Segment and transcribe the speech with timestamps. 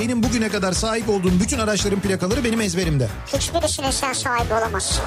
[0.00, 3.08] benim bugüne kadar sahip olduğum bütün araçların plakaları benim ezberimde.
[3.34, 5.02] Hiçbirisine sen sahibi olamazsın.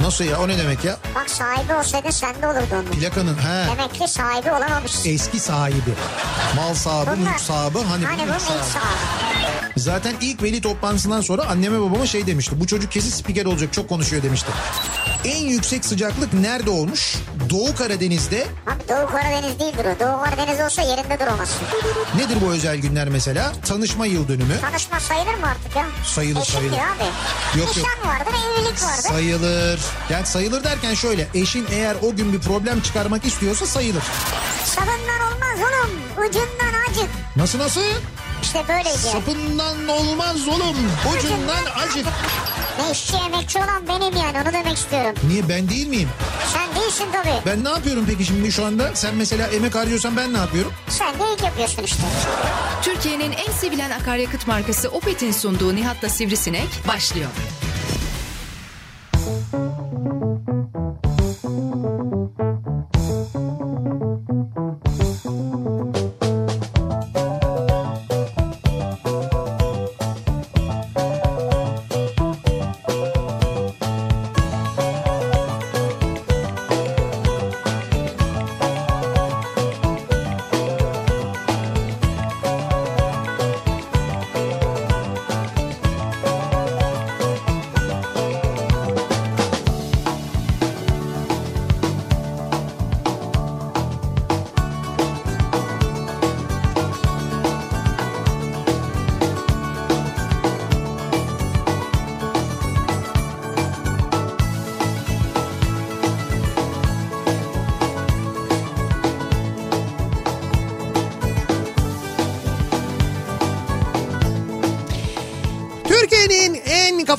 [0.00, 0.96] Nasıl ya o ne demek ya?
[1.14, 2.84] Bak sahibi olsaydın sende olurdu onun.
[2.84, 5.10] Plakanın he Demek ki sahibi olamamışsın.
[5.10, 5.94] eski sahibi.
[6.56, 9.72] Mal sahibi, Bunlar- mülk sahibi hani, Hani bu mülk sahibi.
[9.76, 12.60] Zaten ilk veli toplantısından sonra anneme babama şey demişti.
[12.60, 14.50] Bu çocuk kesin spiker olacak çok konuşuyor demişti.
[15.24, 17.16] En yüksek sıcaklık nerede olmuş?
[17.50, 18.46] Doğu Karadeniz'de.
[18.66, 20.00] Abi Doğu Karadeniz değildir o.
[20.00, 21.58] Doğu Karadeniz olsa yerinde duramazsın.
[22.16, 23.52] Nedir bu özel günler mesela?
[23.66, 24.60] Tanışma yıl dönümü.
[24.60, 25.86] Tanışma sayılır mı artık ya?
[26.04, 26.76] Sayılır, Eşim sayılır.
[26.76, 27.58] abi.
[27.58, 27.76] Yok, yok.
[27.76, 29.02] Nişan vardır, evlilik vardır.
[29.08, 29.80] Sayılır.
[30.10, 31.28] Yani sayılır derken şöyle.
[31.34, 34.02] Eşin eğer o gün bir problem çıkarmak istiyorsa sayılır.
[34.64, 35.90] Sabından olmaz oğlum.
[36.28, 37.10] Ucundan acık.
[37.36, 37.80] Nasıl nasıl?
[38.42, 38.98] İşte böyleydi.
[38.98, 40.76] Sapından olmaz oğlum.
[41.18, 42.06] Ucundan acık.
[42.78, 45.14] Ne işçi emekçi olan benim yani onu demek istiyorum.
[45.28, 46.08] Niye ben değil miyim?
[46.52, 47.42] Sen değilsin tabii.
[47.46, 48.90] Ben ne yapıyorum peki şimdi şu anda?
[48.94, 50.72] Sen mesela emek harcıyorsan ben ne yapıyorum?
[50.88, 52.02] Sen de ilk yapıyorsun işte.
[52.82, 57.28] Türkiye'nin en sevilen akaryakıt markası Opet'in sunduğu Nihat'la Sivrisinek başlıyor.
[59.12, 60.81] Türkiye'nin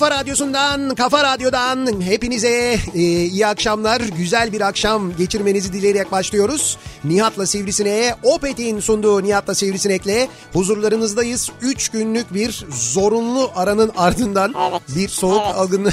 [0.03, 4.01] kafa radyosundan, kafa radyodan hepinize e, iyi akşamlar.
[4.01, 6.77] Güzel bir akşam geçirmenizi dileyerek başlıyoruz.
[7.03, 11.49] Nihat'la Sivrisine'ye, Opet'in sunduğu Nihat'la Sivrisinek'le huzurlarınızdayız.
[11.61, 15.55] Üç günlük bir zorunlu aranın ardından Evet, bir soğuk evet.
[15.55, 15.89] algını...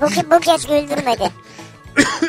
[0.00, 1.30] Bu, bu kez güldürmedi.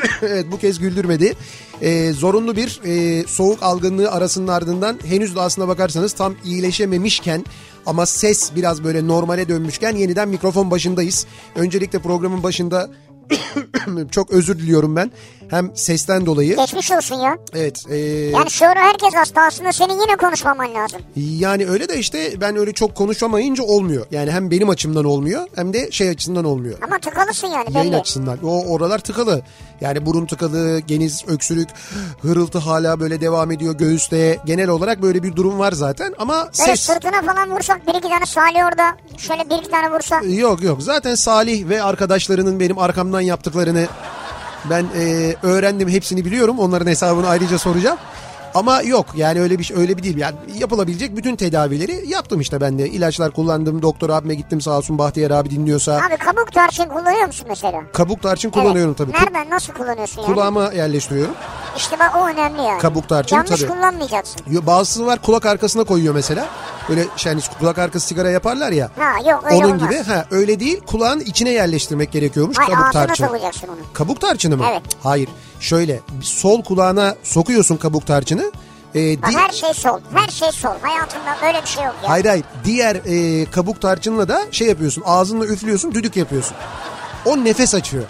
[0.22, 1.34] evet bu kez güldürmedi.
[1.82, 7.46] Ee, zorunlu bir e, soğuk algınlığı arasının ardından henüz de aslına bakarsanız tam iyileşememişken
[7.86, 11.26] ama ses biraz böyle normale dönmüşken yeniden mikrofon başındayız.
[11.56, 12.90] Öncelikle programın başında
[14.12, 15.12] çok özür diliyorum ben.
[15.52, 16.56] Hem sesten dolayı.
[16.56, 17.38] Geçmiş olsun ya.
[17.56, 17.84] Evet.
[17.90, 17.96] e,
[18.30, 21.02] Yani şu ara herkes hasta aslında senin yine konuşmaman lazım.
[21.16, 24.06] yani öyle de işte ben öyle çok konuşamayınca olmuyor.
[24.12, 26.78] Yani hem benim açımdan olmuyor hem de şey açısından olmuyor.
[26.84, 28.00] Ama tıkalısın yani Yayın belli.
[28.00, 28.38] açısından.
[28.44, 29.42] O oralar tıkalı.
[29.82, 31.70] Yani burun tıkalı, geniz, öksürük,
[32.22, 34.40] hırıltı hala böyle devam ediyor göğüste.
[34.46, 36.80] Genel olarak böyle bir durum var zaten ama Böyle ses...
[36.80, 38.84] sırtına falan vursak bir iki tane Salih orada.
[39.18, 40.22] Şöyle bir iki tane vursa.
[40.22, 43.88] Yok yok zaten Salih ve arkadaşlarının benim arkamdan yaptıklarını
[44.70, 46.60] ben e, öğrendim hepsini biliyorum.
[46.60, 47.98] Onların hesabını ayrıca soracağım.
[48.56, 50.18] Ama yok yani öyle bir şey öyle bir değil.
[50.18, 52.90] Yani yapılabilecek bütün tedavileri yaptım işte ben de.
[52.90, 53.82] İlaçlar kullandım.
[53.82, 56.02] Doktor abime gittim sağ olsun Bahtiyar abi dinliyorsa.
[56.08, 57.82] Abi kabuk tarçın kullanıyor musun mesela?
[57.94, 59.12] Kabuk tarçın kullanıyorum tabii.
[59.12, 60.34] Nereden nasıl kullanıyorsun yani?
[60.34, 61.34] Kulağıma yerleştiriyorum.
[61.78, 62.82] İşte bak o önemli yani.
[62.82, 63.72] Kabuk tarçın, Yanlış tabii.
[63.72, 64.42] kullanmayacaksın.
[64.68, 66.48] Bazısı var kulak arkasına koyuyor mesela.
[66.90, 68.90] Böyle şey, hani kulak arkası sigara yaparlar ya.
[68.98, 69.90] Ha yok öyle Onun olmaz.
[69.90, 73.28] gibi ha öyle değil kulağın içine yerleştirmek gerekiyormuş Hayır kabuk ağzına tarçını.
[73.28, 73.78] sokacaksın onu.
[73.94, 74.66] Kabuk tarçını mı?
[74.72, 74.82] Evet.
[75.04, 75.30] Hayır.
[75.62, 78.52] Şöyle sol kulağına sokuyorsun kabuk tarçını.
[78.96, 80.00] Ee, Bak di- her şey sol.
[80.14, 80.74] Her şey sol.
[80.82, 82.10] Hayatımda böyle bir şey yok ya.
[82.10, 82.46] Hayır hayır.
[82.66, 85.04] Diğer e, kabuk tarçınla da şey yapıyorsun.
[85.06, 86.56] Ağzınla üflüyorsun, düdük yapıyorsun.
[87.26, 88.04] O nefes açıyor.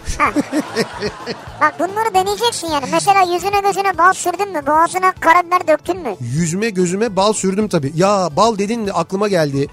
[1.61, 2.85] Bak bunları deneyeceksin yani.
[2.91, 4.61] Mesela yüzüne gözüne bal sürdün mü?
[4.67, 6.15] Boğazına karabiber döktün mü?
[6.19, 7.91] Yüzüme gözüme bal sürdüm tabii.
[7.95, 9.67] Ya bal dedin de aklıma geldi.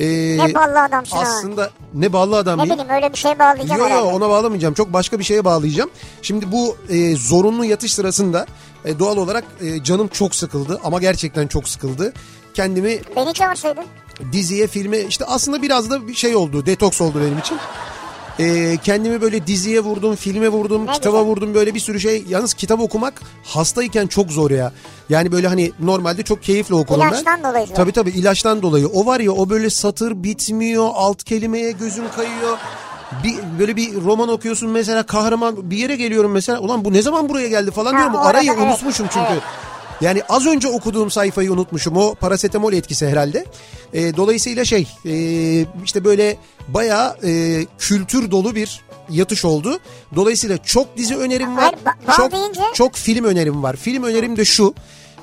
[0.00, 1.22] Ee, Ne ballı adamsın ha.
[1.22, 4.74] Aslında ne ballı adam Ne bileyim öyle bir şey bağlayacağım Yok yok ona bağlamayacağım.
[4.74, 5.90] Çok başka bir şeye bağlayacağım.
[6.22, 8.46] Şimdi bu e, zorunlu yatış sırasında
[8.84, 12.12] e, doğal olarak e, canım çok sıkıldı ama gerçekten çok sıkıldı.
[12.54, 13.84] Kendimi Beni çağırsaydın.
[14.32, 16.66] diziye, filme işte aslında biraz da bir şey oldu.
[16.66, 17.58] Detoks oldu benim için.
[18.38, 21.30] E, kendimi böyle diziye vurdum, filme vurdum, Ne kitaba güzel.
[21.30, 22.24] vurdum böyle bir sürü şey.
[22.28, 23.14] Yalnız kitap okumak
[23.44, 24.72] hastayken çok zor ya.
[25.08, 27.08] Yani böyle hani normalde çok keyifle okurum ben.
[27.08, 27.74] İlaçtan dolayı zor.
[27.74, 28.86] Tabii tabii ilaçtan dolayı.
[28.88, 32.58] O var ya o böyle satır bitmiyor, alt kelimeye gözün kayıyor.
[33.24, 37.28] Bir, böyle bir roman okuyorsun mesela kahraman bir yere geliyorum mesela ulan bu ne zaman
[37.28, 39.26] buraya geldi falan Ha, diyorum arayı evet, unutmuşum çünkü.
[39.32, 39.42] evet.
[40.02, 43.44] Yani az önce okuduğum sayfayı unutmuşum o parasetamol etkisi herhalde.
[43.94, 45.14] Ee, dolayısıyla şey e,
[45.84, 46.36] işte böyle
[46.68, 49.78] bayağı e, kültür dolu bir yatış oldu.
[50.16, 51.74] Dolayısıyla çok dizi önerim var.
[51.84, 53.76] Hayır, çok, deyince- çok film önerim var.
[53.76, 54.74] Film önerim de şu.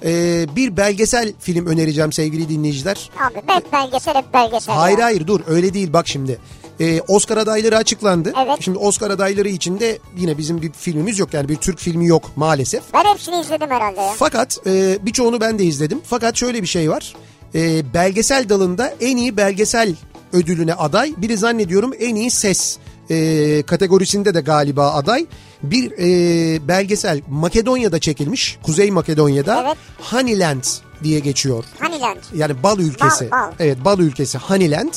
[0.06, 3.10] e, bir belgesel film önereceğim sevgili dinleyiciler.
[3.20, 4.76] Abi hep belgesel hep belgesel.
[4.76, 5.06] Hayır ya.
[5.06, 6.40] hayır dur öyle değil bak şimdi.
[6.81, 8.34] Ee, Oscar adayları açıklandı.
[8.46, 8.58] Evet.
[8.60, 12.84] Şimdi Oscar adayları içinde yine bizim bir filmimiz yok yani bir Türk filmi yok maalesef.
[12.94, 14.14] Ben hepsini izledim herhalde ya.
[14.18, 16.02] Fakat e, birçoğunu ben de izledim.
[16.06, 17.16] Fakat şöyle bir şey var.
[17.56, 19.96] E, belgesel dalında en iyi belgesel
[20.34, 21.14] ödülüne aday.
[21.18, 22.78] Biri zannediyorum en iyi ses
[23.10, 25.26] e, kategorisinde de galiba aday.
[25.64, 28.58] Bir e, belgesel Makedonya'da çekilmiş.
[28.64, 29.64] Kuzey Makedonya'da.
[29.66, 29.78] Evet.
[30.12, 30.64] Honeyland
[31.04, 31.64] diye geçiyor.
[31.81, 32.18] Honeyland.
[32.36, 33.31] Yani bal ülkesi.
[33.31, 33.52] Bal, bal.
[33.60, 34.94] Evet bal ülkesi Honeyland.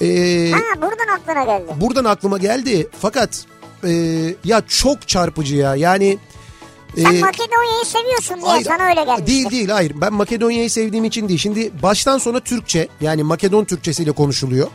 [0.00, 1.72] E, Ha buradan aklına geldi.
[1.80, 2.88] buradan aklıma geldi.
[3.00, 3.44] Fakat
[3.84, 3.90] e,
[4.44, 5.76] ya çok çarpıcı ya.
[5.76, 6.18] Yani
[6.96, 9.26] Sen e, Makedonya'yı seviyorsun diye Hayır, sana öyle gelmiştir.
[9.26, 9.92] Değil değil hayır.
[9.94, 11.38] Ben Makedonya'yı sevdiğim için değil.
[11.40, 14.68] Şimdi baştan sona Türkçe yani Makedon Türkçesiyle konuşuluyor.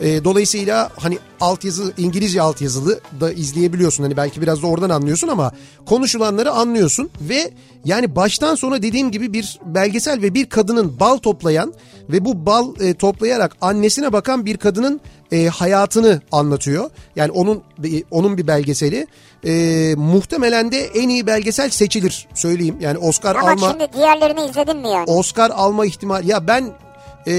[0.00, 4.02] Ee, dolayısıyla hani altyazı İngilizce altyazılı da izleyebiliyorsun.
[4.02, 5.52] Hani belki biraz da oradan anlıyorsun ama
[5.86, 7.50] konuşulanları anlıyorsun ve
[7.84, 11.74] yani baştan sona dediğim gibi bir belgesel ve bir kadının bal toplayan
[12.10, 15.00] ve bu bal e, toplayarak annesine bakan bir kadının
[15.32, 16.90] e, hayatını anlatıyor.
[17.16, 19.06] Yani onun e, onun bir belgeseli.
[19.44, 22.76] E, muhtemelen de en iyi belgesel seçilir söyleyeyim.
[22.80, 25.10] Yani Oscar Ama alma şimdi diğerlerini izledin mi yani?
[25.10, 26.72] Oscar alma ihtimali ya ben
[27.26, 27.32] e,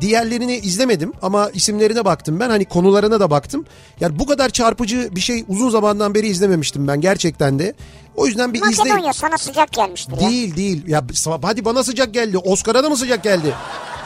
[0.00, 3.64] diğerlerini izlemedim ama isimlerine baktım ben hani konularına da baktım.
[4.00, 7.74] Yani bu kadar çarpıcı bir şey uzun zamandan beri izlememiştim ben gerçekten de.
[8.16, 10.30] O yüzden bir izle Makedonya sana sıcak gelmiştir ya.
[10.30, 11.04] değil değil ya
[11.42, 13.54] hadi bana sıcak geldi Oscar'a da mı sıcak geldi?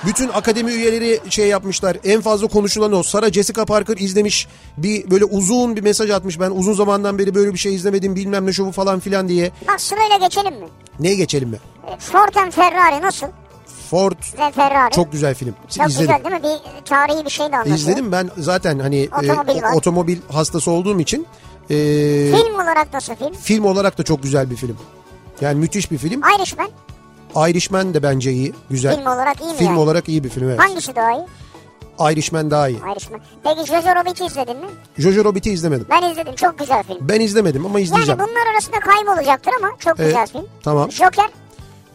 [0.06, 1.96] Bütün akademi üyeleri şey yapmışlar.
[2.04, 3.02] En fazla konuşulan o.
[3.02, 4.48] Sarah Jessica Parker izlemiş.
[4.76, 6.40] Bir böyle uzun bir mesaj atmış.
[6.40, 9.52] Ben uzun zamandan beri böyle bir şey izlemedim bilmem ne şovu falan filan diye.
[9.68, 10.66] Bak sırayla geçelim mi?
[11.00, 11.58] Neye geçelim mi?
[11.98, 13.26] Ford and Ferrari nasıl?
[13.90, 14.90] Ford Ve Ferrari.
[14.94, 15.54] çok güzel film.
[15.78, 16.14] Çok İzledim.
[16.16, 16.60] güzel değil mi?
[16.80, 17.76] Bir tarihi bir şey de anlatıyor.
[17.76, 19.72] İzledim ben zaten hani e, Otomobil var.
[19.74, 21.26] otomobil hastası olduğum için
[21.70, 21.74] e,
[22.36, 23.32] Film olarak nasıl film?
[23.34, 24.76] film olarak da çok güzel bir film.
[25.40, 26.20] Yani müthiş bir film.
[26.38, 26.68] Irishman.
[27.48, 28.96] Irishman de bence iyi, güzel.
[28.96, 29.78] Film olarak iyi mi Film yani?
[29.78, 30.58] olarak iyi bir film evet.
[30.60, 31.26] Hangisi daha iyi?
[32.12, 32.78] Irishman daha iyi.
[32.92, 33.20] Irishman.
[33.44, 34.66] Peki Jojo Rabbit'i izledin mi?
[34.98, 35.86] Jojo Rabbit'i izlemedim.
[35.90, 36.34] Ben izledim.
[36.34, 36.98] Çok güzel film.
[37.00, 38.20] Ben izlemedim ama Yani izleyeceğim.
[38.20, 40.46] bunlar arasında kaybolacaktır ama çok Evet, güzel film.
[40.62, 40.90] tamam.
[40.92, 41.28] Joker.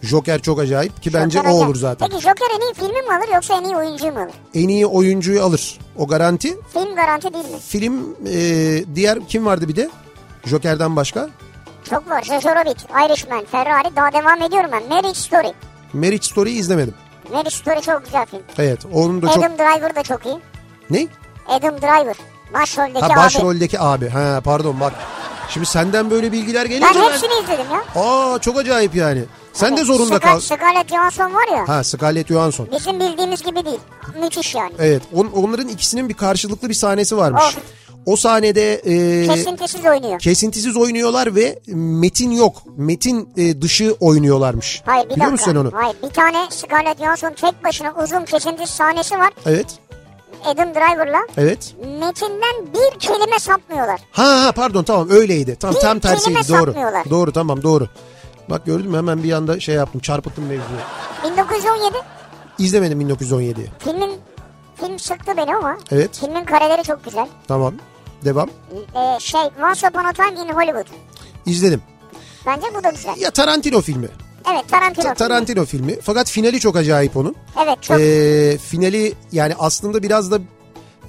[0.01, 1.67] Joker çok acayip ki bence Joker o acayip.
[1.67, 2.07] olur zaten.
[2.09, 4.33] Peki Joker en iyi filmi mi alır yoksa en iyi oyuncuyu mu alır?
[4.53, 5.79] En iyi oyuncuyu alır.
[5.97, 6.57] O garanti.
[6.73, 7.59] Film garanti değil mi?
[7.67, 9.89] Film e, diğer kim vardı bir de?
[10.45, 11.29] Joker'den başka?
[11.89, 12.23] Çok var.
[12.23, 13.95] Jojo Rabbit, Irishman, Ferrari.
[13.95, 14.83] Daha devam ediyorum ben.
[14.89, 15.51] Marriage Story.
[15.93, 16.93] Marriage Story'yi izlemedim.
[17.31, 18.41] Marriage Story çok güzel film.
[18.57, 19.37] Evet onun da çok...
[19.43, 20.37] Adam Driver da çok iyi.
[20.89, 21.07] Ne?
[21.47, 22.15] Adam Driver.
[22.53, 23.15] Başroldeki Ha abi.
[23.15, 24.09] başroldeki abi.
[24.09, 24.93] Ha pardon bak.
[25.49, 27.09] Şimdi senden böyle bilgiler gelince Ben ben...
[27.11, 28.01] hepsini izledim ya.
[28.03, 29.23] Aa çok acayip yani.
[29.53, 30.39] Sen de Evet, zorunda Scar- kal.
[30.39, 31.67] Scarlett Johansson var ya.
[31.69, 32.67] Ha Scarlett Johansson.
[32.71, 33.79] Bizim bildiğimiz gibi değil.
[34.23, 34.71] Müthiş yani.
[34.79, 37.43] Evet on, onların ikisinin bir karşılıklı bir sahnesi varmış.
[37.43, 37.57] Of.
[38.05, 40.19] O sahnede e, Kesintisiz oynuyor.
[40.19, 42.63] kesintisiz oynuyorlar ve metin yok.
[42.77, 44.81] Metin e, dışı oynuyorlarmış.
[44.85, 45.31] Hayır bir Biliyor dakika.
[45.31, 45.71] musun sen onu?
[45.73, 49.29] Hayır bir tane Scarlett Johansson tek başına uzun kesintisiz sahnesi var.
[49.45, 49.65] Evet.
[50.45, 51.19] Adam Driver'la.
[51.37, 51.73] Evet.
[51.99, 53.99] Metinden bir kelime sapmıyorlar.
[54.11, 55.55] Ha ha pardon tamam öyleydi.
[55.55, 56.43] Tam Bir tam tersiydi doğru.
[56.43, 57.09] sapmıyorlar.
[57.09, 57.87] Doğru tamam doğru.
[58.51, 60.79] Bak gördün mü hemen bir anda şey yaptım çarpıttım mevzuyu.
[61.35, 61.97] 1917
[62.59, 63.67] İzlemedim 1917'yi.
[63.79, 64.11] filmin
[64.75, 66.19] film sıktı beni ama Evet.
[66.19, 67.27] filmin kareleri çok güzel.
[67.47, 67.73] Tamam.
[68.25, 68.49] Devam.
[68.95, 70.85] Ee, şey Once Upon a Time in Hollywood.
[71.45, 71.81] İzledim.
[72.45, 73.13] Bence bu da güzel.
[73.17, 74.07] Ya Tarantino filmi.
[74.53, 75.03] Evet Tarantino.
[75.03, 75.15] Ta- filmi.
[75.15, 76.01] Tarantino filmi.
[76.01, 77.35] Fakat finali çok acayip onun.
[77.65, 77.99] Evet çok.
[78.01, 80.39] Ee, finali yani aslında biraz da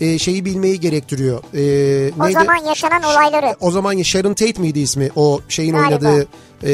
[0.01, 1.39] e, şeyi bilmeyi gerektiriyor.
[1.55, 2.33] Ee, o neydi?
[2.33, 3.57] zaman yaşanan olayları.
[3.61, 5.11] O zaman Sharon Tate miydi ismi?
[5.17, 5.87] O şeyin Galiba.
[6.09, 6.27] oynadığı
[6.65, 6.73] e,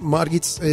[0.00, 0.68] Margit e,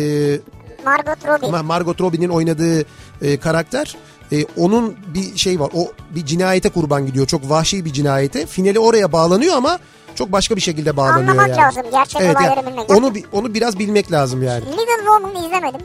[0.85, 1.49] Margot Robbie.
[1.49, 2.85] Ma- Margot Robbie'nin oynadığı
[3.21, 3.95] e, karakter
[4.31, 5.69] e, onun bir şey var.
[5.75, 7.27] O bir cinayete kurban gidiyor.
[7.27, 8.45] Çok vahşi bir cinayete.
[8.45, 9.79] Finali oraya bağlanıyor ama
[10.15, 11.59] çok başka bir şekilde bağlanıyor Anlamak yani.
[11.61, 12.89] lazım, gerçek evet, olayları yani bilmek.
[12.91, 14.61] Onu bi- onu biraz bilmek lazım yani.
[14.65, 15.81] Little Woman izlemedim.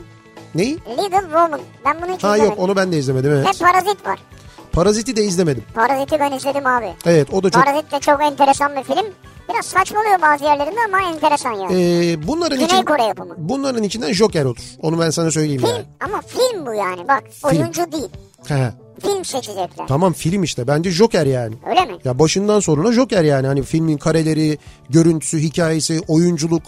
[0.55, 0.73] Neyi?
[0.73, 1.59] Little Woman.
[1.85, 2.45] Ben bunu hiç Ha izlemedim.
[2.45, 3.47] yok onu ben de izlemedim evet.
[3.47, 4.19] Hep Parazit var.
[4.75, 5.63] Parazit'i de izlemedim.
[5.75, 6.93] Parazit'i ben izledim abi.
[7.05, 9.05] Evet o da çok Parazit de çok enteresan bir film.
[9.49, 11.73] Biraz saçmalıyor bazı yerlerinde ama enteresan yani.
[12.11, 13.33] Ee, bunların Güney için Kore yapımı.
[13.37, 14.57] bunların içinden Joker olur.
[14.81, 15.85] Onu ben sana söyleyeyim Film yani.
[15.99, 18.09] ama film bu yani bak oyuncu değil.
[18.47, 19.87] He, Film seçecekler.
[19.87, 20.67] tamam film işte.
[20.67, 21.55] Bence Joker yani.
[21.69, 21.97] Öyle mi?
[22.05, 23.47] Ya başından sonuna Joker yani.
[23.47, 24.57] Hani filmin kareleri,
[24.89, 26.63] görüntüsü, hikayesi, oyunculuk.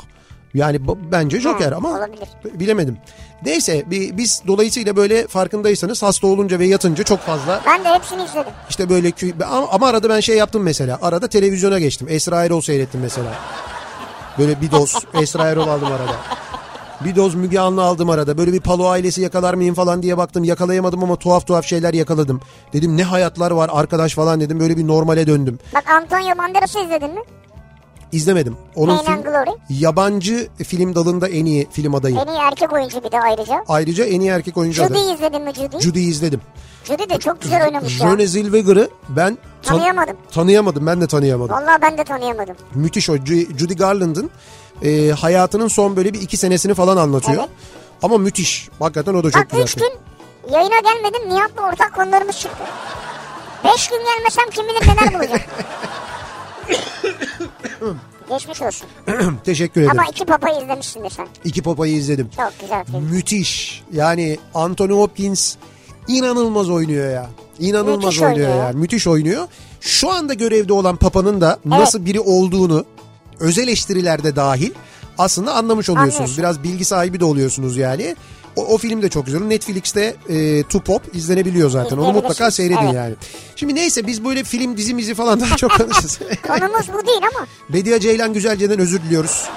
[0.54, 0.80] Yani
[1.12, 2.28] bence Joker ama olabilir.
[2.46, 2.98] bilemedim.
[3.46, 8.24] Neyse bi- biz dolayısıyla böyle farkındaysanız hasta olunca ve yatınca çok fazla Ben de hepsini
[8.24, 8.52] izledim.
[8.70, 9.12] işte böyle
[9.46, 11.00] ama, ama arada ben şey yaptım mesela.
[11.02, 12.08] Arada televizyona geçtim.
[12.12, 13.30] Esra Erol seyrettim mesela.
[14.40, 16.16] Böyle bir doz Esra Erol aldım arada.
[17.06, 18.38] Bir doz Müge Anlı aldım arada.
[18.38, 20.44] Böyle bir Palo ailesi yakalar mıyım falan diye baktım.
[20.44, 22.42] Yakalayamadım ama tuhaf tuhaf şeyler yakaladım.
[22.74, 24.60] Dedim ne hayatlar var arkadaş falan dedim.
[24.60, 25.60] Böyle bir normale döndüm.
[25.76, 27.22] Bak Antonio Banderas'ı izledin mi?
[28.12, 28.58] İzlemedim.
[28.76, 29.50] Onun film- Glory.
[29.70, 32.16] yabancı film dalında en iyi film adayı.
[32.16, 33.64] En iyi erkek oyuncu bir de ayrıca.
[33.68, 35.00] Ayrıca en iyi erkek oyuncu adayı.
[35.04, 35.80] Judy izledin mi Judy?
[35.80, 36.42] Judy'yi izledim.
[36.84, 38.08] Judy de çok güzel oynamış ya.
[38.14, 40.18] Rene Zellweger'ı ben tan- Tanıyamadım.
[40.32, 40.86] tanıyamadım.
[40.88, 41.56] Ben de tanıyamadım.
[41.56, 42.56] Vallahi ben de tanıyamadım.
[42.74, 43.16] Müthiş o.
[43.16, 44.30] Ju- Judy Garland'ın
[44.84, 47.40] e, hayatının son böyle bir iki senesini falan anlatıyor.
[47.40, 47.50] Evet.
[48.04, 48.70] Ama müthiş.
[48.80, 49.64] Hakikaten o da çok Bak güzel.
[49.64, 49.88] 3 film.
[50.46, 52.64] gün yayına gelmedim Nihat'la ortak konularımız çıktı.
[53.64, 55.42] 5 gün gelmesem kim bilir neler bulacağım.
[58.30, 58.88] Geçmiş olsun.
[59.44, 60.00] Teşekkür ederim.
[60.00, 61.28] Ama iki papayı izlemişsindir sen.
[61.44, 62.30] İki Papa'yı izledim.
[62.38, 63.04] Çok güzel film.
[63.04, 63.84] Müthiş.
[63.94, 65.56] Yani Anthony Hopkins
[66.08, 67.30] inanılmaz oynuyor ya.
[67.60, 68.66] İnanılmaz Müthiş oynuyor oynuyor.
[68.68, 68.72] ya.
[68.74, 69.48] Müthiş oynuyor.
[69.82, 72.86] Şu anda görevde olan Papa'nın da nasıl biri olduğunu
[73.40, 74.72] özel eleştirilerde dahil
[75.18, 76.16] aslında anlamış oluyorsunuz.
[76.16, 76.38] Anlıyorsun.
[76.38, 78.16] Biraz bilgi sahibi de oluyorsunuz yani.
[78.58, 79.42] O, o film de çok güzel.
[79.42, 81.98] Netflix'te e, Two Pop izlenebiliyor zaten.
[81.98, 82.94] Onu mutlaka seyredin Evet.
[82.96, 83.16] yani.
[83.56, 86.20] Şimdi neyse biz böyle film dizimizi falan daha çok konuşuruz.
[86.48, 87.48] Konumuz bu değil ama.
[87.70, 89.50] Bediye Ceylan Güzelce'den özür diliyoruz.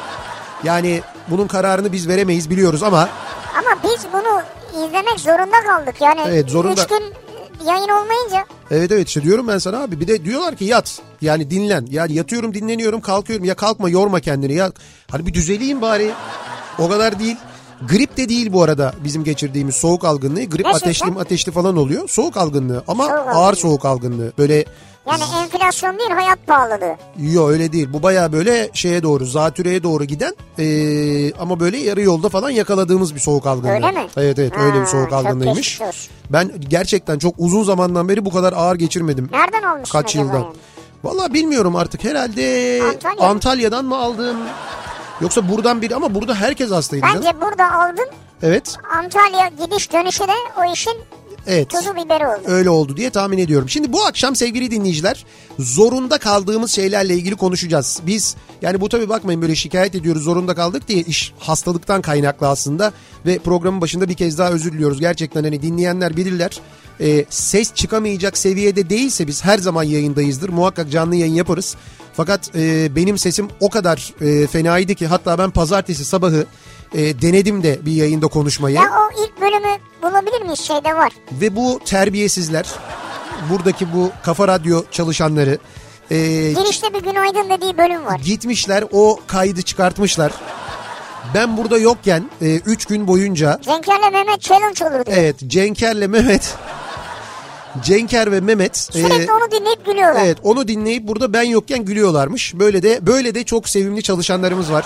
[0.64, 3.08] Yani bunun kararını biz veremeyiz biliyoruz ama
[3.58, 4.42] Ama biz bunu
[4.86, 5.94] izlemek zorunda kaldık.
[6.00, 6.82] Yani Evet, zorunda.
[6.82, 7.02] 3 gün
[7.66, 11.50] yayın olmayınca Evet evet işte diyorum ben sana abi bir de diyorlar ki yat yani
[11.50, 14.72] dinlen yani yatıyorum dinleniyorum kalkıyorum ya kalkma yorma kendini ya
[15.10, 16.10] hani bir düzeleyim bari
[16.78, 17.36] o kadar değil.
[17.88, 20.44] Grip de değil bu arada bizim geçirdiğimiz soğuk algınlığı.
[20.44, 20.88] Grip Gerçekten?
[20.88, 22.08] ateşli ateşli falan oluyor.
[22.08, 23.56] Soğuk algınlığı ama Soğuk ağır algınlığı.
[23.56, 24.32] soğuk algınlığı.
[24.38, 24.64] Böyle
[25.06, 26.96] yani enflasyon değil hayat pahalılığı.
[27.18, 27.88] yok öyle değil.
[27.92, 33.14] Bu baya böyle şeye doğru zatürreye doğru giden eee, ama böyle yarı yolda falan yakaladığımız
[33.14, 33.72] bir soğuk algınlığı.
[33.72, 34.06] Öyle mi?
[34.16, 35.80] Evet evet öyle bir Ha, soğuk algınlığıymış.
[36.30, 39.28] Ben gerçekten çok uzun zamandan beri bu kadar ağır geçirmedim.
[39.32, 40.34] Nereden almışsın Kaç yıldan?
[40.34, 40.46] yani?
[41.04, 43.28] Vallahi bilmiyorum artık herhalde Antalya.
[43.28, 44.36] Antalya'dan mı aldım?
[45.20, 47.22] Yoksa buradan biri ama burada herkes hastaydı canım.
[47.24, 48.06] Bence burada aldın
[48.42, 48.76] Evet.
[48.96, 50.98] Antalya gidiş dönüşü de o işin
[51.50, 51.70] Evet.
[51.70, 52.40] tuzu biberi oldu.
[52.46, 53.68] Öyle oldu diye tahmin ediyorum.
[53.68, 55.24] Şimdi bu akşam sevgili dinleyiciler
[55.58, 58.00] zorunda kaldığımız şeylerle ilgili konuşacağız.
[58.06, 62.92] Biz yani bu tabii bakmayın böyle şikayet ediyoruz zorunda kaldık diye iş hastalıktan kaynaklı aslında.
[63.26, 65.00] Ve programın başında bir kez daha özür diliyoruz.
[65.00, 66.60] Gerçekten hani dinleyenler bilirler.
[67.00, 70.48] Ee, ses çıkamayacak seviyede değilse biz her zaman yayındayızdır.
[70.48, 71.76] Muhakkak canlı yayın yaparız.
[72.12, 76.46] Fakat e, benim sesim o kadar e, fenaydı ki hatta ben pazartesi sabahı
[76.94, 78.76] e, denedim de bir yayında konuşmayı.
[78.76, 80.60] Ya o ilk bölümü bulabilir miyiz?
[80.60, 81.12] Şeyde var.
[81.32, 82.66] Ve bu terbiyesizler,
[83.50, 85.58] buradaki bu kafa radyo çalışanları
[86.10, 86.16] e,
[86.52, 88.20] Girişte bir günaydın dediği bölüm var.
[88.24, 90.32] gitmişler o kaydı çıkartmışlar.
[91.34, 95.16] Ben burada yokken 3 gün boyunca Cenker'le Mehmet challenge olur diyor.
[95.18, 96.54] evet Cenker'le Mehmet
[97.82, 100.24] Cenker ve Mehmet e, Sürekli onu dinleyip gülüyorlar.
[100.24, 102.54] evet onu dinleyip burada ben yokken gülüyorlarmış.
[102.54, 104.84] Böyle de böyle de çok sevimli çalışanlarımız var.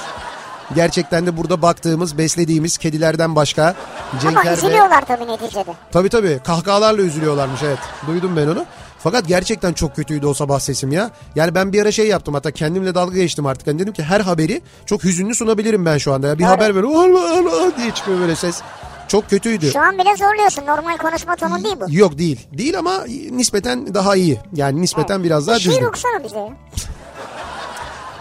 [0.75, 5.73] Gerçekten de burada baktığımız, beslediğimiz kedilerden başka Ama Cenker ve üzülüyorlar tabii neticede.
[5.92, 7.78] Tabii tabii kahkahalarla üzülüyorlarmış evet.
[8.06, 8.64] Duydum ben onu.
[8.99, 11.11] Fakat gerçekten çok kötüydü o sabah sesim ya.
[11.35, 13.66] Yani ben bir ara şey yaptım hatta kendimle dalga geçtim artık.
[13.66, 16.26] Yani dedim ki her haberi çok hüzünlü sunabilirim ben şu anda.
[16.26, 16.38] Ya.
[16.38, 18.61] Bir haber böyle Allah Allah diye çıkıyor böyle ses.
[19.09, 19.71] Çok kötüydü.
[19.71, 20.66] Şu an bile zorluyorsun.
[20.66, 21.85] Normal konuşma tonun değil bu.
[21.88, 22.47] Yok değil.
[22.59, 24.40] Değil ama nispeten daha iyi.
[24.52, 25.85] Yani nispeten biraz daha Şiir düzgün.
[25.87, 26.49] okusana bize ya.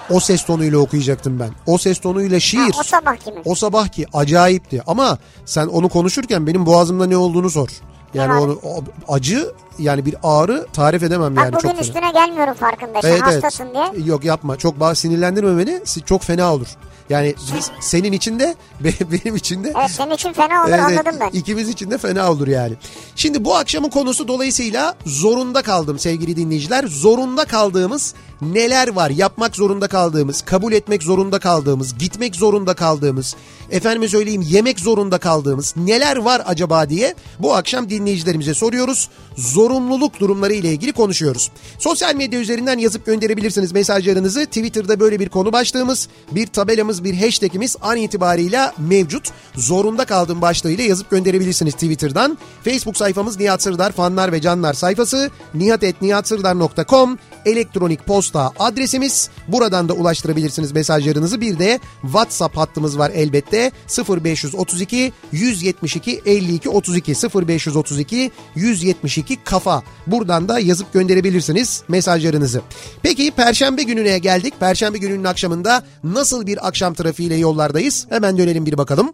[0.09, 1.49] O ses tonuyla okuyacaktım ben.
[1.67, 2.59] O ses tonuyla şiir.
[2.59, 3.41] Ha, o sabah kimin?
[3.45, 7.69] O sabah ki acayipti ama sen onu konuşurken benim boğazımda ne olduğunu sor.
[8.13, 8.83] Yani onu o-
[9.13, 11.81] acı yani bir ağrı tarif edemem Bak yani bugün çok fena.
[11.81, 13.09] üstüne gelmiyorum farkındaysan.
[13.11, 13.43] Evet, evet.
[13.43, 14.05] Hastasın diye.
[14.05, 14.57] Yok yapma.
[14.57, 15.81] Çok bazı sinirlendirme beni.
[16.05, 16.67] Çok fena olur.
[17.09, 20.79] Yani biz, senin için de be- benim için de Evet senin için fena olur evet,
[20.83, 21.29] anladım ben.
[21.39, 22.73] ikimiz için de fena olur yani.
[23.15, 26.83] Şimdi bu akşamın konusu dolayısıyla zorunda kaldım sevgili dinleyiciler.
[26.87, 29.09] Zorunda kaldığımız neler var?
[29.09, 33.35] Yapmak zorunda kaldığımız, kabul etmek zorunda kaldığımız, gitmek zorunda kaldığımız,
[33.71, 39.09] efendime söyleyeyim yemek zorunda kaldığımız neler var acaba diye bu akşam dinleyicilerimize soruyoruz.
[39.37, 41.51] Zorunluluk durumları ile ilgili konuşuyoruz.
[41.79, 44.45] Sosyal medya üzerinden yazıp gönderebilirsiniz mesajlarınızı.
[44.45, 49.29] Twitter'da böyle bir konu başlığımız, bir tabelamız, bir hashtagimiz an itibarıyla mevcut.
[49.55, 52.37] Zorunda kaldım başlığıyla yazıp gönderebilirsiniz Twitter'dan.
[52.63, 59.29] Facebook sayfamız Nihat Sırdar fanlar ve canlar sayfası nihatetnihatsırdar.com elektronik posta adresimiz.
[59.47, 61.41] Buradan da ulaştırabilirsiniz mesajlarınızı.
[61.41, 63.71] Bir de WhatsApp hattımız var elbette
[64.09, 67.11] 0532 172 52 32
[67.47, 69.83] 0532 172 kafa.
[70.07, 72.61] Buradan da yazıp gönderebilirsiniz mesajlarınızı.
[73.01, 74.53] Peki Perşembe gününe geldik.
[74.59, 78.07] Perşembe gününün akşamında nasıl bir akşam trafiğiyle yollardayız?
[78.09, 79.13] Hemen dönelim bir bakalım.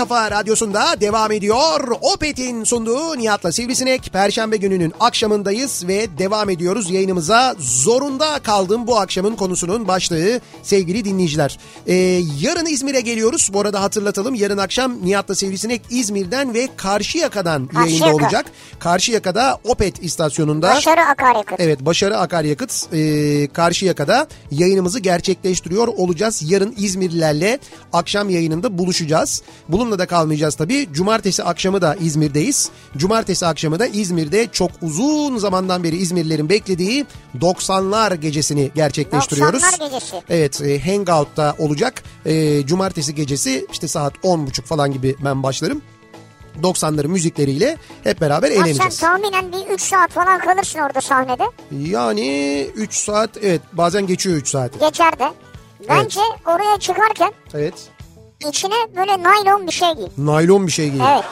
[0.03, 1.97] kafa radyosunda devam ediyor.
[2.01, 4.13] Opet'in sunduğu Nihat'la Sivrisinek.
[4.13, 7.55] Perşembe gününün akşamındayız ve devam ediyoruz yayınımıza.
[7.59, 11.59] Zorunda kaldım bu akşamın konusunun başlığı sevgili dinleyiciler.
[11.87, 11.95] Ee,
[12.41, 13.51] yarın İzmir'e geliyoruz.
[13.53, 18.07] Bu arada hatırlatalım yarın akşam Nihat'la Sivrisinek İzmir'den ve Karşıyaka'dan Karşıyaka.
[18.07, 18.47] yayında olacak.
[18.79, 20.69] Karşıyaka'da Opet istasyonunda.
[20.75, 21.61] Başarı akaryakıt.
[21.61, 26.43] Evet Başarı Akaryakıt e, Karşıyaka'da yayınımızı gerçekleştiriyor olacağız.
[26.51, 27.59] Yarın İzmirlilerle
[27.93, 29.43] akşam yayınında buluşacağız.
[29.69, 30.89] Bununla da kalmayacağız tabii.
[30.93, 32.71] Cumartesi akşamı da İzmir'deyiz.
[32.97, 37.07] Cumartesi akşamı da İzmir'de çok uzun zamandan beri İzmirlilerin beklediği
[37.41, 39.63] 90'lar gecesini gerçekleştiriyoruz.
[39.63, 40.23] 90'lar gecesi.
[40.29, 42.03] Evet e, Hangout'ta olacak.
[42.27, 45.83] E, Cumartesi gecesi işte saat 10.30 falan gibi ben başlarım.
[46.63, 48.99] 90'ların müzikleriyle hep beraber Ya sen eğleneceğiz.
[48.99, 51.45] tahminen bir 3 saat falan kalırsın orada sahnede.
[51.91, 54.79] Yani 3 saat evet bazen geçiyor 3 saati.
[54.79, 55.25] Geçer de.
[55.89, 57.75] Bence oraya çıkarken Evet.
[58.49, 60.07] İçine böyle naylon bir şey giy.
[60.19, 61.09] Naylon bir şey giyiyor.
[61.15, 61.25] Evet.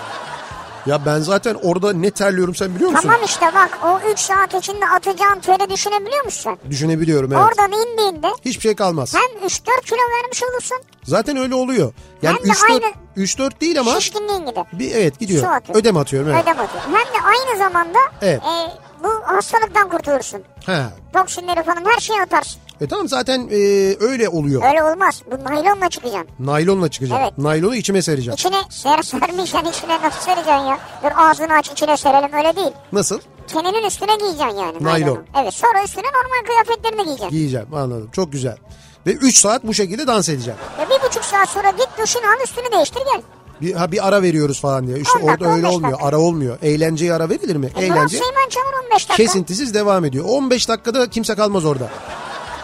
[0.87, 3.03] Ya ben zaten orada ne terliyorum sen biliyor musun?
[3.09, 6.59] Tamam işte bak o 3 saat içinde atacağın teri düşünebiliyor musun?
[6.71, 7.43] Düşünebiliyorum evet.
[7.45, 9.15] Oradan indiğinde Hiçbir şey kalmaz.
[9.15, 11.93] hem 3-4 kilo vermiş olursun Zaten öyle oluyor.
[12.23, 14.65] Yani Hem de 3 4 aynı- 3 4 değil ama şişkinliğin gider.
[14.73, 15.43] bir evet gidiyor.
[15.43, 15.79] Su atıyor.
[15.79, 16.43] Ödem atıyorum evet.
[16.43, 16.85] Ödem atıyor.
[16.85, 18.41] Hem de aynı zamanda Evet.
[18.43, 18.71] e,
[19.05, 20.43] bu hastalıktan kurtulursun.
[20.67, 20.83] He.
[21.13, 22.61] Toksinleri falan her şeyi atarsın.
[22.81, 23.57] E tamam zaten e,
[24.01, 24.63] öyle oluyor.
[24.65, 25.23] Öyle olmaz.
[25.31, 26.29] Bu naylonla çıkacaksın.
[26.39, 27.23] Naylonla çıkacağım.
[27.23, 27.39] Evet.
[27.39, 28.35] Naylonu içime sereceğim.
[28.35, 30.79] İçine ser sermeyeceksin içine nasıl sereceksin ya?
[31.05, 32.73] Dur ağzını aç içine serelim öyle değil.
[32.93, 33.21] Nasıl?
[33.47, 34.59] Teninin üstüne giyeceksin yani.
[34.59, 34.85] Naylon.
[34.85, 35.23] naylonu.
[35.43, 37.31] Evet sonra üstüne normal kıyafetlerini giyeceksin.
[37.31, 38.09] Giyeceğim anladım.
[38.13, 38.57] Çok güzel.
[39.07, 40.59] Ve 3 saat bu şekilde dans edeceğim.
[40.79, 43.23] Ve bir buçuk saat sonra git duşunu al üstünü değiştir gel.
[43.61, 44.99] Bir, ha, bir ara veriyoruz falan diye.
[44.99, 45.93] İşte dakika, orada öyle 15 olmuyor.
[45.93, 46.09] dakika.
[46.09, 46.59] Ara olmuyor.
[46.63, 47.71] Eğlenceye ara verilir mi?
[47.77, 49.15] E, Eğlence Seymen Çamur 15 dakika.
[49.17, 50.25] kesintisiz devam ediyor.
[50.29, 51.89] 15 dakikada kimse kalmaz orada.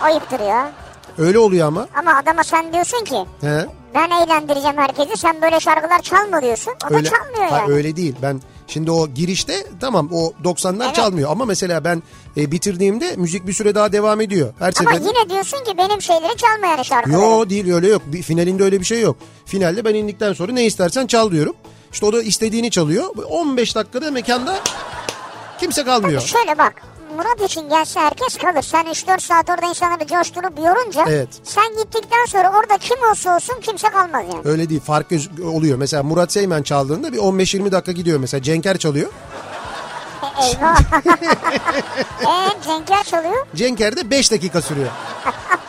[0.02, 0.72] Ayıptır ya.
[1.18, 1.88] Öyle oluyor ama.
[1.98, 3.66] Ama adama sen diyorsun ki He?
[3.94, 6.72] ben eğlendireceğim herkesi sen böyle şarkılar çalma diyorsun.
[6.90, 7.72] O Öyle, da çalmıyor ha, yani.
[7.72, 8.14] öyle değil.
[8.22, 10.94] Ben şimdi o girişte tamam o 90'lar Evet.
[10.94, 12.02] çalmıyor ama mesela ben
[12.36, 14.54] e, bitirdiğimde müzik bir süre daha devam ediyor.
[14.58, 15.08] Her Ama seferinde.
[15.18, 17.20] yine diyorsun ki benim şeyleri çalma yani şarkıları.
[17.20, 18.02] Yo değil öyle yok.
[18.06, 19.16] Bir, finalinde öyle bir şey yok.
[19.46, 21.54] Finalde ben indikten sonra ne istersen çal diyorum.
[21.92, 23.04] İşte o da istediğini çalıyor.
[23.30, 24.54] 15 dakikada mekanda
[25.60, 26.20] kimse kalmıyor.
[26.20, 26.82] Şöyle bak
[27.16, 28.62] Murat için gelse herkes kalır.
[28.62, 31.28] Sen 3-4 saat orada insanları coşturup yorunca Evet.
[31.42, 34.40] sen gittikten sonra orada kim olsa olsun kimse kalmaz yani.
[34.44, 34.80] Öyle değil.
[34.80, 35.06] Fark
[35.44, 35.78] oluyor.
[35.78, 38.20] Mesela Murat Seymen çaldığında bir 15-20 dakika gidiyor.
[38.20, 39.10] Mesela Cenker çalıyor.
[40.22, 40.80] E, eyvah.
[42.24, 43.46] Eee Cenker çalıyor.
[43.54, 44.88] Cenker'de 5 dakika sürüyor.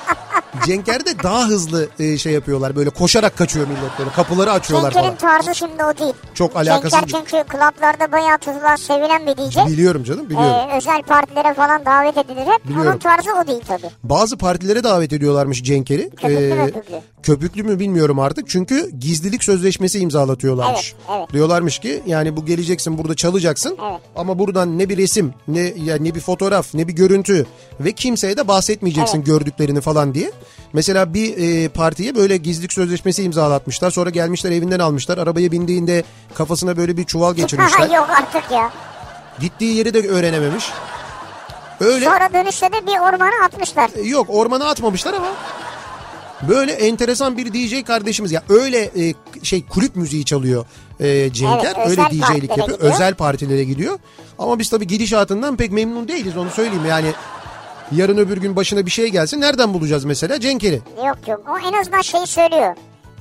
[0.66, 2.76] Cenker'de daha hızlı e, şey yapıyorlar.
[2.76, 4.10] Böyle koşarak kaçıyor millet böyle.
[4.12, 5.42] Kapıları açıyorlar Cenker'in falan.
[5.42, 6.14] tarzı şimdi o değil.
[6.34, 9.58] Çok alakasız Cenker bir- çünkü klaplarda bayağı tutulan sevilen bir DJ.
[9.72, 10.70] Biliyorum canım biliyorum.
[10.72, 12.66] Ee, özel partilere falan davet edilir hep.
[12.66, 12.92] Biliyorum.
[12.92, 13.90] Onun tarzı o değil tabii.
[14.04, 16.10] Bazı partilere davet ediyorlarmış Cenker'i.
[16.10, 16.96] Köpüklü möpüklü.
[17.24, 18.50] köpüklü mü bilmiyorum artık.
[18.50, 20.94] Çünkü gizlilik sözleşmesi imzalatıyorlarmış.
[21.10, 21.34] Evet, evet.
[21.34, 23.78] Diyorlarmış ki yani bu geleceksin burada çalacaksın.
[23.92, 24.02] Evet.
[24.16, 27.46] Ama buradan ne bir resim ne ya ne bir fotoğraf ne bir görüntü
[27.80, 29.26] ve kimseye de bahsetmeyeceksin Evet.
[29.28, 30.32] gördüklerini falan diye.
[30.74, 33.92] Mesela bir e, partiye böyle gizlilik sözleşmesi imzalatmışlar.
[33.92, 35.18] Sonra gelmişler evinden almışlar.
[35.18, 37.90] Arabaya bindiğinde kafasına böyle bir çuval geçirmişler.
[37.90, 38.72] Yok artık ya.
[39.40, 40.66] Gittiği yeri de öğrenememiş.
[41.80, 43.90] Öyle Sonra dönüşte de bir ormana atmışlar.
[44.06, 45.28] Yok ormana atmamışlar ama
[46.50, 49.14] böyle enteresan bir DJ kardeşimiz ya öyle e,
[49.44, 50.66] şey kulüp müziği çalıyor
[51.00, 52.94] e, Cenker Evet, öyle DJ'lik yapıyor gidiyor.
[52.94, 54.00] özel partilere gidiyor
[54.40, 57.12] ama biz tabii gidişatından pek memnun değiliz onu söyleyeyim yani
[57.92, 61.42] yarın öbür gün başına bir şey gelsin nereden bulacağız mesela Cenker'i Yok yok.
[61.50, 62.76] O en azından şeyi söylüyor.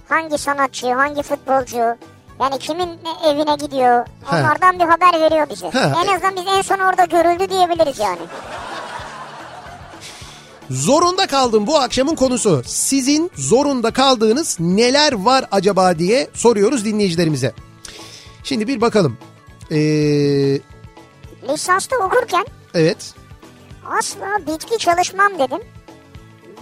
[0.09, 1.97] Hangi sanatçı, hangi futbolcu,
[2.41, 2.89] yani kimin
[3.27, 4.07] evine gidiyor.
[4.25, 4.37] He.
[4.37, 5.67] Onlardan bir haber veriyor bize.
[5.67, 5.79] He.
[5.79, 8.21] En azından biz en son orada görüldü diyebiliriz yani.
[10.71, 12.63] Zorunda kaldım bu akşamın konusu.
[12.67, 17.53] Sizin zorunda kaldığınız neler var acaba diye soruyoruz dinleyicilerimize.
[18.45, 19.19] Şimdi bir bakalım.
[19.71, 19.77] Ee,
[21.49, 23.15] Lisansta okurken evet.
[23.99, 25.61] Asla bitki çalışmam dedim.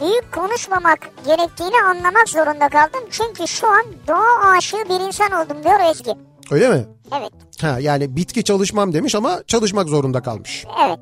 [0.01, 3.01] Büyük konuşmamak gerektiğini anlamak zorunda kaldım.
[3.11, 6.11] Çünkü şu an doğa aşığı bir insan oldum diyor Ezgi.
[6.51, 6.85] Öyle mi?
[7.19, 10.65] Evet, Ha yani bitki çalışmam demiş ama çalışmak zorunda kalmış.
[10.87, 10.99] evet.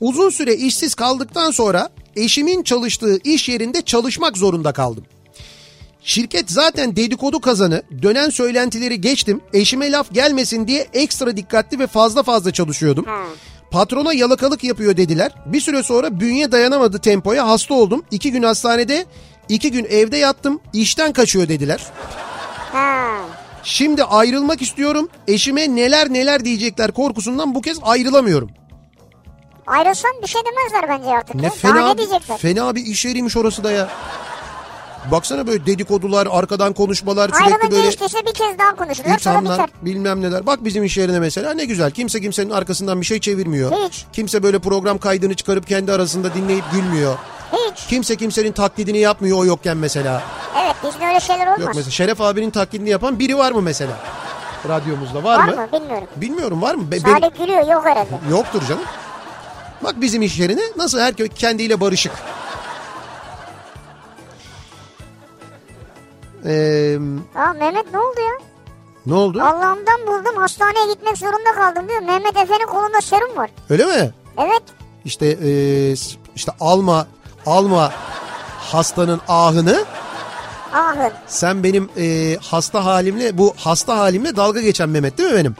[0.00, 5.04] Uzun süre işsiz kaldıktan sonra eşimin çalıştığı iş yerinde çalışmak zorunda kaldım.
[6.02, 9.40] Şirket zaten dedikodu kazanı, dönen söylentileri geçtim.
[9.52, 13.04] Eşime laf gelmesin diye ekstra dikkatli ve fazla fazla çalışıyordum.
[13.04, 13.22] Ha.
[13.70, 15.32] Patrona yalakalık yapıyor dediler.
[15.46, 18.04] Bir süre sonra bünye dayanamadı tempoya hasta oldum.
[18.10, 19.06] İki gün hastanede,
[19.48, 20.60] iki gün evde yattım.
[20.72, 21.80] İşten kaçıyor dediler.
[22.72, 23.08] Ha.
[23.62, 25.08] Şimdi ayrılmak istiyorum.
[25.28, 28.50] Eşime neler neler diyecekler korkusundan bu kez ayrılamıyorum.
[29.66, 31.34] Ayrılsan bir şey demezler bence artık.
[31.34, 31.50] Ne ya.
[31.50, 32.38] fena, Daha ne diyecekler?
[32.38, 33.88] fena bir iş yeriymiş orası da ya.
[35.10, 39.52] Baksana böyle dedikodular, arkadan konuşmalar sürekli Ayrılınca böyle işteyse bir kez daha konuşurlar sonra ithamlar
[39.54, 39.70] biter.
[39.82, 40.46] bilmem neler.
[40.46, 41.90] Bak bizim iş yerine mesela ne güzel.
[41.90, 43.72] Kimse kimsenin arkasından bir şey çevirmiyor.
[43.72, 44.04] Hiç.
[44.12, 47.16] Kimse böyle program kaydını çıkarıp kendi arasında dinleyip gülmüyor.
[47.52, 47.86] Hiç.
[47.86, 50.22] Kimse kimsenin taklidini yapmıyor o yokken mesela.
[50.64, 51.60] Evet bizde öyle şeyler olmaz.
[51.60, 53.92] Yok mesela Şeref abinin taklidini yapan biri var mı mesela?
[54.68, 55.56] Radyomuzda var, Var mı?
[55.56, 56.08] mı bilmiyorum.
[56.16, 56.90] Bilmiyorum var mı?
[56.90, 58.08] Be- Salih gülüyor yok herhalde.
[58.30, 58.82] Yoktur canım.
[59.84, 62.12] Bak bizim iş yerine nasıl herkes kendiyle barışık.
[66.48, 66.98] Ee,
[67.36, 68.46] Aa Mehmet ne oldu ya?
[69.06, 69.42] ne oldu?
[69.42, 72.00] Allah'ımdan buldum hastaneye gitmek zorunda kaldım diyor.
[72.00, 73.50] Mehmet Efe'nin kolunda serum var.
[73.70, 74.10] Öyle mi?
[74.38, 74.62] Evet.
[75.04, 75.92] İşte ee,
[76.36, 77.06] işte alma
[77.46, 77.92] alma
[78.58, 79.84] hastanın ahını
[80.74, 81.12] Ahın.
[81.26, 85.56] sen benim ee, hasta halimle bu hasta halimle dalga geçen Mehmet değil mi benim?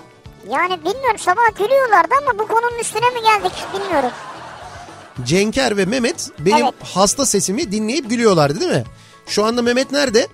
[0.51, 4.11] Yani bilmiyorum sabah gülüyorlardı ama bu konunun üstüne mi geldik bilmiyorum.
[5.25, 6.75] Cenker ve Mehmet benim Evet.
[6.95, 8.85] hasta sesimi dinleyip gülüyorlardı değil mi?
[9.27, 10.27] Şu anda Mehmet nerede?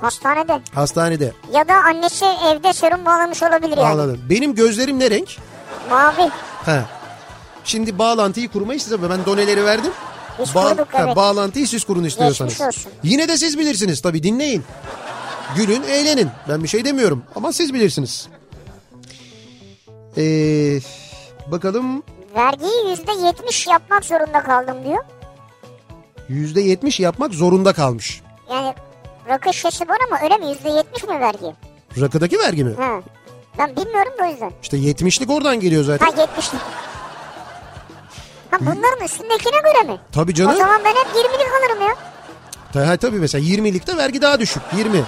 [0.00, 0.60] Hastanede.
[0.74, 1.32] Hastanede.
[1.52, 3.88] Ya da annesi evde serum bağlamış olabilir yani.
[3.88, 4.20] Anladım.
[4.30, 5.36] Benim gözlerim ne renk?
[5.90, 6.30] Mavi.
[6.64, 6.80] He.
[7.64, 9.92] Şimdi bağlantıyı kurmayı size ben doneleri verdim.
[10.38, 11.16] Biz kurduk, ha, evet.
[11.16, 12.52] bağlantıyı siz kurun istiyorsanız.
[12.52, 12.92] Geçmiş olsun.
[13.02, 14.64] Yine de siz bilirsiniz tabii dinleyin.
[15.56, 16.28] Gülün, eğlenin.
[16.48, 18.28] Ben bir şey demiyorum ama siz bilirsiniz.
[20.16, 20.78] Ee,
[21.46, 22.02] bakalım
[22.36, 25.04] Vergiyi yüzde yetmiş yapmak zorunda kaldım diyor.
[26.28, 28.22] yüzde yetmiş yapmak zorunda kalmış.
[28.50, 28.74] Yani
[29.28, 30.48] rakı şişesi var ama öyle mi?
[30.48, 31.54] Yüzde yetmiş mi vergi?
[32.00, 32.74] Rakıdaki vergi mi?
[32.78, 33.00] Ha.
[33.58, 34.52] Ben bilmiyorum da o yüzden.
[34.62, 36.06] İşte yetmişlik oradan geliyor zaten.
[36.06, 36.60] Ha yetmişlik.
[38.50, 40.00] Ha bunların üstündekine göre mi?
[40.12, 40.56] Tabii O canım.
[40.56, 41.96] zaman ben hep 20'lik alırım ya.
[42.88, 44.62] Ha, tabii mesela 20'likte vergi daha düşük.
[44.76, 45.04] 20.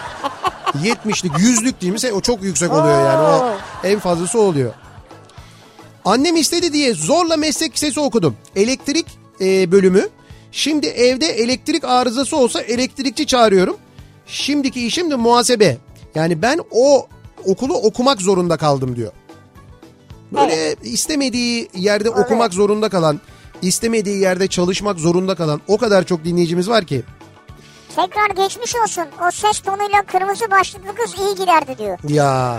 [0.74, 2.12] 70'lik, 100'lük değil mi?
[2.12, 3.20] O çok yüksek oluyor yani.
[3.22, 4.74] O en fazlası o oluyor.
[6.04, 8.36] Annem istedi diye zorla meslek lisesi okudum.
[8.56, 9.06] Elektrik
[9.40, 10.08] e, bölümü.
[10.52, 13.76] Şimdi evde elektrik arızası olsa elektrikçi çağırıyorum.
[14.28, 15.76] Şimdiki işim de muhasebe.
[16.14, 17.06] Yani ben o
[17.44, 19.12] okulu okumak zorunda kaldım diyor.
[20.32, 22.24] Böyle istemediği yerde Oluyor.
[22.24, 23.20] okumak zorunda kalan,
[23.62, 27.02] istemediği yerde çalışmak zorunda kalan o kadar çok dinleyicimiz var ki.
[27.96, 29.04] Tekrar geçmiş olsun.
[29.28, 31.98] O ses tonuyla kırmızı başlıklı kız iyi giderdi diyor.
[32.08, 32.58] Ya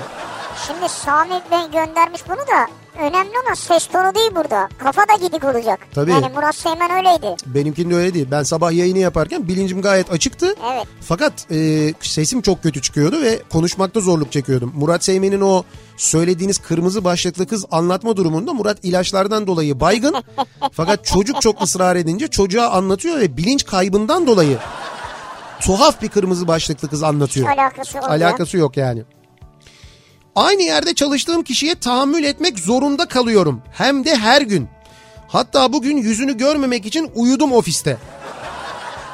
[0.68, 2.68] Şimdi Sami Bey göndermiş bunu da
[3.00, 4.70] önemli olan ses tonu değil burada.
[4.78, 5.80] Kafa da gidik olacak.
[5.96, 6.12] Tabii.
[6.12, 7.36] Yani Murat Seymen öyleydi.
[7.46, 8.28] benimkinde öyle değil.
[8.32, 10.56] Ben sabah yayını yaparken bilincim gayet açıktı.
[10.74, 10.88] Evet.
[11.02, 14.74] Fakat e, sesim çok kötü çıkıyordu ve konuşmakta zorluk çekiyordum.
[14.76, 15.64] Murat Seymen'in o
[15.98, 20.16] söylediğiniz kırmızı başlıklı kız anlatma durumunda Murat ilaçlardan dolayı baygın.
[20.72, 24.58] Fakat çocuk çok ısrar edince çocuğa anlatıyor ve bilinç kaybından dolayı
[25.62, 27.48] tuhaf bir kırmızı başlıklı kız anlatıyor.
[27.50, 28.14] Alakası olmuyor.
[28.22, 29.04] Alakası yok yani.
[30.36, 33.62] Aynı yerde çalıştığım kişiye tahammül etmek zorunda kalıyorum.
[33.72, 34.68] Hem de her gün.
[35.28, 37.98] Hatta bugün yüzünü görmemek için uyudum ofiste.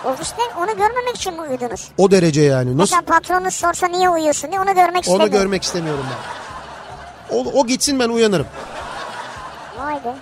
[0.05, 1.91] Ofiste onu görmemek için mi uyudunuz?
[1.97, 2.77] O derece yani.
[2.77, 2.95] Nasıl?
[2.95, 5.31] Mesela patronunuz sorsa niye uyuyorsun diye onu görmek Onu istemiyorum.
[5.33, 7.35] görmek istemiyorum ben.
[7.35, 8.47] O, o gitsin ben uyanırım.
[9.79, 10.15] Vay be.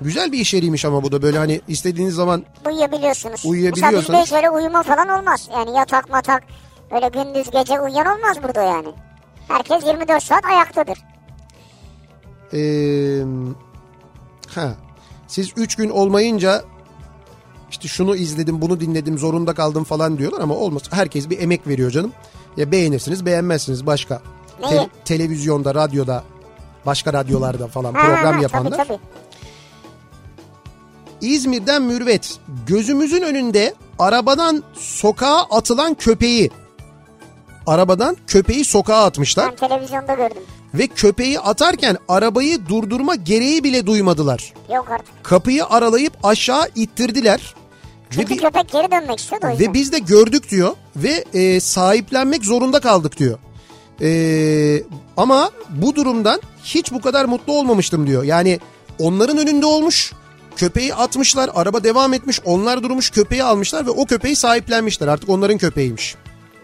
[0.00, 3.44] Güzel bir iş yeriymiş ama bu da böyle hani istediğiniz zaman Uyuyabiliyorsunuz.
[3.44, 5.48] Uyuyabiliyorsanız- Mesela bizde şöyle uyuma falan olmaz.
[5.52, 6.42] Yani yatak matak
[6.90, 8.88] öyle gündüz gece uyuyan olmaz burada yani.
[9.48, 10.98] Herkes 24 saat ayaktadır.
[12.52, 13.24] eee,
[14.54, 14.74] ha,
[15.26, 16.64] siz 3 gün olmayınca
[17.70, 20.82] işte şunu izledim bunu dinledim zorunda kaldım falan diyorlar ama olmaz.
[20.90, 22.12] Herkes bir emek veriyor canım.
[22.56, 24.22] Ya beğenirsiniz beğenmezsiniz başka.
[24.70, 24.88] Neyi?
[25.04, 26.24] televizyonda, radyoda,
[26.86, 28.70] başka radyolarda falan Ha, program ha, yapanlar.
[28.76, 28.98] Tabii tabii.
[31.20, 36.50] İzmir'den Mürvet gözümüzün önünde arabadan sokağa atılan köpeği
[37.66, 40.42] arabadan köpeği sokağa atmışlar Ben televizyonda gördüm.
[40.74, 44.52] ve köpeği atarken arabayı durdurma gereği bile duymadılar.
[44.74, 45.24] Yok artık.
[45.24, 47.54] Kapıyı aralayıp aşağı ittirdiler.
[48.10, 49.58] Ve, Çünkü bi- köpek geri dönmek yüzden.
[49.58, 53.38] ve biz de gördük diyor ve e, sahiplenmek zorunda kaldık diyor.
[54.02, 54.82] E,
[55.16, 58.22] ama bu durumdan hiç bu kadar mutlu olmamıştım diyor.
[58.24, 58.60] Yani
[58.98, 60.12] onların önünde olmuş
[60.56, 65.58] köpeği atmışlar araba devam etmiş onlar durmuş köpeği almışlar ve o köpeği sahiplenmişler artık onların
[65.58, 66.14] köpeğiymiş.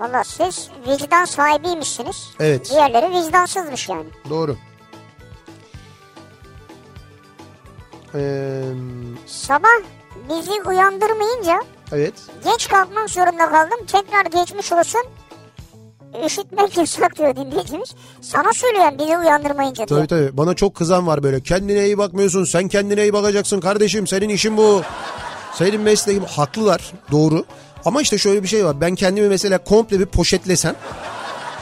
[0.03, 2.31] Valla siz vicdan sahibiymişsiniz.
[2.41, 2.71] Evet.
[2.71, 4.07] Diğerleri vicdansızmış yani.
[4.31, 4.57] Doğru.
[8.15, 8.63] Ee,
[9.27, 9.69] Sabah
[10.29, 11.61] bizi uyandırmayınca
[11.93, 12.15] evet.
[12.45, 13.87] geç kalkmak zorunda kaldım.
[13.87, 15.03] Tekrar geçmiş olsun.
[16.27, 17.95] Üşütmek yasak diyor dinleyicimiz.
[18.21, 19.99] Sana söylüyorum bizi uyandırmayınca diye.
[19.99, 20.37] Tabii tabii.
[20.37, 21.41] Bana çok kızan var böyle.
[21.41, 22.45] Kendine iyi bakmıyorsun.
[22.45, 24.07] Sen kendine iyi bakacaksın kardeşim.
[24.07, 24.83] Senin işin bu.
[25.55, 26.25] Senin mesleğin.
[26.25, 26.93] Haklılar.
[27.11, 27.45] Doğru.
[27.85, 28.81] Ama işte şöyle bir şey var.
[28.81, 30.75] Ben kendimi mesela komple bir poşetlesem.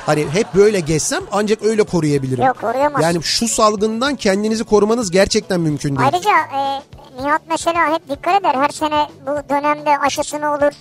[0.07, 2.45] Hani hep böyle gezsem ancak öyle koruyabilirim.
[2.47, 3.07] Yok, koruyamazsın.
[3.07, 6.11] Yani şu salgından kendinizi korumanız gerçekten mümkün değil.
[6.13, 6.83] Ayrıca e,
[7.23, 8.55] Nihat mesela hep dikkat eder.
[8.55, 10.73] Her sene bu dönemde aşısını olur.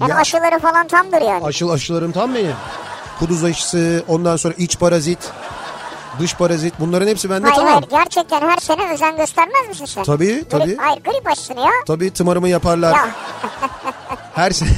[0.00, 1.44] Yani Ya- aşıları falan tamdır yani.
[1.44, 2.54] Aşıl aşılarım tam benim.
[3.18, 5.18] Kuduz aşısı, ondan sonra iç parazit,
[6.20, 7.72] dış parazit bunların hepsi bende hayır tamam.
[7.72, 10.04] hayır gerçekten her sene özen göstermez misin sen?
[10.04, 10.76] Tabii Grip- tabii.
[10.76, 11.70] Hayır grip aşısını ya.
[11.86, 12.94] Tabii tımarımı yaparlar.
[12.94, 13.08] Ya,
[14.34, 14.70] Her sene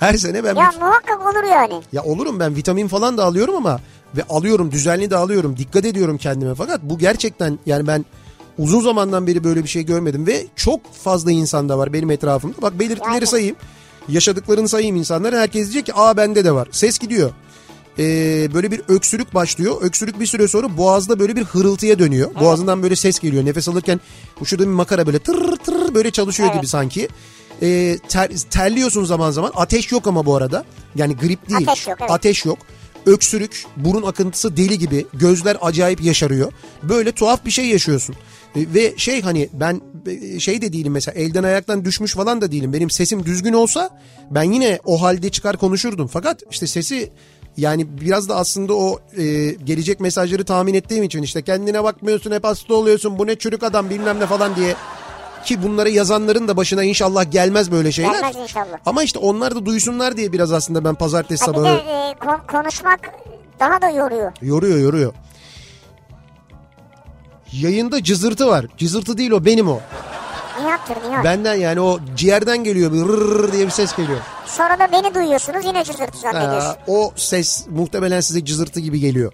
[0.00, 1.82] her sene ben ya bir- muhakkak olur yani.
[1.92, 3.80] ya olurum ben vitamin falan da alıyorum ama
[4.16, 5.56] ve alıyorum düzenli de alıyorum.
[5.56, 8.04] Dikkat ediyorum kendime fakat bu gerçekten yani ben
[8.58, 12.62] uzun zamandan beri böyle bir şey görmedim ve çok fazla insanda var benim etrafımda.
[12.62, 13.26] Bak belirtileri Yani.
[13.26, 13.56] sayayım.
[14.08, 15.40] Yaşadıklarını sayayım insanlara.
[15.40, 16.68] Herkes diyecek ki aa bende de var.
[16.70, 17.30] Ses gidiyor.
[17.98, 19.76] Ee, böyle bir öksürük başlıyor.
[19.82, 22.34] Öksürük bir süre sonra boğazda böyle bir hırıltıya dönüyor.
[22.40, 23.44] Boğazından böyle ses geliyor.
[23.44, 24.00] Nefes alırken
[24.40, 26.60] bu şurada bir makara böyle tır tır böyle çalışıyor Evet.
[26.60, 27.08] gibi sanki.
[27.62, 29.52] Ee, ter, terliyorsun zaman zaman.
[29.54, 30.64] Ateş yok ama bu arada.
[30.94, 31.68] Yani grip değil.
[31.68, 32.10] Ateş yok, evet.
[32.10, 32.58] Ateş yok.
[33.06, 35.06] Öksürük, burun akıntısı deli gibi.
[35.14, 36.52] Gözler acayip yaşarıyor.
[36.82, 38.14] Böyle tuhaf bir şey yaşıyorsun.
[38.56, 42.52] E, Ve şey hani ben e, şey de değilim mesela elden ayaktan düşmüş falan da
[42.52, 42.72] değilim.
[42.72, 44.00] Benim sesim düzgün olsa
[44.30, 46.06] ben yine o halde çıkar konuşurdum.
[46.06, 47.12] Fakat işte sesi
[47.56, 52.44] yani biraz da aslında o e, gelecek mesajları tahmin ettiğim için işte kendine bakmıyorsun hep
[52.44, 54.74] hasta oluyorsun bu ne çürük adam bilmem ne falan diye
[55.44, 58.12] ki bunları yazanların da başına inşallah gelmez böyle şeyler.
[58.12, 58.78] Gelmez inşallah.
[58.86, 62.14] Ama işte onlar da duysunlar diye biraz aslında ben pazartesi Ha, bir de sabahı e,
[62.20, 63.00] kon- konuşmak
[63.60, 64.32] daha da yoruyor.
[64.42, 65.14] yoruyor yoruyor.
[67.52, 68.66] Yayında cızırtı var.
[68.76, 69.80] Cızırtı değil o benim o.
[70.62, 71.24] Nihat'tır Nihat.
[71.24, 74.18] Benden yani o ciğerden geliyor bir rırr diye bir ses geliyor.
[74.46, 76.68] Sonra da beni duyuyorsunuz yine cızırtı zannediyorsun.
[76.68, 79.32] Ha, o ses muhtemelen size cızırtı gibi geliyor.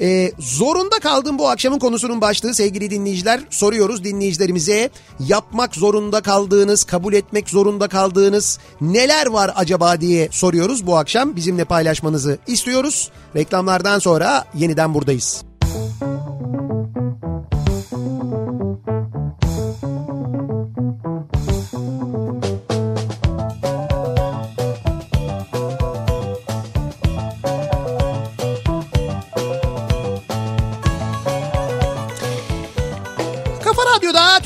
[0.00, 7.12] Ee, zorunda kaldığım bu akşamın konusunun başlığı sevgili dinleyiciler soruyoruz dinleyicilerimize yapmak zorunda kaldığınız kabul
[7.12, 14.44] etmek zorunda kaldığınız neler var acaba diye soruyoruz bu akşam bizimle paylaşmanızı istiyoruz reklamlardan sonra
[14.54, 15.44] yeniden buradayız.
[17.62, 18.61] Kafa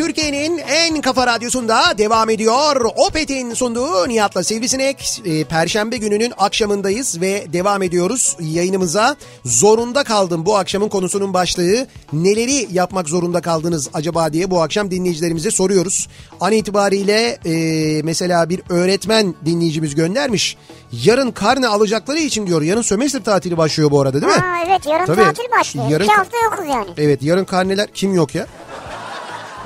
[0.06, 2.84] Türkiye'nin en kafa radyosunda devam ediyor.
[2.96, 5.20] Opet'in sunduğu Nihat'la Sivrisinek.
[5.24, 9.16] Ee, Perşembe gününün akşamındayız ve devam ediyoruz yayınımıza.
[9.44, 11.86] Zorunda kaldım bu akşamın konusunun başlığı.
[12.12, 16.08] Neleri yapmak zorunda kaldınız acaba diye bu akşam dinleyicilerimize soruyoruz.
[16.40, 17.54] An itibariyle e,
[18.02, 20.56] mesela bir öğretmen dinleyicimiz göndermiş.
[21.04, 22.62] Yarın karne alacakları için diyor.
[22.62, 24.38] Yarın sömestr tatili başlıyor bu arada değil mi?
[24.38, 25.22] Ha, evet yarın Tabii.
[25.22, 25.90] tatil başlıyor.
[25.90, 26.86] Yarın- İki hafta yokuz yani.
[26.96, 28.46] Evet yarın karneler kim yok ya?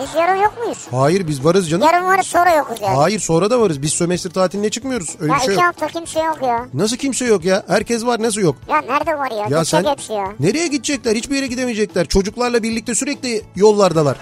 [0.00, 0.78] Biz yarın yok muyuz?
[0.90, 1.86] Hayır biz varız canım.
[1.86, 2.96] Yarın varız sonra yokuz yani.
[2.96, 3.82] Hayır sonra da varız.
[3.82, 5.16] Biz sömestr tatiline çıkmıyoruz.
[5.20, 5.68] Öyle ya bir şey iki yok.
[5.68, 6.66] hafta kimse yok ya.
[6.74, 7.62] Nasıl kimse yok ya?
[7.68, 8.56] Herkes var nasıl yok?
[8.68, 9.36] Ya nerede var ya?
[9.36, 10.32] Ya Gidecek sen hepsi ya.
[10.40, 11.16] nereye gidecekler?
[11.16, 12.06] Hiçbir yere gidemeyecekler.
[12.06, 14.16] Çocuklarla birlikte sürekli yollardalar.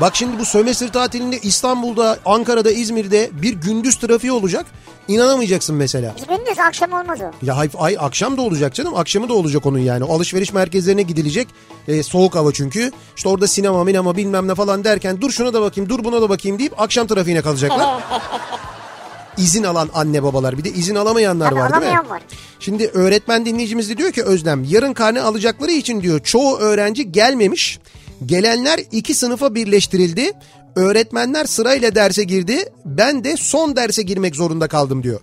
[0.00, 4.66] Bak şimdi bu sömestr tatilinde İstanbul'da, Ankara'da, İzmir'de bir gündüz trafiği olacak.
[5.08, 6.14] İnanamayacaksın mesela.
[6.28, 7.46] Gündüz akşam olmaz o.
[7.46, 8.96] Ya hay, ay akşam da olacak canım.
[8.96, 10.04] Akşamı da olacak onun yani.
[10.04, 11.48] Alışveriş merkezlerine gidilecek.
[11.88, 12.92] Ee, soğuk hava çünkü.
[13.16, 16.28] İşte orada sinema minema bilmem ne falan derken dur şuna da bakayım dur buna da
[16.28, 18.02] bakayım deyip akşam trafiğine kalacaklar.
[19.38, 22.08] İzin alan anne babalar bir de izin alamayanlar Tabii var değil mi?
[22.10, 22.22] var.
[22.60, 27.78] Şimdi öğretmen dinleyicimiz de diyor ki Özlem yarın karne alacakları için diyor çoğu öğrenci gelmemiş.
[28.26, 30.32] Gelenler iki sınıfa birleştirildi.
[30.76, 32.72] Öğretmenler sırayla derse girdi.
[32.84, 35.20] Ben de son derse girmek zorunda kaldım diyor.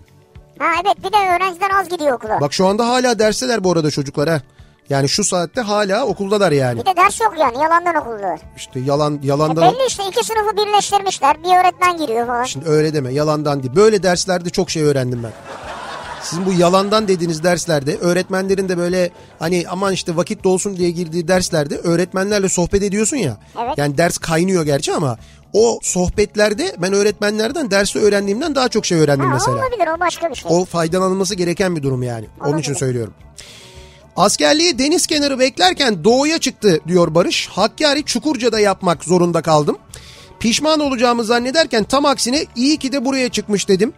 [0.58, 2.40] Ha evet bir de öğrenciler az gidiyor okula.
[2.40, 4.42] Bak şu anda hala dersteler bu arada çocuklar ha.
[4.88, 6.80] Yani şu saatte hala okuldalar yani.
[6.80, 8.40] Bir de ders yok yani yalandan okuldalar.
[8.56, 11.36] İşte yalan E yalandan belli işte iki sınıfı birleştirmişler.
[11.44, 12.44] Bir öğretmen giriyor falan.
[12.44, 13.76] Şimdi öyle deme yalandan değil.
[13.76, 15.32] Böyle derslerde çok şey öğrendim ben.
[16.24, 21.28] Sizin bu yalandan dediğiniz derslerde öğretmenlerin de böyle hani aman işte vakit dolsun diye girdiği
[21.28, 23.36] derslerde öğretmenlerle sohbet ediyorsun ya.
[23.64, 23.78] Evet.
[23.78, 25.18] Yani ders kaynıyor gerçi ama
[25.52, 29.56] o sohbetlerde ben öğretmenlerden dersi öğrendiğimden daha çok şey öğrendim Ha, mesela.
[29.56, 30.50] olabilir o başka bir şey.
[30.54, 32.26] O faydalanılması gereken bir durum yani.
[32.40, 32.74] Onun için Olabilir.
[32.74, 33.14] söylüyorum.
[34.16, 37.48] Askerliği deniz kenarı beklerken doğuya çıktı diyor Barış.
[37.48, 39.78] Hakkari Çukurca'da yapmak zorunda kaldım.
[40.40, 43.92] Pişman olacağımı zannederken tam aksine iyi ki de buraya çıkmış dedim.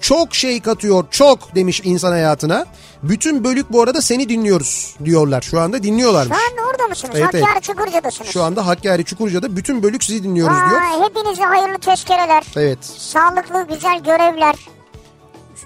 [0.00, 2.66] Çok şey katıyor çok demiş insan hayatına.
[3.02, 5.42] Bütün bölük bu arada seni dinliyoruz diyorlar.
[5.42, 6.36] Şu anda dinliyorlarmış.
[6.38, 7.14] Şu anda orada mısınız?
[7.18, 7.44] Evet, evet.
[7.44, 8.30] Hakkari Çukurca'dasınız.
[8.30, 10.80] Şu anda Hakkari Çukurca'da bütün bölük sizi dinliyoruz diyor.
[10.80, 12.44] Vay, hepinize hayırlı tezkereler.
[12.56, 14.54] Evet Sağlıklı güzel görevler.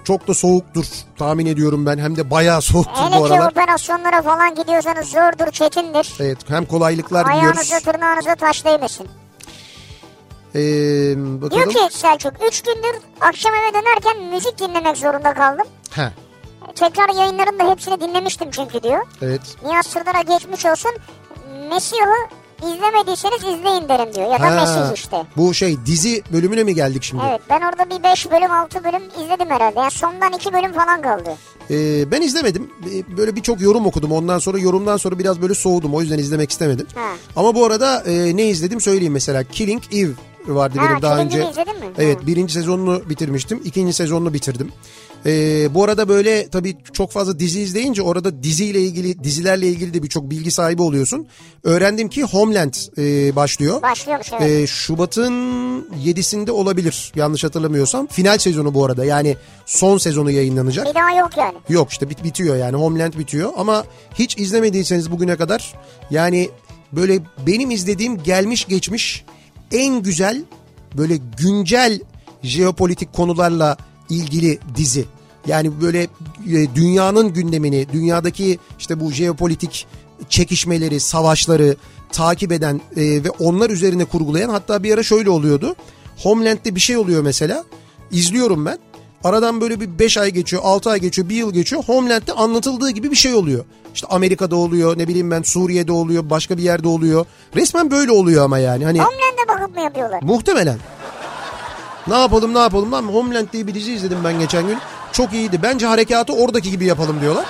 [0.05, 0.85] çok da soğuktur
[1.19, 1.99] tahmin ediyorum ben.
[1.99, 3.51] Hem de bayağı soğuktur Hele bu ki aralar.
[3.51, 6.15] operasyonlara falan gidiyorsanız zordur çetindir.
[6.21, 7.59] Evet hem kolaylıklar diliyoruz.
[7.71, 9.09] Ayağınıza tırnağınıza taş değmesin.
[10.55, 10.61] Ee,
[11.43, 11.51] bakalım.
[11.71, 15.67] Diyor ki Selçuk 3 gündür akşam eve dönerken müzik dinlemek zorunda kaldım.
[15.91, 16.13] Ha,
[16.75, 19.07] Tekrar yayınların da hepsini dinlemiştim çünkü diyor.
[19.23, 19.41] evet.
[19.67, 20.91] Nihat Sırdar'a geçmiş olsun.
[21.71, 22.15] Mesiyo'yu
[22.75, 24.27] izlemediyseniz izleyin derim diyor.
[24.33, 25.17] Ya da Ha, mesaj işte.
[25.37, 27.23] Bu şey dizi bölümüne mi geldik şimdi?
[27.31, 29.79] Evet ben orada bir 5 bölüm 6 bölüm izledim herhalde.
[29.79, 31.31] Yani sondan 2 bölüm falan kaldı.
[31.71, 32.71] Ee, ben izlemedim.
[32.95, 34.13] Ee, Böyle birçok yorum okudum.
[34.13, 35.95] Ondan sonra yorumdan sonra biraz böyle soğudum.
[35.95, 36.87] O yüzden izlemek istemedim.
[36.95, 37.11] Ha.
[37.37, 39.45] Ama bu arada e, ne izledim söyleyeyim mesela.
[39.45, 40.11] Killing Eve
[40.47, 41.51] vardı Ha, benim daha önce.
[41.51, 41.87] İzledin mi?
[41.99, 42.27] Evet Ha.
[42.27, 43.61] birinci sezonunu bitirmiştim.
[43.65, 44.73] ikinci sezonunu bitirdim.
[45.27, 50.03] Ee, bu arada böyle tabii çok fazla dizi izleyince orada diziyle ilgili dizilerle ilgili de
[50.03, 51.27] birçok bilgi sahibi oluyorsun.
[51.65, 53.83] Öğrendim ki Homeland e, başlıyor.
[53.83, 54.43] Başlıyormuş evet.
[54.43, 55.33] Ee, Şubat'ın
[56.05, 58.07] 7'sinde olabilir yanlış hatırlamıyorsam.
[58.07, 60.87] Final sezonu bu arada yani son sezonu yayınlanacak.
[60.87, 61.55] Bir daha yok yani.
[61.69, 65.75] Yok işte bit bitiyor yani Homeland bitiyor ama hiç izlemediyseniz bugüne kadar
[66.11, 66.51] yani
[66.93, 69.25] böyle benim izlediğim gelmiş geçmiş
[69.71, 70.43] en güzel
[70.97, 72.01] böyle güncel
[72.43, 73.77] jeopolitik konularla
[74.09, 75.05] ilgili dizi.
[75.47, 79.87] Yani böyle e, dünyanın gündemini, dünyadaki işte bu jeopolitik
[80.29, 81.77] çekişmeleri, savaşları
[82.13, 85.77] takip eden e, ve onlar üzerine kurgulayan hatta bir ara şöyle oluyordu.
[86.17, 87.65] Homeland'de bir şey oluyor mesela.
[88.11, 88.79] İzliyorum ben.
[89.25, 91.83] Aradan böyle bir 5 ay geçiyor, 6 ay geçiyor, 1 yıl geçiyor.
[91.85, 93.65] Homeland'de anlatıldığı gibi bir şey oluyor.
[93.95, 97.27] İşte Amerika'da oluyor, ne bileyim ben Suriye'de oluyor, başka bir yerde oluyor.
[97.57, 98.85] Resmen böyle oluyor ama yani.
[98.85, 100.21] Hani Homeland'e bakıp mı yapıyorlar?
[100.23, 100.79] muhtemelen.
[102.07, 104.79] Ne yapalım ne yapalım lan Homeland diye bir dizi izledim ben geçen gün.
[105.13, 105.61] Çok iyiydi.
[105.63, 107.45] Bence harekatı oradaki gibi yapalım diyorlar.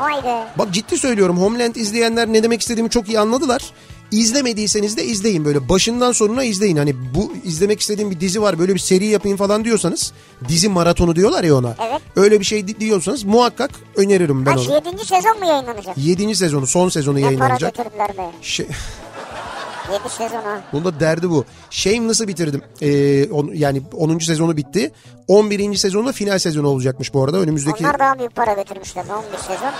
[0.00, 0.46] Vay be.
[0.58, 3.72] Bak ciddi söylüyorum Homeland izleyenler ne demek istediğimi çok iyi anladılar.
[4.18, 6.76] İzlemediyseniz de izleyin böyle başından sonuna izleyin.
[6.76, 10.12] Hani bu izlemek istediğim bir dizi var böyle bir seri yapayım falan diyorsanız
[10.48, 11.74] dizi maratonu diyorlar ya ona.
[11.88, 12.00] Evet.
[12.16, 14.74] Öyle bir şey di- diyorsanız muhakkak öneririm ben Kaç onu.
[14.74, 15.04] 7.
[15.04, 15.98] sezon mu yayınlanacak?
[15.98, 16.34] 7.
[16.34, 17.74] sezonu son sezonu Ne para yayınlanacak.
[17.74, 18.30] götürdüler be.
[18.42, 18.66] Şey,
[19.92, 20.62] 7 sezon ha.
[20.72, 21.44] bunun da derdi bu.
[21.70, 22.62] Shameless'ı bitirdim.
[22.82, 24.18] Ee, on, yani 10.
[24.18, 24.92] sezonu bitti.
[25.28, 25.74] 11.
[25.76, 27.38] sezonu da final sezonu olacakmış bu arada.
[27.38, 29.70] Önümüzdeki Onlar daha büyük para götürmüşler 11 sezon.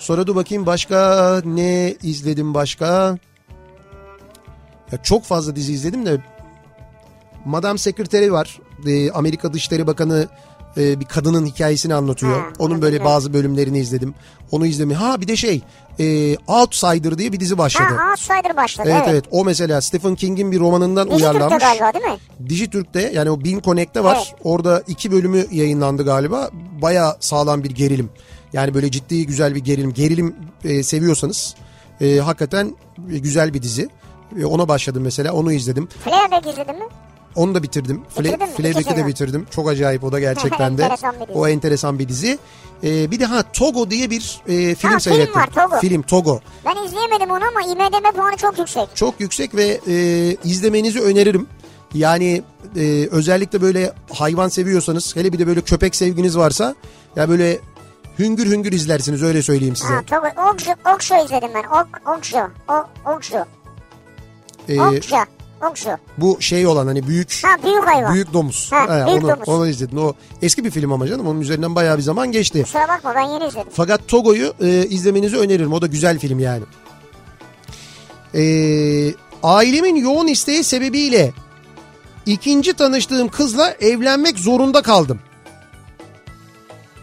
[0.00, 3.18] Sonra dur bakayım başka ne izledim başka?
[4.92, 6.20] Ya çok fazla dizi izledim de
[7.44, 8.58] Madame Sekreteri var.
[8.86, 10.28] Ee, Amerika Dışişleri Bakanı
[10.76, 12.40] e, bir kadının hikayesini anlatıyor.
[12.40, 14.14] Ha, Onun onu böyle bazı bölümlerini izledim.
[14.50, 14.90] Onu izledim.
[14.90, 15.62] Ha bir de şey
[16.00, 17.88] e, Outsider diye bir dizi başladı.
[17.96, 19.12] Ha Outsider başladı Evet, evet.
[19.12, 21.64] evet o mesela Stephen King'in bir romanından Dijitürk'te uyarlanmış.
[21.64, 22.48] galiba değil mi?
[22.48, 24.16] Dijitürk'te yani o Bin Connect'te var.
[24.16, 24.34] Evet.
[24.44, 26.50] Orada iki bölümü yayınlandı galiba.
[26.82, 28.10] Baya sağlam bir gerilim.
[28.52, 29.92] Yani böyle ciddi güzel bir gerilim.
[29.92, 31.54] Gerilim e, seviyorsanız
[32.00, 33.88] e, hakikaten güzel bir dizi.
[34.40, 35.88] E, ona başladım mesela onu izledim.
[36.04, 36.84] Fleabag izledin mi?
[37.36, 38.02] Onu da bitirdim.
[38.56, 39.46] Fleabag'i de bitirdim.
[39.50, 40.82] Çok acayip o da gerçekten de.
[40.84, 42.38] Enteresan o enteresan bir dizi.
[42.84, 45.34] E, bir de ha Togo diye bir e, film Ha, film seyrettim.
[45.34, 45.80] var, Togo.
[45.80, 46.40] Film Togo.
[46.64, 48.88] Ben izleyemedim onu ama IMDB puanı çok yüksek.
[48.94, 49.94] Çok yüksek ve e,
[50.44, 51.46] izlemenizi öneririm.
[51.94, 52.42] Yani
[52.76, 56.74] e, özellikle böyle hayvan seviyorsanız hele bir de böyle köpek sevginiz varsa
[57.16, 57.58] ya böyle
[58.24, 59.92] hüngür hüngür izlersiniz öyle söyleyeyim size.
[59.94, 61.64] Ha Togo, Okşu, Okşu izledim ben.
[61.80, 63.36] Ok, Okşu, o, Okşu,
[64.68, 65.16] E, Okşu,
[65.70, 65.88] Okşu.
[66.18, 68.14] bu şey olan hani büyük Ha büyük hayvan.
[68.14, 68.72] büyük domuz.
[68.72, 69.48] Ha, He, büyük onu, domuz.
[69.48, 69.98] onu izledim.
[69.98, 72.62] O eski bir film ama canım onun üzerinden bayağı bir zaman geçti.
[72.62, 73.68] Kusura bakma ben yeni izledim.
[73.72, 75.72] Fakat Togo'yu e, izlemenizi öneririm.
[75.72, 76.62] O da güzel film yani.
[78.34, 78.42] E,
[79.42, 81.32] ailemin yoğun isteği sebebiyle
[82.26, 85.18] ikinci tanıştığım kızla evlenmek zorunda kaldım.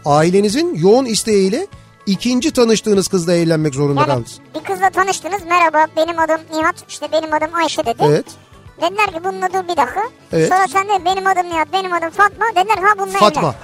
[0.08, 1.66] Ailenizin yoğun isteğiyle
[2.06, 4.38] ikinci tanıştığınız kızla evlenmek zorunda Yani kaldınız.
[4.54, 5.42] bir kızla tanıştınız.
[5.48, 6.74] Merhaba benim adım Nihat.
[6.88, 8.02] işte benim adım Ayşe dedi.
[8.02, 8.26] Evet.
[8.82, 10.02] Dediler ki bununla dur bir dakika.
[10.32, 10.48] Evet.
[10.48, 12.44] Sonra sen de benim adım Nihat, benim adım Fatma.
[12.56, 13.42] Dediler ha bununla Fatma.
[13.42, 13.54] evlen.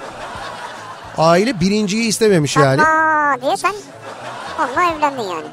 [1.17, 2.81] Aile birinciyi istememiş yani.
[2.81, 3.73] Fatma diye sen
[4.59, 5.47] onunla evlendin yani.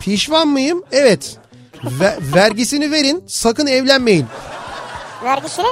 [0.00, 0.82] Pişman mıyım?
[0.92, 1.36] Evet.
[1.84, 4.26] Ve- vergisini verin sakın evlenmeyin.
[5.24, 5.66] Vergisini?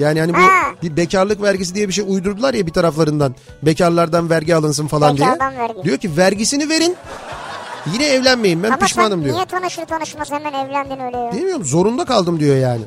[0.00, 0.74] Yani hani bu Ha.
[0.82, 3.34] bir bekarlık vergisi diye bir şey uydurdular ya bir taraflarından.
[3.62, 5.60] Bekarlardan vergi alınsın falan Bekardan diye.
[5.60, 5.82] vergi.
[5.84, 6.96] Diyor ki vergisini verin.
[7.92, 9.34] Yine evlenmeyin ben Ama pişmanım sen diyor.
[9.34, 11.32] niye tanışır tanışmaz hemen evlendin öyle ya?
[11.32, 12.82] Bilmiyorum zorunda kaldım diyor yani.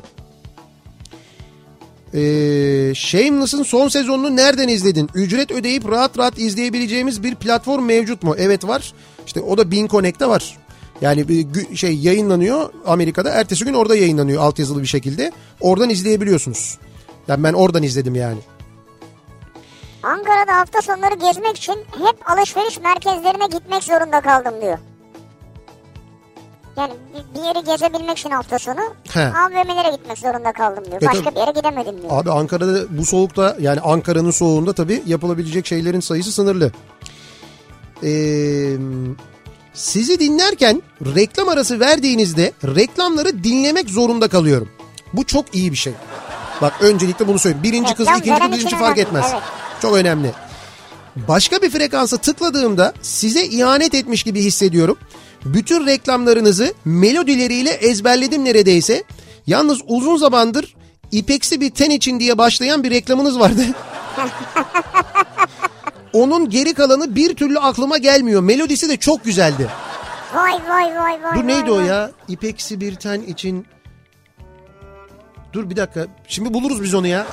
[2.14, 5.10] Ee, Shameless'ın son sezonunu nereden izledin?
[5.14, 8.34] Ücret ödeyip rahat rahat izleyebileceğimiz bir platform mevcut mu?
[8.38, 8.92] Evet var.
[9.26, 10.58] İşte o da Bin Connect'te var.
[11.00, 13.30] Yani bir şey yayınlanıyor Amerika'da.
[13.30, 15.32] Ertesi gün orada yayınlanıyor altyazılı bir şekilde.
[15.60, 16.78] Oradan izleyebiliyorsunuz.
[17.28, 18.38] Yani ben oradan izledim yani.
[20.02, 24.78] Ankara'da hafta sonları gezmek için hep alışveriş merkezlerine gitmek zorunda kaldım diyor.
[26.76, 26.92] Yani
[27.34, 28.80] bir- yeri gezebilmek için hafta sonu.
[29.16, 31.02] AVM'lere gitmek zorunda kaldım diyor.
[31.02, 31.34] E Başka tabii.
[31.34, 32.20] bir yere gidemedim diyor.
[32.22, 36.72] Abi Ankara'da bu soğukta yani Ankara'nın soğuğunda tabii yapılabilecek şeylerin sayısı sınırlı.
[38.02, 38.76] Ee,
[39.74, 40.82] sizi dinlerken
[41.14, 44.68] reklam arası verdiğinizde reklamları dinlemek zorunda kalıyorum.
[45.12, 45.92] Bu çok iyi bir şey.
[46.62, 47.62] Bak öncelikle bunu söyleyeyim.
[47.62, 49.26] Birinci kız, Reklam ikinci kız, birinci fark etmez.
[49.32, 49.42] evet.
[49.82, 50.32] Çok önemli.
[51.16, 54.98] Başka bir frekansa tıkladığımda size ihanet etmiş gibi hissediyorum.
[55.44, 59.04] Bütün reklamlarınızı melodileriyle ezberledim neredeyse.
[59.46, 60.74] Yalnız uzun zamandır
[61.12, 63.62] ipeksi bir ten için diye başlayan bir reklamınız vardı.
[66.12, 68.42] Onun geri kalanı bir türlü aklıma gelmiyor.
[68.42, 69.68] Melodisi de çok güzeldi.
[70.34, 71.34] Vay vay vay vay.
[71.38, 72.10] Dur neydi vay o ya?
[72.28, 73.66] İpeksi bir ten için...
[75.54, 76.06] Dur bir dakika.
[76.28, 77.26] Şimdi buluruz biz onu ya.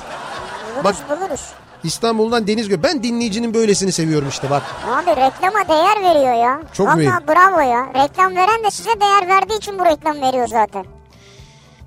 [0.74, 1.40] Buluruz Bak- buluruz.
[1.84, 2.82] İstanbul'dan Deniz Gö.
[2.82, 4.62] Ben dinleyicinin böylesini seviyorum işte bak.
[4.86, 6.62] Abi reklama değer veriyor ya.
[6.72, 7.12] Çok Vallahi mühim.
[7.28, 7.86] bravo ya.
[8.04, 10.84] Reklam veren de size değer verdiği için bu reklam veriyor zaten.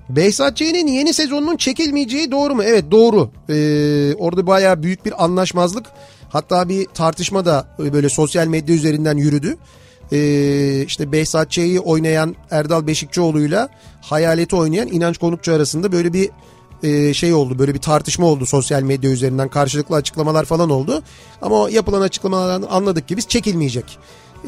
[0.08, 2.62] Behzat Ç'nin yeni sezonunun çekilmeyeceği doğru mu?
[2.62, 3.30] Evet doğru.
[3.48, 5.86] Ee, orada bayağı büyük bir anlaşmazlık.
[6.30, 9.56] Hatta bir tartışma da böyle sosyal medya üzerinden yürüdü.
[10.12, 13.68] Ee, işte Behzat Ç'yi oynayan Erdal Beşikçioğlu'yla
[14.00, 16.30] Hayalet'i oynayan İnanç Konukçu arasında böyle bir
[16.82, 17.58] e, şey oldu.
[17.58, 19.48] Böyle bir tartışma oldu sosyal medya üzerinden.
[19.48, 21.02] Karşılıklı açıklamalar falan oldu.
[21.42, 23.98] Ama o yapılan açıklamalardan anladık ki biz çekilmeyecek.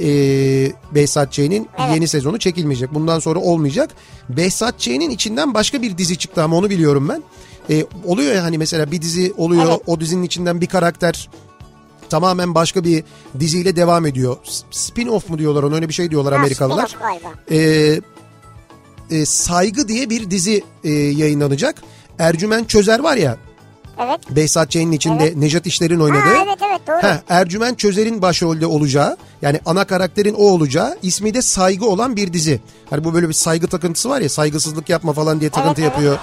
[0.01, 1.95] Ee, Behzat Ç'nin Evet.
[1.95, 2.95] yeni sezonu çekilmeyecek.
[2.95, 3.91] Bundan sonra olmayacak.
[4.29, 7.23] Behzat Ç'nin içinden başka bir dizi çıktı ama onu biliyorum ben.
[7.71, 9.67] Ee, oluyor ya hani mesela bir dizi oluyor.
[9.69, 9.81] Evet.
[9.87, 11.29] O dizinin içinden bir karakter
[12.11, 13.05] tamamen başka bir
[13.41, 14.37] diziyle devam ediyor.
[14.73, 16.97] Spin-off mu diyorlar ona öyle bir şey diyorlar Ha, Amerikalılar.
[17.51, 18.01] Ee,
[19.11, 21.83] e, Saygı diye bir dizi e, yayınlanacak.
[22.19, 23.37] Ercüment Çözer var ya
[24.01, 24.21] Evet.
[24.37, 25.37] Behzat Ç'nin içinde Evet.
[25.37, 26.35] Nejat İşler'in Ha, oynadığı.
[26.47, 26.97] evet evet doğru.
[27.09, 32.33] Heh, Ercüment Çözer'in başrolde olacağı yani ana karakterin o olacağı ismi de saygı olan bir
[32.33, 32.61] dizi.
[32.91, 35.93] Hani bu böyle bir saygı takıntısı var ya saygısızlık yapma falan diye takıntı Evet, evet.
[35.93, 36.19] yapıyor.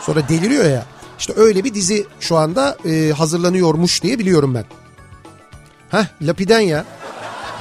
[0.00, 0.86] Sonra deliriyor ya.
[1.18, 4.64] İşte öyle bir dizi şu anda e, hazırlanıyormuş diye biliyorum ben.
[5.92, 6.84] Heh Lapiden ya.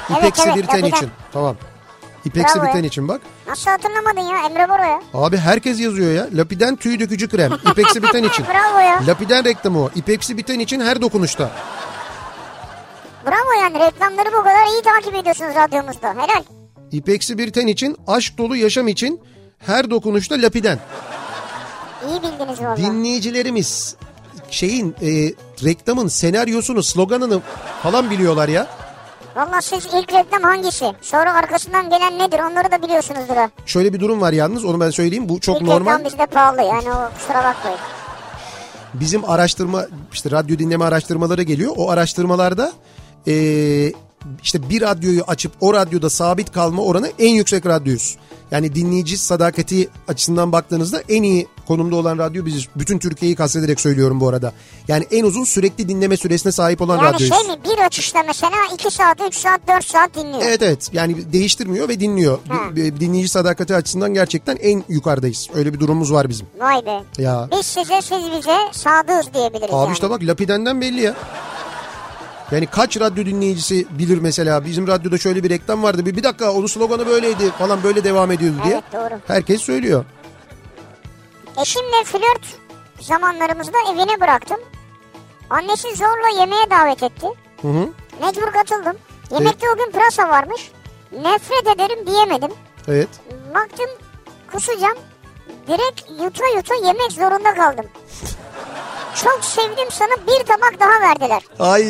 [0.10, 0.98] Evet, İpeksi evet, bir ten Lapiden.
[0.98, 1.10] için.
[1.34, 1.56] Tamam.
[2.26, 2.74] İpeksi Bravo bir ya.
[2.74, 3.22] ten için bak.
[3.48, 5.02] Nasıl hatırlamadın ya Emre Bora ya?
[5.14, 6.28] Abi herkes yazıyor ya.
[6.34, 7.52] Lapiden tüy dökücü krem.
[7.72, 8.46] İpeksi biten için.
[8.54, 9.02] Bravo ya.
[9.08, 9.90] Lapiden reklamı o.
[9.96, 11.52] İpeksi biten için her dokunuşta.
[13.26, 16.10] Bravo yani reklamları bu kadar iyi takip ediyorsunuz radyomuzda.
[16.14, 16.44] Helal.
[16.92, 19.22] İpeksi bir ten için, aşk dolu yaşam için
[19.60, 20.80] her dokunuşta lapiden.
[22.10, 22.78] İyi bildiniz valla.
[22.78, 23.96] Dinleyicilerimiz
[24.52, 25.34] şeyin e,
[25.66, 27.42] reklamın senaryosunu, sloganını
[27.84, 28.68] falan biliyorlar ya.
[29.36, 30.86] Valla siz ilk reklam hangisi?
[31.02, 33.50] Sonra arkasından gelen nedir onları da biliyorsunuzdur ha.
[33.66, 35.30] Şöyle bir durum var yalnız onu ben söyleyeyim.
[35.30, 35.92] Bu çok İlk normal.
[35.92, 37.80] reklam bizde pahalı yani o kusura bakmayın.
[38.94, 41.74] Bizim araştırma işte radyo dinleme araştırmaları geliyor.
[41.78, 42.72] O araştırmalarda
[43.28, 43.34] e,
[44.44, 48.18] işte bir radyoyu açıp o radyoda sabit kalma oranı en yüksek radyoyuz.
[48.52, 52.68] Yani dinleyici sadakati açısından baktığınızda en iyi konumda olan radyo biziz.
[52.76, 54.54] Bütün Türkiye'yi kastederek söylüyorum bu arada.
[54.88, 57.36] Yani en uzun sürekli dinleme süresine sahip olan Yani radyoyuz.
[57.36, 60.42] şey mi bir açışta mesela 2 saat 3 saat 4 saat dinliyor.
[60.46, 62.40] Evet evet yani değiştirmiyor ve dinliyor.
[62.50, 62.76] Ha.
[62.76, 65.48] Di- Dinleyici sadakati açısından gerçekten en yukarıdayız.
[65.54, 66.48] Öyle bir durumumuz var bizim.
[66.60, 67.04] Vay be.
[67.18, 67.48] Ya.
[67.52, 69.94] Biz size siz bize sadığız diyebiliriz Abi yani.
[69.94, 71.16] işte bak Lapiden'den belli ya.
[72.52, 76.06] Yani kaç radyo dinleyicisi bilir mesela bizim radyoda şöyle bir reklam vardı.
[76.06, 78.74] Bir, bir dakika onun sloganı böyleydi falan böyle devam ediyordu diye.
[78.74, 79.20] Evet, doğru.
[79.28, 80.06] Herkes söylüyor.
[81.62, 82.46] Eşimle flört
[83.00, 84.58] zamanlarımızda evine bıraktım.
[85.50, 87.28] Annesi zorla yemeğe davet etti.
[87.62, 87.90] Hı hı.
[88.22, 88.98] Mecbur katıldım.
[89.32, 90.72] Yemekte o gün pırasa varmış.
[91.12, 92.52] Nefret ederim diyemedim.
[92.88, 93.10] Evet.
[93.56, 93.90] Baktım
[94.52, 94.98] kusacağım.
[95.68, 97.86] Direkt yuta yuta yemek zorunda kaldım.
[99.16, 101.42] Çok sevdim sana bir tabak daha verdiler.
[101.60, 101.82] Ay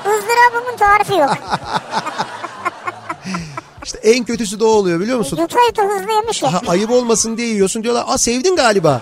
[0.00, 1.30] Izdırabımın tarifi yok.
[3.84, 5.38] işte en kötüsü de o oluyor biliyor musun?
[5.40, 6.52] yuta yuta hızlı yemiş ya.
[6.52, 8.04] Ha, ayıp olmasın diye yiyorsun diyorlar.
[8.08, 9.00] Aa sevdin galiba.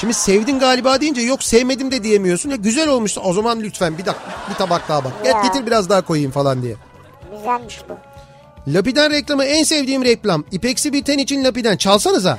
[0.00, 2.50] Şimdi sevdin galiba deyince yok sevmedim de diyemiyorsun.
[2.50, 5.12] Ya güzel olmuş o zaman lütfen bir dakika bir tabak daha bak.
[5.24, 5.42] Ya.
[5.42, 6.76] getir biraz daha koyayım falan diye.
[7.36, 7.94] Güzelmiş bu.
[8.72, 10.44] Lapiden reklamı en sevdiğim reklam.
[10.52, 11.76] İpeksi bir ten için Lapiden.
[11.76, 12.38] Çalsanıza.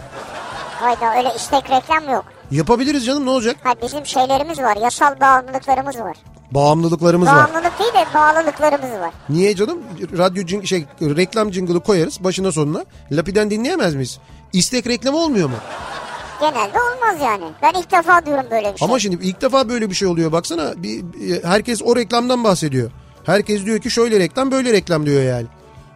[0.79, 2.25] Hayda öyle istek reklam yok.
[2.51, 3.55] Yapabiliriz canım ne olacak?
[3.63, 4.77] Ha bizim şeylerimiz var.
[4.81, 6.17] Yasal bağımlılıklarımız var.
[6.51, 7.35] Bağımlılıklarımız var.
[7.35, 9.11] Bağımlılık değil de bağlılıklarımız var.
[9.29, 9.79] Niye canım?
[10.17, 12.85] Radyo cing- şey reklam jingle'ı koyarız başına sonuna.
[13.11, 14.19] Lapiden dinleyemez miyiz?
[14.53, 15.55] İstek reklamı olmuyor mu?
[16.41, 17.43] Genelde olmaz yani.
[17.61, 18.85] Ben ilk defa diyorum böyle bir şey.
[18.85, 20.31] Ama şimdi ilk defa böyle bir şey oluyor.
[20.31, 21.03] Baksana bir,
[21.43, 22.91] herkes o reklamdan bahsediyor.
[23.25, 25.45] Herkes diyor ki şöyle reklam böyle reklam diyor yani.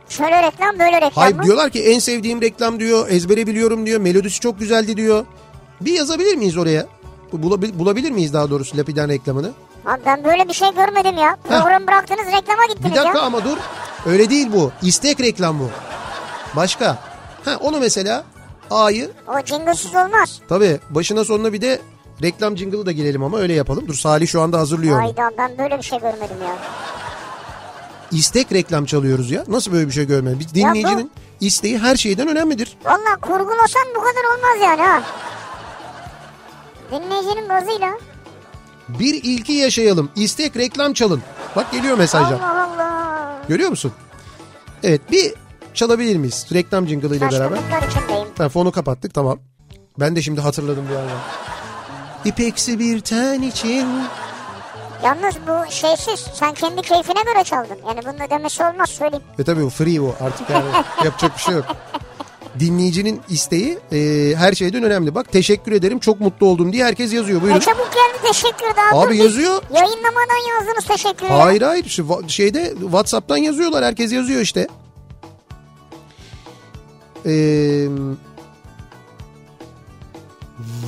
[0.10, 1.43] Şöyle reklam böyle reklam Hayır mı?
[1.43, 3.10] diyorlar ki en sevdiğim reklam diyor.
[3.10, 3.99] Ezbere biliyorum diyor.
[3.99, 5.26] Melodisi çok güzeldi diyor.
[5.82, 6.86] Bir yazabilir miyiz oraya?
[7.34, 9.52] Bulabil- bulabilir miyiz daha doğrusu Lapiden reklamını?
[9.86, 11.38] Abi ben böyle bir şey görmedim ya.
[11.44, 13.24] Program bıraktınız reklama Bir gittiniz dakika ya.
[13.26, 13.58] ama dur.
[14.06, 14.72] Öyle değil bu.
[14.82, 15.70] İstek reklam bu.
[16.56, 16.98] Başka.
[17.46, 18.24] Ha onu mesela
[18.72, 20.40] A'yı O jinglesiz olmaz.
[20.50, 21.80] tabii başına sonuna bir de
[22.22, 23.88] reklam jingle'ı da girelim ama öyle yapalım.
[23.88, 25.04] Dur Salih şu anda hazırlıyor onu.
[25.06, 26.56] Hayda ben böyle bir şey görmedim ya.
[28.12, 29.44] İstek reklam çalıyoruz ya.
[29.48, 30.40] Nasıl böyle bir şey görmedim?
[30.40, 31.12] Biz dinleyicinin
[31.42, 32.78] isteği her şeyden önemlidir.
[32.86, 35.02] Valla kurgulasan bu kadar olmaz yani ha.
[36.92, 37.89] Dinleyicinin gazıyla.
[38.89, 40.10] Bir ilki yaşayalım.
[40.16, 41.22] İstek reklam çalın.
[41.56, 42.39] Bak geliyor mesajlar.
[42.39, 43.38] Allah Allah.
[43.48, 43.92] Görüyor musun?
[44.84, 45.34] Evet bir
[45.74, 46.48] çalabilir miyiz?
[46.54, 47.60] Reklam jingle ile beraber.
[48.36, 49.39] Tamam fonu kapattık tamam.
[50.00, 51.12] Ben de şimdi hatırladım bir anda.
[52.26, 53.88] İpeksi bir ten için.
[55.04, 56.20] Yalnız bu şeysiz.
[56.34, 57.78] Sen kendi keyfine göre çaldın.
[57.88, 59.24] Yani bunun ödemesi olmaz söyleyeyim.
[59.39, 60.66] Ve tabii o free o artık yani
[61.06, 61.66] yapacak bir şey yok.
[62.60, 65.16] Dinleyicinin isteği e, her şeyden önemli.
[65.16, 67.41] Bak teşekkür ederim çok mutlu oldum diye herkes yazıyor.
[67.41, 67.60] Buyurun.
[67.60, 69.02] çabuk geldi teşekkür daha.
[69.02, 69.62] Abi dur yazıyor.
[69.74, 71.41] Yayınlamadan yazdınız teşekkür ederim.
[71.41, 74.68] Hayır hayır şu şeyde Whatsapp'tan yazıyorlar herkes yazıyor işte.
[77.26, 77.88] Ee,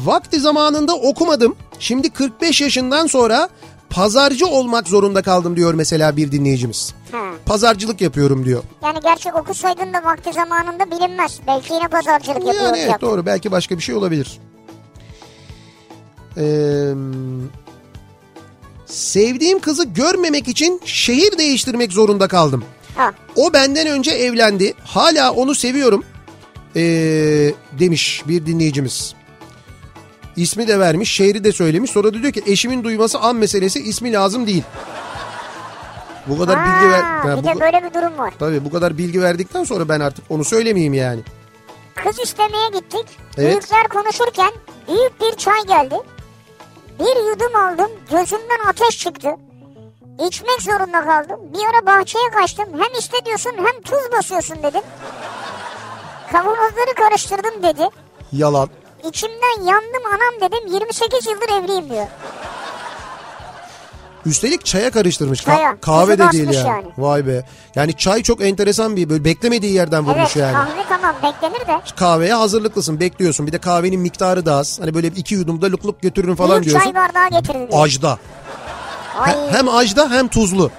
[0.04, 1.56] vakti zamanında okumadım.
[1.80, 3.50] Şimdi 45 yaşından sonra
[3.94, 6.94] pazarcı olmak zorunda kaldım diyor mesela bir dinleyicimiz.
[7.12, 7.18] Ha.
[7.46, 8.64] Pazarcılık yapıyorum diyor.
[8.84, 11.40] Yani gerçek okusaydın da vakti zamanında bilinmez.
[11.48, 13.02] Belki yine pazarcılık Yani yapıyor evet olacak.
[13.02, 14.40] doğru belki başka bir şey olabilir.
[16.38, 16.94] Ee,
[18.86, 22.64] sevdiğim kızı görmemek için şehir değiştirmek zorunda kaldım.
[22.96, 23.12] Ha.
[23.36, 24.74] O benden önce evlendi.
[24.84, 26.06] Hala onu seviyorum.
[26.76, 26.82] Ee,
[27.80, 29.16] demiş bir dinleyicimiz.
[30.36, 31.92] İsmi de vermiş, şehri de söylemiş.
[31.92, 34.64] Sonra da diyor ki eşimin duyması an meselesi ismi lazım değil.
[36.28, 37.02] Bu kadar bilgi ver.
[37.02, 38.34] Ha, bir bu- de böyle bir durum var.
[38.40, 41.20] Tabii bu kadar bilgi verdikten sonra ben artık onu söylemeyeyim yani.
[41.96, 43.06] Kız istemeye gittik.
[43.38, 43.52] Evet.
[43.52, 44.52] Büyükler konuşurken
[44.88, 45.96] büyük bir çay geldi.
[47.00, 47.92] Bir yudum aldım.
[48.12, 49.30] Gözümden ateş çıktı.
[50.28, 51.40] İçmek zorunda kaldım.
[51.54, 52.66] Bir ara bahçeye kaçtım.
[52.74, 54.82] Hem iste diyorsun hem tuz basıyorsun dedim.
[56.32, 57.90] Kavanozları karıştırdım dedi.
[58.32, 58.70] Yalan.
[59.10, 60.74] İçimden yandım anam dedim.
[60.74, 62.08] 28 yıldır evliyim diyor.
[64.26, 65.42] Üstelik çaya karıştırmış.
[65.42, 65.78] Ka- Çaya.
[65.82, 66.68] kahve de değil yani.
[66.68, 66.86] yani.
[66.98, 67.44] Vay be.
[67.76, 70.54] Yani çay çok enteresan bir böyle beklemediği yerden vurmuş Evet yani.
[70.54, 71.82] kahve tamam beklenir de.
[71.96, 73.48] Kahveye hazırlıklısın bekliyorsun.
[73.48, 74.80] Bir de kahvenin miktarı da az.
[74.82, 76.92] Hani böyle iki yudumda lık lık götürürüm falan Büyük diyorsun.
[76.92, 77.84] çay bardağı getirdi diyor.
[77.86, 78.18] Ajda.
[79.20, 80.72] Ay, He- Hem ajda hem tuzlu.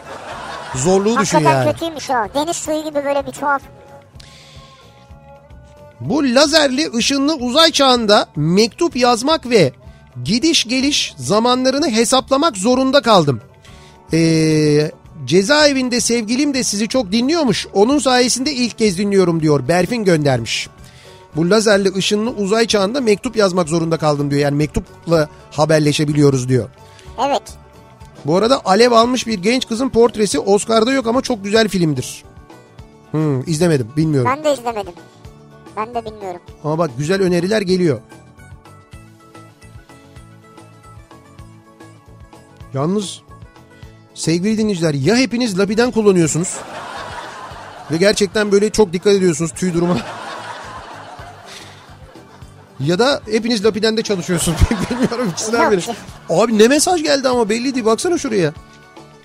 [0.75, 1.73] Zorluğu düşün hakikaten yani.
[1.73, 2.15] kötüymüş o.
[2.35, 3.63] Deniz suyu gibi böyle bir tuhaf.
[6.01, 9.73] Bu lazerli ışınlı uzay çağında mektup yazmak ve
[10.25, 13.41] gidiş geliş zamanlarını hesaplamak zorunda kaldım.
[14.13, 14.91] Ee,
[15.25, 17.67] cezaevinde sevgilim de sizi çok dinliyormuş.
[17.73, 19.69] Onun sayesinde ilk kez dinliyorum diyor.
[19.69, 20.69] Berfin göndermiş.
[21.37, 24.43] Bu lazerli ışınlı uzay çağında mektup yazmak zorunda kaldım diyor.
[24.43, 26.69] Yani mektupla haberleşebiliyoruz diyor.
[27.29, 27.43] Evet.
[28.25, 32.25] Bu arada alev almış bir genç kızın portresi Oscar'da yok ama çok güzel filmdir.
[33.11, 34.31] Hmm, izlemedim bilmiyorum.
[34.37, 34.93] Ben de izlemedim.
[35.77, 36.41] Ben de bilmiyorum.
[36.65, 38.01] Ama bak güzel öneriler geliyor.
[42.75, 43.21] Yalnız
[44.15, 46.57] sevgili dinleyiciler ya hepiniz lapiden kullanıyorsunuz
[47.91, 49.99] ve gerçekten böyle çok dikkat ediyorsunuz tüy duruma.
[52.81, 54.59] ya da hepiniz lapiden de çalışıyorsunuz.
[54.91, 55.81] Bilmiyorum ikisinden biri.
[56.31, 58.53] Abi ne mesaj geldi ama belli değil baksana şuraya.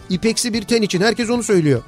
[0.09, 1.81] İpeksi bir ten için herkes onu söylüyor.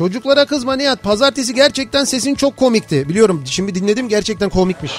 [0.00, 1.02] Çocuklara kızma Nihat.
[1.02, 3.08] Pazartesi gerçekten sesin çok komikti.
[3.08, 4.92] Biliyorum şimdi dinledim gerçekten komikmiş.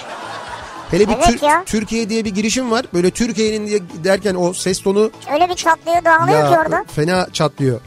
[0.92, 1.64] Hele bir Evet Tür- ya.
[1.66, 2.86] Türkiye diye bir girişim var.
[2.94, 6.86] Böyle Türkiye'nin diye derken o ses tonu Öyle bir çatlıyor dağılıyor ki orada.
[6.96, 7.82] fena çatlıyor.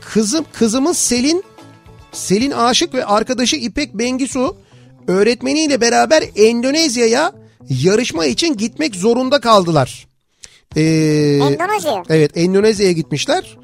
[0.00, 1.44] Kızım kızımız Selin
[2.12, 4.56] Selin Aşık ve arkadaşı İpek Bengisu
[5.08, 7.32] öğretmeniyle beraber Endonezya'ya
[7.68, 10.06] yarışma için gitmek zorunda kaldılar.
[10.76, 10.80] Ee,
[11.42, 12.02] Endonezya.
[12.08, 13.56] Evet Endonezya'ya gitmişler.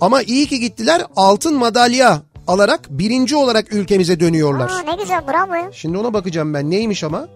[0.00, 4.70] Ama iyi ki gittiler altın madalya alarak birinci olarak ülkemize dönüyorlar.
[4.70, 5.72] Aa, ne güzel bravo.
[5.72, 7.28] Şimdi ona bakacağım ben neymiş ama.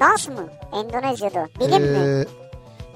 [0.00, 0.34] Dans mı?
[0.72, 1.48] Endonezya'da.
[1.60, 1.98] Bilim mi?
[1.98, 2.24] Ee,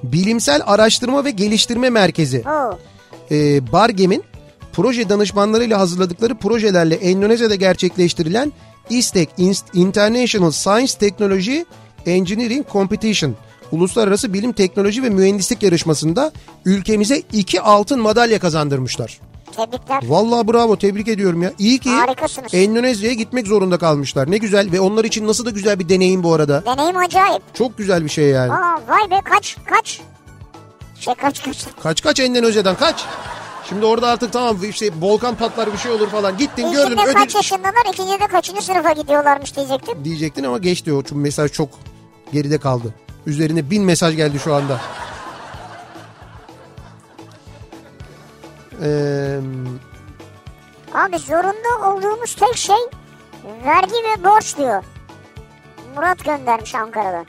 [0.03, 2.43] Bilimsel Araştırma ve Geliştirme Merkezi.
[2.49, 2.79] Oo.
[3.31, 4.25] e, Bargem'in
[4.73, 8.53] proje danışmanlarıyla hazırladıkları projelerle Endonezya'da gerçekleştirilen
[8.91, 11.59] İSTEC Inst- International Science Technology
[12.07, 13.35] Engineering Competition
[13.73, 16.33] Uluslararası Bilim Teknoloji ve Mühendislik Yarışması'nda
[16.65, 19.21] ülkemize iki altın madalya kazandırmışlar.
[19.57, 20.03] Tebrikler.
[20.07, 21.53] Vallahi bravo tebrik ediyorum ya.
[21.59, 22.55] İyi ki Harikasınız.
[22.55, 24.31] Endonezya'ya gitmek zorunda kalmışlar.
[24.31, 26.63] Ne güzel ve onlar için nasıl da güzel bir deneyim bu arada.
[26.67, 27.43] Deneyim acayip.
[27.55, 28.53] Çok güzel bir şey yani.
[28.53, 30.01] Aa vay be kaç kaç.
[31.01, 31.67] Şey kaç kaç.
[31.83, 33.05] Kaç kaç Endonezya'dan kaç.
[33.69, 36.39] Şimdi orada artık tamam işte volkan patlar bir şey olur falan.
[36.39, 40.05] Gittin gördün İlkinde ödül kaç yaşındalar ikincide kaçıncı sınıfa gidiyorlarmış diyecektim.
[40.05, 41.03] diyecektin ama geçti o.
[41.03, 41.69] Çünkü mesaj çok
[42.33, 42.95] geride kaldı.
[43.27, 44.81] Üzerine bin mesaj geldi şu anda.
[48.83, 49.39] Ee,
[50.95, 52.77] Abi zorunda olduğumuz tek şey
[53.65, 54.85] vergi ve borç diyor.
[55.97, 57.27] Murat göndermiş Ankara'dan.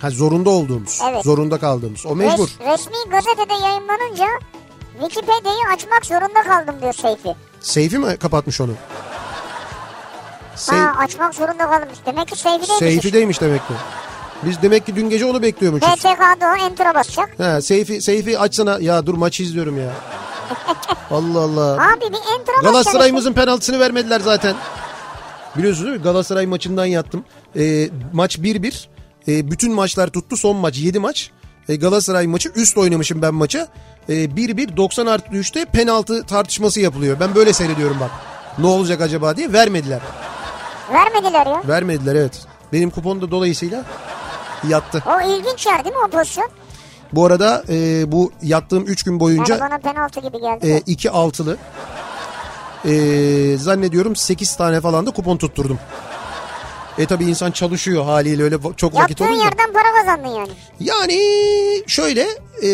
[0.00, 1.24] ha, zorunda olduğumuz, Evet.
[1.24, 2.06] zorunda kaldığımız.
[2.06, 2.48] O mecbur.
[2.48, 4.26] Res- resmi gazetede yayınlanınca
[5.00, 7.34] Wikipedia'yı açmak zorunda kaldım diyor Seyfi.
[7.60, 8.72] Seyfi mi kapatmış onu?
[10.56, 11.88] Sey- Ha açmak zorunda kaldım.
[12.06, 12.78] Demek ki Seyfi değilmiş.
[12.78, 13.74] Seyfi'deymiş demek ki.
[14.46, 15.88] Biz demek ki dün gece onu bekliyormuşuz.
[15.94, 17.30] PTK'da o enter'a basacak.
[17.38, 18.78] Ha, Seyfi, Seyfi açsana.
[18.80, 19.90] Ya dur maçı izliyorum ya.
[21.10, 21.72] Allah Allah.
[21.72, 24.54] Abi bir entra Galatasaray'ımızın penaltısını vermediler zaten.
[25.56, 26.02] Biliyorsunuz değil mi?
[26.02, 27.24] Galatasaray maçından yattım.
[27.56, 28.86] Ee, maç 1-1.
[29.28, 30.36] Ee, bütün maçlar tuttu.
[30.36, 31.30] Son maç 7 maç.
[31.68, 33.68] Ee, Galatasaray maçı üst oynamışım ben maça.
[34.08, 37.20] Ee, 1-1 90 artı 3'te penaltı tartışması yapılıyor.
[37.20, 38.10] Ben böyle seyrediyorum bak.
[38.58, 40.00] Ne olacak acaba diye vermediler.
[40.92, 41.62] Vermediler ya.
[41.68, 42.42] Vermediler evet.
[42.72, 43.84] Benim kupon da dolayısıyla
[44.68, 45.02] yattı.
[45.06, 46.48] O ilginç yer değil mi o pozisyon?
[47.12, 50.66] Bu arada e, bu yattığım 3 gün boyunca Yani bana penaltı gibi geldi.
[50.70, 51.56] e, iki altılı.
[52.84, 52.92] E,
[53.58, 55.78] zannediyorum 8 tane falan da kupon tutturdum.
[56.98, 59.44] E tabi insan çalışıyor haliyle öyle çok vakit Yaptığın olunca.
[59.44, 60.50] yerden para kazandın yani.
[60.80, 61.20] Yani
[61.86, 62.20] şöyle
[62.62, 62.68] e,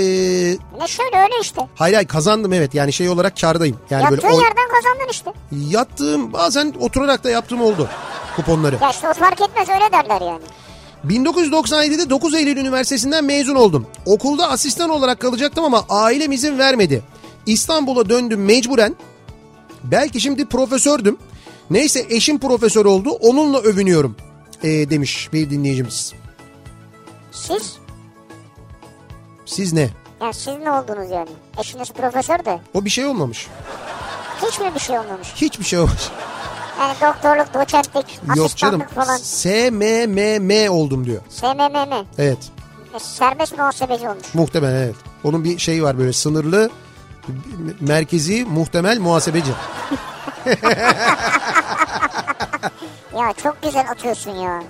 [0.79, 1.61] Ne şöyle öyle işte.
[1.75, 3.79] hayır hayır kazandım evet yani şey olarak kardayım.
[3.91, 5.33] Yani Yaptığın böyle o, yerden kazandın işte.
[5.79, 7.89] yattığım bazen oturarak da yaptığım oldu
[8.37, 8.79] kuponları.
[8.83, 10.43] Ya işte o fark etmez öyle derler yani.
[11.09, 13.87] 1997'de 9 Eylül Üniversitesi'nden mezun oldum.
[14.07, 17.03] Okulda asistan olarak kalacaktım ama ailem izin vermedi.
[17.47, 18.97] İstanbul'a döndüm mecburen.
[19.85, 21.17] Belki şimdi profesördüm.
[21.71, 23.11] Neyse eşim profesör oldu.
[23.11, 24.17] Onunla övünüyorum.
[24.63, 26.13] Ee, demiş bir dinleyicimiz.
[27.33, 27.77] Siz?
[29.47, 29.91] Siz ne?
[30.21, 31.29] Yani siz ne oldunuz yani?
[31.61, 32.61] Eşiniz profesör de.
[32.75, 33.47] O bir şey olmamış.
[34.47, 35.29] Hiç mi bir şey olmamış?
[35.37, 36.03] Hiçbir şey olmamış.
[36.81, 38.83] Yani doktorluk, doçentlik, Yok canım.
[38.95, 39.17] falan.
[39.17, 41.23] SMMM oldum diyor.
[41.29, 42.07] SMMM.
[42.19, 42.39] Evet.
[42.95, 44.35] E, Serbest muhasebeci olmuş.
[44.35, 44.95] Muhtemelen evet.
[45.25, 46.71] Onun bir şeyi var böyle sınırlı
[47.81, 49.51] merkezi muhtemel muhasebeci.
[53.19, 54.63] Ya çok güzel atıyorsun ya.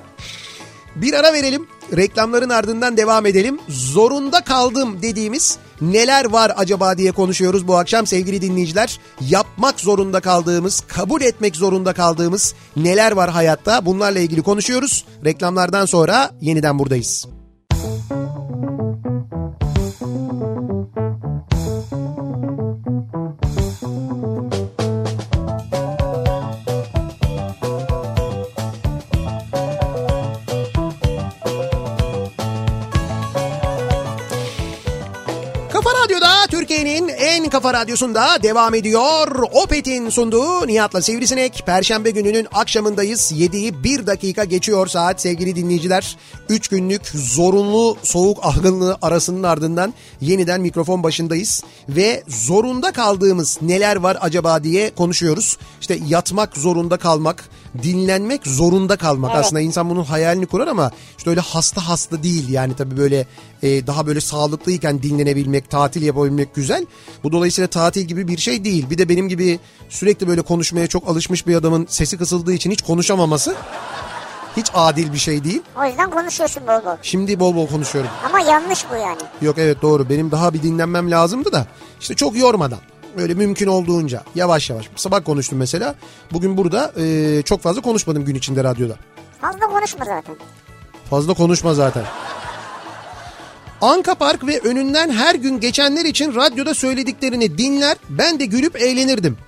[0.97, 1.67] Bir ara verelim.
[1.97, 3.59] Reklamların ardından devam edelim.
[3.69, 9.01] Zorunda kaldım dediğimiz neler var acaba diye konuşuyoruz bu akşam sevgili dinleyiciler.
[9.21, 15.05] Yapmak zorunda kaldığımız, kabul etmek zorunda kaldığımız neler var hayatta bunlarla ilgili konuşuyoruz.
[15.25, 17.27] Reklamlardan sonra yeniden buradayız.
[37.63, 39.43] Kafa radyosunda devam ediyor.
[39.53, 41.63] Opet'in sunduğu Nihat'la Sivrisinek.
[41.67, 43.33] Perşembe gününün akşamındayız.
[43.33, 46.17] 7'yi 1 dakika geçiyor saat sevgili dinleyiciler.
[46.49, 51.65] 3 günlük zorunlu soğuk algınlığı arasının ardından yeniden mikrofon başındayız.
[51.89, 55.59] Ve zorunda kaldığımız neler var acaba diye konuşuyoruz.
[55.81, 57.49] İşte yatmak zorunda kalmak,
[57.83, 59.31] dinlenmek zorunda kalmak.
[59.35, 59.45] Evet.
[59.45, 62.49] Aslında insan bunun hayalini kurar ama işte öyle hasta hasta değil.
[62.49, 63.27] Yani tabii böyle
[63.63, 66.87] e, daha böyle sağlıklıyken dinlenebilmek, tatil yapabilmek güzel.
[67.25, 68.91] Bu dolayısıyla tatil gibi bir şey değil.
[68.91, 72.83] Bir de benim gibi sürekli böyle konuşmaya çok alışmış bir adamın sesi kısıldığı için hiç
[72.83, 73.55] konuşamaması
[74.57, 75.63] hiç adil bir şey değil.
[75.81, 76.97] O yüzden konuşuyorsun bol bol.
[77.03, 78.11] Şimdi bol bol konuşuyorum.
[78.27, 79.21] Ama yanlış bu yani.
[79.43, 81.67] Yok evet doğru benim daha bir dinlenmem lazımdı da
[82.01, 82.79] işte çok yormadan.
[83.17, 84.89] Öyle mümkün olduğunca yavaş yavaş.
[84.97, 85.95] Sabah konuştum mesela.
[86.33, 88.97] Bugün burada e, çok fazla konuşmadım gün içinde radyoda.
[89.41, 90.37] Fazla konuşma zaten.
[91.11, 92.05] Fazla konuşma zaten.
[93.81, 99.39] Anka Park ve önünden her gün geçenler için radyoda söylediklerini dinler ben de gülüp eğlenirdim.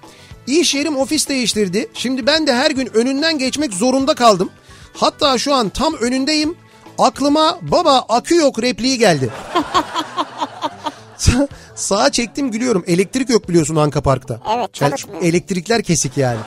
[0.47, 1.89] İş yerim ofis değiştirdi.
[1.95, 4.51] Şimdi ben de her gün önünden geçmek zorunda kaldım.
[4.95, 6.55] Hatta şu an tam önündeyim.
[6.99, 9.31] Aklıma baba akü yok repliği geldi.
[11.23, 12.85] Sa- Sağa çektim gülüyorum.
[12.87, 14.41] Elektrik yok biliyorsun Anka Park'ta.
[14.57, 15.21] Evet, çalışmıyor.
[15.21, 16.39] Yani elektrikler kesik yani.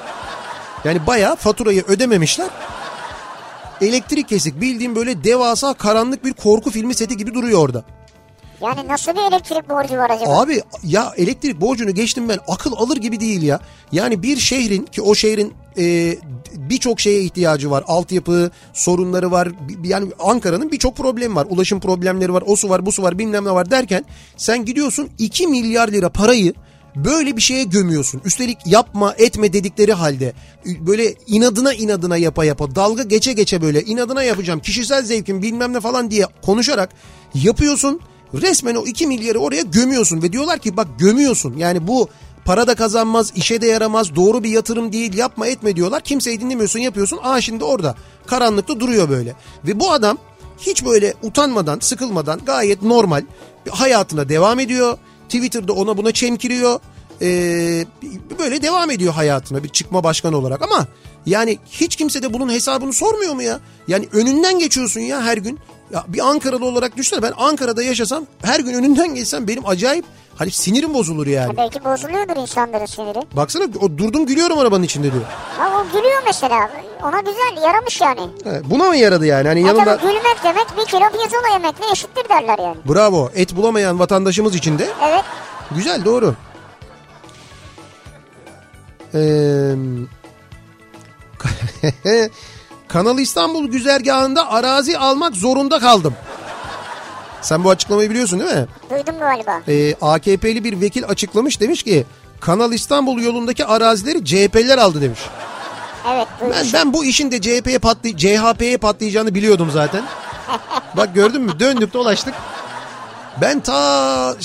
[0.86, 2.48] Yani bayağı faturayı ödememişler.
[3.82, 7.84] Elektrik kesik bildiğim böyle devasa karanlık bir korku filmi seti gibi duruyor orada.
[8.66, 10.42] Yani nasıl bir elektrik borcu var acaba?
[10.42, 13.60] Abi ya elektrik borcunu geçtim ben akıl alır gibi değil ya.
[13.92, 16.16] Yani bir şehrin ki o şehrin e,
[16.56, 17.84] birçok şeye ihtiyacı var.
[17.88, 19.50] Altyapı sorunları var.
[19.84, 21.48] Yani Ankara'nın birçok problemi var.
[21.50, 22.44] Ulaşım problemleri var.
[22.48, 24.06] O su var bu su var bilmem ne var derken
[24.38, 26.54] sen gidiyorsun 2 milyar lira parayı
[26.96, 28.22] böyle bir şeye gömüyorsun.
[28.26, 30.34] Üstelik yapma etme dedikleri halde
[30.66, 35.80] böyle inadına inadına yapa yapa dalga geçe geçe böyle inadına yapacağım kişisel zevkim bilmem ne
[35.80, 36.90] falan diye konuşarak
[37.34, 38.02] yapıyorsun.
[38.34, 41.58] Resmen o 2 milyarı oraya gömüyorsun ve diyorlar ki bak gömüyorsun.
[41.58, 42.10] Yani bu
[42.46, 46.02] para da kazanmaz, işe de yaramaz, doğru bir yatırım değil, yapma etme diyorlar.
[46.02, 47.20] Kimseyi dinlemiyorsun, yapıyorsun.
[47.24, 47.96] Aa şimdi orada
[48.28, 49.36] karanlıkta duruyor böyle.
[49.68, 50.18] Ve bu adam
[50.58, 53.24] hiç böyle utanmadan, sıkılmadan gayet normal
[53.70, 54.98] hayatına devam ediyor.
[55.30, 56.80] Twitter'da ona buna çemkiriyor.
[57.22, 57.86] Ee,
[58.40, 60.88] böyle devam ediyor hayatına bir çıkma başkan olarak ama
[61.26, 63.60] yani hiç kimse de bunun hesabını sormuyor mu ya?
[63.88, 65.60] Yani önünden geçiyorsun ya her gün.
[65.92, 70.06] Ya bir Ankaralı olarak düşünsene ben Ankara'da yaşasam her gün önünden geçsem benim acayip
[70.36, 71.48] hani sinirim bozulur yani.
[71.48, 73.20] Ha, belki bozuluyordur insanların siniri.
[73.36, 75.24] Baksana o durdum gülüyorum arabanın içinde diyor.
[75.58, 76.70] Ha o gülüyor mesela.
[77.04, 78.22] Ona güzel yaramış yani.
[78.44, 79.48] He, buna mı yaradı yani?
[79.48, 82.78] Hani Ya yanında tabii gülmek demek bir kilo pirzola yemekle eşittir derler yani.
[82.90, 85.24] bravo et bulamayan vatandaşımız için de Evet.
[85.76, 86.36] güzel doğru.
[89.14, 89.20] Ee,
[92.96, 96.14] Kanal İstanbul güzergahında arazi almak zorunda kaldım.
[97.42, 98.66] Sen bu açıklamayı biliyorsun değil mi?
[98.90, 99.62] Duydum galiba.
[99.68, 102.06] Ee, AKP'li bir vekil açıklamış demiş ki
[102.40, 105.20] Kanal İstanbul yolundaki arazileri CHP'liler aldı demiş.
[106.14, 106.70] Evet Ben, duydum.
[106.74, 110.04] ben bu işin de CHP'ye patlay CHP'ye patlayacağını biliyordum zaten.
[110.98, 112.34] Bak gördün mü döndük dolaştık.
[113.42, 114.36] Ben ta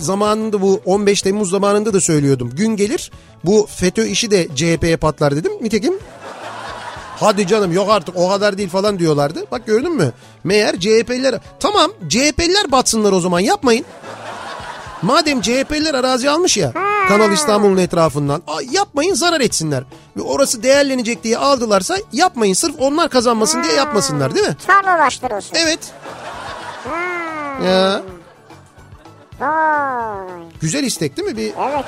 [0.00, 2.50] zamanında bu 15 Temmuz zamanında da söylüyordum.
[2.50, 3.10] Gün gelir
[3.44, 5.52] bu FETÖ işi de CHP'ye patlar dedim.
[5.60, 5.94] Nitekim
[7.20, 9.44] hadi canım yok artık o kadar değil falan diyorlardı.
[9.50, 10.12] Bak gördün mü?
[10.44, 13.84] Meğer CHP'liler tamam CHP'liler batsınlar o zaman yapmayın.
[15.02, 16.72] Madem CHP'liler arazi almış ya
[17.08, 19.84] Kanal İstanbul'un etrafından yapmayın zarar etsinler.
[20.16, 24.56] Ve orası değerlenecek diye aldılarsa yapmayın sırf onlar kazanmasın diye yapmasınlar değil mi?
[24.66, 25.54] Tarlalaştırılsın.
[25.54, 25.78] Evet.
[26.88, 28.02] Ha, Ya.
[29.40, 30.26] Vay.
[30.60, 31.36] Güzel istek değil mi?
[31.36, 31.84] Bir Evet.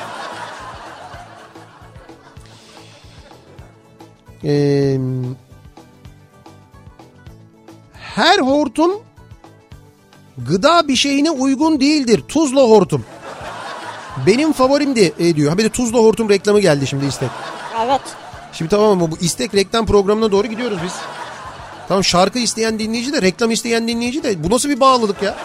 [4.45, 4.99] Ee,
[7.93, 8.93] her hortum
[10.39, 12.23] gıda bir şeyine uygun değildir.
[12.29, 13.05] Tuzla hortum.
[14.27, 15.51] Benim favorimdi e, diyor.
[15.51, 17.31] Ha bir de tuzla hortum reklamı geldi şimdi istek.
[17.87, 18.01] Evet.
[18.53, 20.93] Şimdi tamam ama bu istek reklam programına doğru gidiyoruz biz.
[21.89, 25.37] Tamam şarkı isteyen dinleyici de reklam isteyen dinleyici de bu nasıl bir bağlılık ya?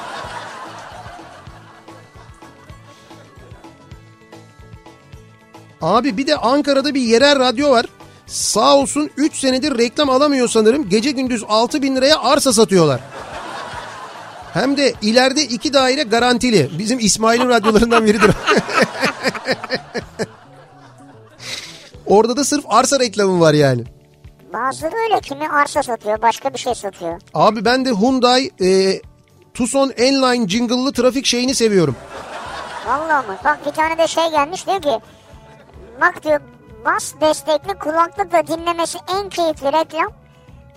[5.81, 7.85] Abi bir de Ankara'da bir yerel radyo var.
[8.27, 10.89] Sağ olsun 3 senedir reklam alamıyor sanırım.
[10.89, 13.01] Gece gündüz 6 bin liraya arsa satıyorlar.
[14.53, 16.69] Hem de ileride iki daire garantili.
[16.79, 18.31] Bizim İsmail'in radyolarından biridir.
[22.05, 23.83] Orada da sırf arsa reklamı var yani.
[24.53, 27.21] Bazıları öyle kimi arsa satıyor başka bir şey satıyor.
[27.33, 29.01] Abi ben de Hyundai e,
[29.53, 31.95] Tucson Enline jingle'lı trafik şeyini seviyorum.
[32.87, 33.35] Vallahi mı?
[33.43, 34.99] Bak bir tane de şey gelmiş diyor ki
[36.01, 36.39] bak diyor
[36.87, 40.11] bas destekli kulaklıkla dinlemesi en keyifli reklam.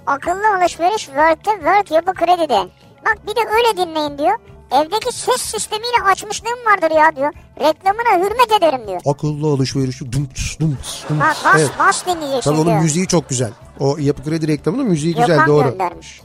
[0.06, 2.68] Akıllı alışveriş World'de World yapı kredide.
[3.06, 4.38] Bak bir de öyle dinleyin diyor.
[4.72, 7.32] Evdeki ses sistemiyle açmışlığım vardır ya diyor.
[7.60, 9.00] Reklamına hürmet ederim diyor.
[9.06, 10.00] Akıllı alışveriş.
[10.00, 11.70] Dum tıs, dum tıs, dum Bak bas Evet.
[11.78, 12.82] bas dinleyeceksin Tabii onun diyor.
[12.82, 13.50] müziği çok güzel.
[13.80, 15.70] O yapı kredi reklamının müziği güzel Gökhan doğru.
[15.70, 16.20] göndermiş.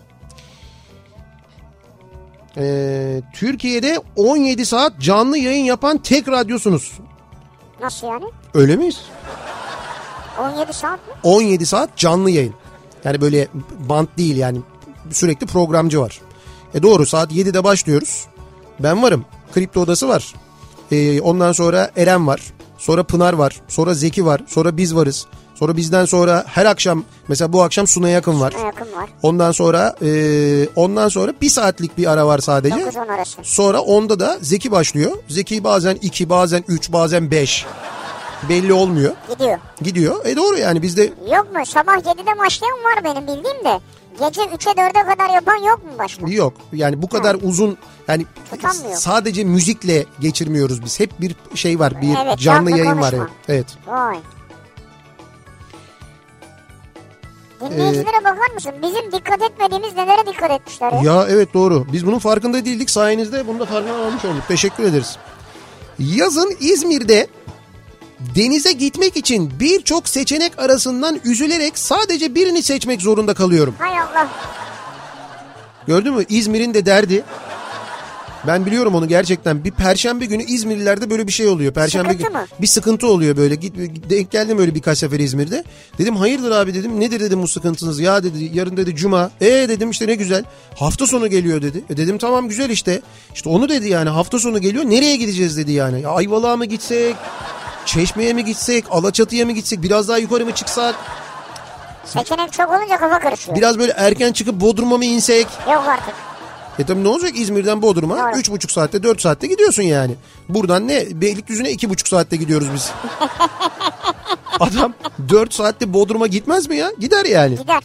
[2.57, 6.91] Ee, Türkiye'de 17 saat canlı yayın yapan tek radyosunuz.
[7.81, 8.25] Nasıl yani?
[8.53, 9.01] Öyle miyiz?
[10.39, 11.13] 17 saat mi?
[11.23, 12.53] 17 saat canlı yayın.
[13.03, 13.47] Yani böyle
[13.79, 14.57] band değil yani
[15.11, 16.21] sürekli programcı var.
[16.73, 18.25] E doğru saat 7'de başlıyoruz.
[18.79, 19.25] Ben varım.
[19.53, 20.33] Kripto odası var.
[20.91, 22.41] Ee, ondan sonra Eren var.
[22.77, 23.61] Sonra Pınar var.
[23.67, 24.41] Sonra Zeki var.
[24.47, 25.27] Sonra biz varız.
[25.55, 28.53] Sonra bizden sonra her akşam mesela bu akşam Suna Yakın var.
[28.57, 29.09] Ne yakın var.
[29.21, 30.09] Ondan sonra e,
[30.75, 32.75] ondan sonra bir saatlik bir ara var sadece.
[32.75, 33.37] 9-10 arası.
[33.43, 35.11] Sonra onda da Zeki başlıyor.
[35.27, 37.65] Zeki bazen 2 bazen 3 bazen 5
[38.49, 39.13] belli olmuyor.
[39.29, 39.57] Gidiyor.
[39.81, 40.25] Gidiyor.
[40.25, 41.65] E doğru yani bizde Yok mu?
[41.65, 43.79] Sabah 7'de başlayan var benim bildiğim de.
[44.19, 46.29] Gece 3'e 4'e kadar yapan yok mu başka?
[46.29, 46.53] yok.
[46.73, 47.77] Yani bu kadar uzun
[48.07, 48.95] yani Tutamıyor.
[48.97, 50.99] sadece müzikle geçirmiyoruz biz.
[50.99, 52.01] Hep bir şey var.
[52.01, 53.11] Bir Evet, canlı canlı yayın var.
[53.11, 53.29] konuşma.
[53.47, 53.67] Evet.
[53.87, 54.17] Vay.
[57.61, 58.71] Dinleyicilere bakar mısın?
[58.83, 61.01] Bizim dikkat etmediğimiz nelere dikkat etmişler ya.
[61.01, 61.85] Ya evet doğru.
[61.93, 62.89] Biz bunun farkında değildik.
[62.89, 64.43] Sayenizde bunu da farkına varmış olduk.
[64.47, 65.17] Teşekkür ederiz.
[65.99, 67.27] Yazın İzmir'de
[68.35, 73.75] denize gitmek için birçok seçenek arasından üzülerek sadece birini seçmek zorunda kalıyorum.
[73.79, 74.27] Hay Allah.
[75.87, 76.23] Gördün mü?
[76.29, 77.23] İzmir'in de derdi.
[78.47, 79.63] Ben biliyorum onu gerçekten.
[79.63, 81.73] Bir perşembe günü İzmirlilerde böyle bir şey oluyor.
[81.73, 82.45] Perşembe Sıkıntı günü mı?
[82.61, 83.55] bir sıkıntı oluyor böyle.
[83.55, 83.75] Git
[84.09, 85.63] denk geldim öyle birkaç sefer İzmir'de.
[85.97, 86.99] Dedim hayırdır abi dedim.
[86.99, 87.99] Nedir dedim bu sıkıntınız?
[87.99, 89.31] Ya dedi yarın dedi cuma.
[89.41, 90.43] E dedim işte ne güzel.
[90.75, 91.83] Hafta sonu geliyor dedi.
[91.89, 93.01] E dedim tamam güzel işte.
[93.33, 94.83] İşte onu dedi yani hafta sonu geliyor.
[94.85, 96.01] Nereye gideceğiz dedi yani.
[96.01, 97.15] Ya Ayvalık'a mı gitsek?
[97.85, 98.85] Çeşme'ye mi gitsek?
[98.91, 99.81] Alaçatı'ya mı gitsek?
[99.83, 100.95] Biraz daha yukarı mı çıksak?
[102.05, 103.57] Seçenek çok olunca kafa karışıyor.
[103.57, 105.47] Biraz böyle erken çıkıp Bodrum'a mı insek?
[105.73, 106.13] Yok artık.
[106.79, 108.39] E tabii ne olacak İzmir'den Bodrum'a Doğru.
[108.39, 110.15] üç buçuk saatte dört saatte gidiyorsun yani.
[110.49, 112.91] Buradan ne Beylikdüzü'ne iki buçuk saatte gidiyoruz biz.
[114.59, 114.93] Adam
[115.29, 116.91] dört saatte Bodrum'a gitmez mi ya?
[116.99, 117.55] Gider yani.
[117.55, 117.83] Gider.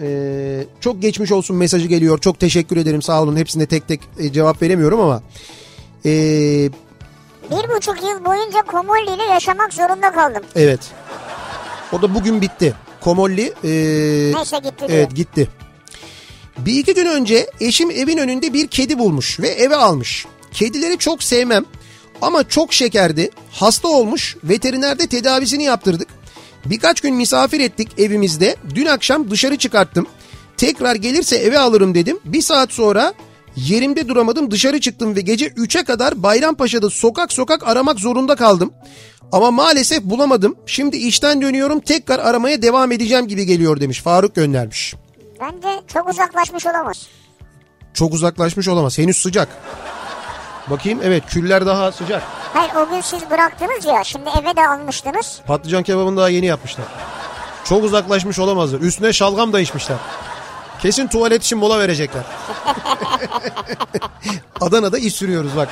[0.00, 2.18] Ee, çok geçmiş olsun mesajı geliyor.
[2.18, 3.36] Çok teşekkür ederim sağ olun.
[3.36, 5.22] Hepsine tek tek e, cevap veremiyorum ama.
[6.06, 6.10] Ee,
[7.50, 10.42] Bir buçuk yıl boyunca Komolli ile yaşamak zorunda kaldım.
[10.56, 10.80] evet.
[11.92, 12.74] O da bugün bitti.
[13.00, 14.90] Komolli ee, Neyse gitti diyor.
[14.90, 15.48] Evet gitti.
[16.58, 20.26] Bir iki gün önce eşim evin önünde bir kedi bulmuş ve eve almış.
[20.52, 21.64] Kedileri çok sevmem
[22.22, 23.30] ama çok şekerdi.
[23.50, 26.08] Hasta olmuş veterinerde tedavisini yaptırdık.
[26.66, 28.56] Birkaç gün misafir ettik evimizde.
[28.74, 30.06] Dün akşam dışarı çıkarttım.
[30.56, 32.18] Tekrar gelirse eve alırım dedim.
[32.24, 33.14] Bir saat sonra
[33.56, 38.72] Yerimde duramadım dışarı çıktım ve gece 3'e kadar Bayrampaşa'da sokak sokak aramak zorunda kaldım.
[39.32, 40.56] Ama maalesef bulamadım.
[40.66, 44.02] Şimdi işten dönüyorum tekrar aramaya devam edeceğim gibi geliyor demiş.
[44.02, 44.94] Faruk göndermiş.
[45.40, 47.06] Bence çok uzaklaşmış olamaz.
[47.94, 48.98] Çok uzaklaşmış olamaz.
[48.98, 49.48] Henüz sıcak.
[50.70, 52.22] Bakayım evet küller daha sıcak.
[52.54, 55.40] Hayır o gün siz bıraktınız ya şimdi eve de almıştınız.
[55.46, 56.86] Patlıcan kebabını daha yeni yapmışlar.
[57.64, 58.80] Çok uzaklaşmış olamazlar.
[58.80, 59.96] Üstüne şalgam da içmişler.
[60.82, 62.22] Kesin tuvalet için mola verecekler.
[64.60, 65.68] Adana'da iş sürüyoruz bak.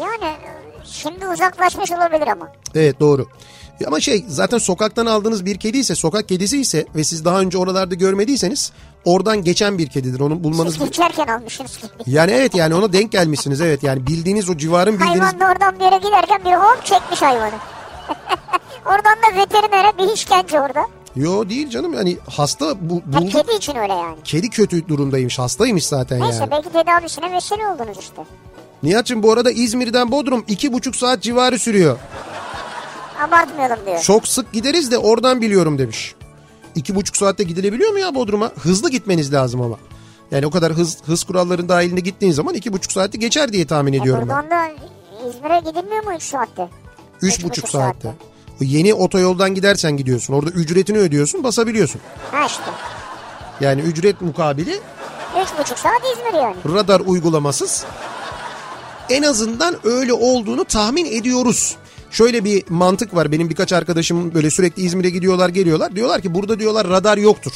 [0.00, 0.36] Yani
[0.84, 2.48] şimdi uzaklaşmış olabilir ama.
[2.74, 3.26] Evet doğru.
[3.86, 7.58] Ama şey zaten sokaktan aldığınız bir kedi ise sokak kedisi ise ve siz daha önce
[7.58, 8.72] oralarda görmediyseniz
[9.04, 10.20] oradan geçen bir kedidir.
[10.20, 11.78] Onu bulmanız Siz geçerken almışsınız.
[12.06, 15.78] yani evet yani ona denk gelmişsiniz evet yani bildiğiniz o civarın bildiğiniz Hayvan da oradan
[15.78, 17.54] bir yere giderken bir hop çekmiş hayvanı.
[18.86, 20.80] oradan da veterinere bir işkence orada.
[21.16, 23.30] Yo değil canım yani hasta bu, Ha, buldu.
[23.30, 24.16] kedi için öyle yani.
[24.24, 26.50] Kedi kötü durumdaymış hastaymış zaten Neyse yani.
[26.50, 28.22] belki tedavisine vesile oldunuz işte.
[28.82, 31.98] Nihat'cığım bu arada İzmir'den Bodrum iki buçuk saat civarı sürüyor.
[33.20, 33.98] Abartmayalım diyor.
[34.00, 36.14] Çok sık gideriz de oradan biliyorum demiş.
[36.74, 38.52] İki buçuk saatte gidilebiliyor mu ya Bodrum'a?
[38.58, 39.76] Hızlı gitmeniz lazım ama.
[40.30, 43.92] Yani o kadar hız, hız kuralların dahilinde gittiğin zaman iki buçuk saati geçer diye tahmin
[43.92, 44.42] E ediyorum ben.
[44.42, 44.68] buradan da
[45.28, 46.68] İzmir'e gidilmiyor mu 3 saatte?
[47.22, 48.08] Üç üç buçuk buçuk saatte.
[48.08, 48.64] saatte.
[48.64, 50.34] Yeni otoyoldan gidersen gidiyorsun.
[50.34, 52.00] Orada ücretini ödüyorsun basabiliyorsun.
[52.32, 52.62] Ha işte.
[53.60, 54.70] Yani ücret mukabili
[55.34, 56.56] 3,5 saat İzmir yani.
[56.74, 57.84] radar uygulamasız.
[59.10, 61.76] En azından öyle olduğunu tahmin ediyoruz.
[62.10, 63.32] Şöyle bir mantık var.
[63.32, 65.96] Benim birkaç arkadaşım böyle sürekli İzmir'e gidiyorlar geliyorlar.
[65.96, 67.52] Diyorlar ki burada diyorlar radar yoktur.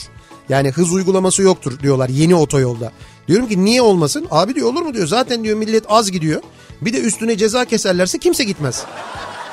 [0.48, 2.92] Yani hız uygulaması yoktur diyorlar yeni otoyolda.
[3.28, 4.26] Diyorum ki niye olmasın?
[4.30, 5.06] Abi diyor olur mu diyor.
[5.06, 6.42] Zaten diyor millet az gidiyor.
[6.80, 8.84] Bir de üstüne ceza keserlerse kimse gitmez.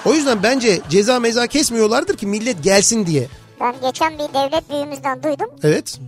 [0.05, 3.27] O yüzden bence ceza meza kesmiyorlardır ki millet gelsin diye.
[3.61, 5.47] Ben geçen bir devlet büyüğümüzden duydum.
[5.63, 5.99] Evet.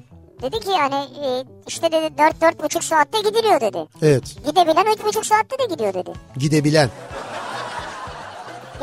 [0.42, 1.28] Dedi ki yani e,
[1.68, 3.78] işte dedi 4-4,5 saatte gidiliyor dedi.
[4.02, 4.24] Evet.
[4.46, 6.12] Gidebilen 3,5 saatte de gidiyor dedi.
[6.38, 6.90] Gidebilen,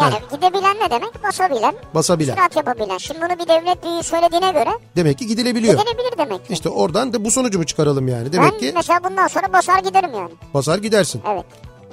[0.00, 1.22] Yani gidebilen ne demek?
[1.22, 2.34] Basabilen, basabilen.
[2.34, 2.98] sürat yapabilen.
[2.98, 5.74] Şimdi bunu bir devlet büyüğü söylediğine göre Demek ki gidilebiliyor.
[5.74, 6.52] gidebilir demek ki.
[6.52, 8.32] İşte oradan da bu sonucu mu çıkaralım yani?
[8.32, 10.30] Demek ben ki mesela bundan sonra basar giderim yani.
[10.54, 11.22] basar gidersin.
[11.32, 11.44] Evet.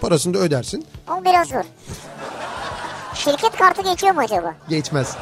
[0.02, 0.86] Parasını da ödersin.
[1.12, 1.64] O biraz zor.
[3.14, 4.56] Şirket kartı geçiyor mu acaba?
[4.70, 5.16] Geçmez.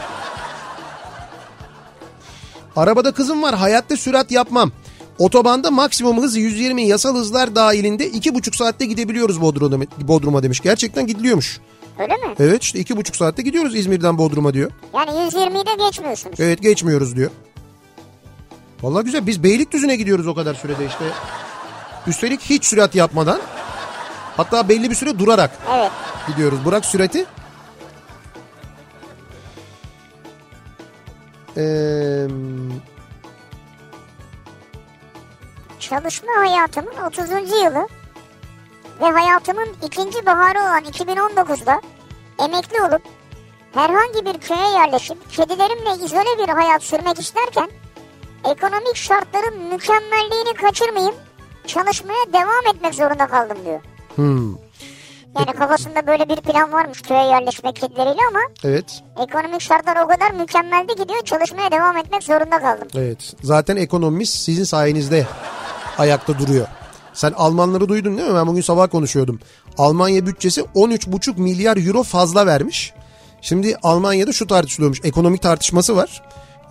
[2.76, 4.72] Arabada kızım var hayatta sürat yapmam.
[5.20, 10.60] Otobanda maksimum hız 120 yasal hızlar dahilinde 2,5 saatte gidebiliyoruz Bodrum'a, Bodrum'a demiş.
[10.60, 11.60] Gerçekten gidiliyormuş.
[12.00, 12.36] Öyle mi?
[12.40, 14.72] Evet işte 2,5 saatte gidiyoruz İzmir'den Bodrum'a diyor.
[14.94, 16.40] Yani 120'yi de geçmiyorsunuz.
[16.40, 17.32] Evet geçmiyoruz diyor.
[18.82, 21.06] Vallahi güzel biz Beylikdüzü'ne gidiyoruz o kadar sürede işte.
[22.08, 23.40] Üstelik hiç sürat yapmadan
[24.38, 25.92] hatta belli bir süre durarak Evet.
[26.28, 26.66] gidiyoruz.
[26.66, 27.26] Bırak sürati.
[31.58, 32.28] Ee,
[35.80, 37.30] Çalışma hayatımın 30.
[37.64, 37.88] yılı
[39.02, 41.82] ve hayatımın ikinci baharı olan 2019'da
[42.40, 43.02] emekli olup
[43.74, 47.70] herhangi bir köye yerleşip kedilerimle izole bir hayat sürmek isterken
[48.52, 51.16] ekonomik şartların mükemmelliğini kaçırmayayım
[51.68, 53.80] çalışmaya devam etmek zorunda kaldım diyor.
[54.16, 54.56] hmm,
[55.40, 60.32] Yani kafasında böyle bir plan varmış köye yerleşmek kedileriyle ama evet, ekonomik şartlar o kadar
[60.32, 62.88] mükemmeldi ki diyor çalışmaya devam etmek zorunda kaldım.
[62.96, 63.34] evet.
[63.44, 65.28] Zaten ekonomimiz sizin sayenizde
[65.98, 66.68] ayakta duruyor.
[67.16, 68.36] Sen Almanları duydun değil mi?
[68.36, 69.40] Ben bugün sabah konuşuyordum.
[69.78, 72.94] Almanya bütçesi 13,5 milyar euro fazla vermiş.
[73.42, 75.02] Şimdi Almanya'da şu tartışılıyormuş.
[75.04, 76.22] Ekonomik tartışması var.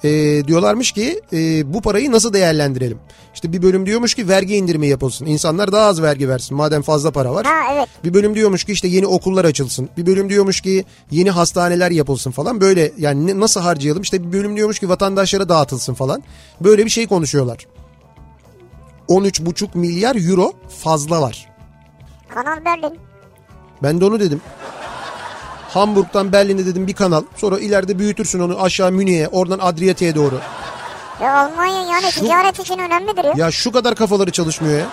[0.05, 2.99] Ee, diyorlarmış ki e, bu parayı nasıl değerlendirelim?
[3.35, 5.27] İşte bir bölüm diyormuş ki vergi indirimi yapılsın.
[5.27, 7.47] İnsanlar daha az vergi versin madem fazla para var.
[7.47, 7.89] Ha evet.
[8.05, 9.89] Bir bölüm diyormuş ki işte yeni okullar açılsın.
[9.97, 12.61] Bir bölüm diyormuş ki yeni hastaneler yapılsın falan.
[12.61, 14.03] Böyle yani nasıl harcayalım?
[14.03, 16.23] İşte bir bölüm diyormuş ki vatandaşlara dağıtılsın falan.
[16.61, 17.67] Böyle bir şey konuşuyorlar.
[19.09, 20.53] 13,5 milyar euro
[20.83, 21.49] fazla var.
[22.35, 22.99] Kanal Berlin.
[23.83, 24.41] Ben de onu dedim.
[25.69, 27.23] Hamburg'dan Berlin'e dedim bir kanal.
[27.37, 30.41] Sonra ileride büyütürsün onu aşağı Münih'e, oradan Adriyatik'e doğru.
[31.23, 33.33] Ya Almanya yani Şu- ticaret için önemlidir ya.
[33.37, 34.87] Ya şu kadar kafaları çalışmıyor ya.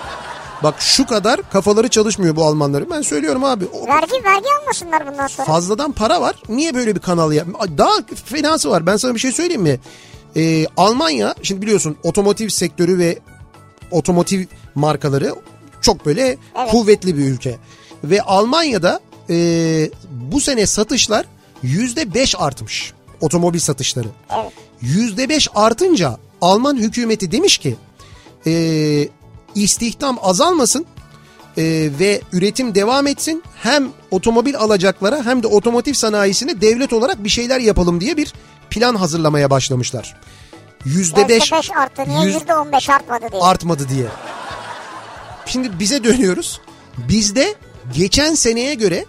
[0.64, 2.88] Bak şu kadar kafaları çalışmıyor bu Almanların.
[2.91, 3.66] Ben söylüyorum abi.
[3.66, 5.47] O Vergi vergi almasınlar bundan sonra.
[5.47, 6.36] fazladan para var.
[6.49, 7.45] Niye böyle bir kanal ya?
[7.78, 7.91] Daha
[8.26, 8.86] fenası var.
[8.86, 9.80] Ben sana bir şey söyleyeyim mi?
[10.36, 13.20] Ee, Almanya şimdi biliyorsun otomotiv sektörü ve
[13.92, 15.36] otomotiv markaları
[15.82, 16.72] çok böyle Evet.
[16.72, 17.58] kuvvetli bir ülke.
[18.04, 19.89] Ve Almanya'da e,
[20.32, 21.26] bu sene satışlar
[21.64, 22.94] yüzde beş artmış.
[23.22, 24.08] Otomobil satışları.
[24.36, 24.52] Evet.
[24.82, 27.76] Yüzde beş artınca Alman hükümeti demiş ki
[28.48, 28.54] e,
[29.56, 30.86] istihdam azalmasın
[31.58, 33.44] e, ve üretim devam etsin.
[33.64, 38.34] Hem otomobil alacaklara hem de otomotiv sanayisine devlet olarak bir şeyler yapalım diye bir
[38.70, 40.18] plan hazırlamaya başlamışlar.
[40.86, 42.03] Yüzde beş %5 arttı.
[42.07, 43.41] Niye yüz- %15 artmadı diye.
[43.41, 44.05] artmadı diye.
[45.45, 46.61] Şimdi bize dönüyoruz.
[46.97, 47.55] Bizde
[47.93, 49.05] geçen seneye göre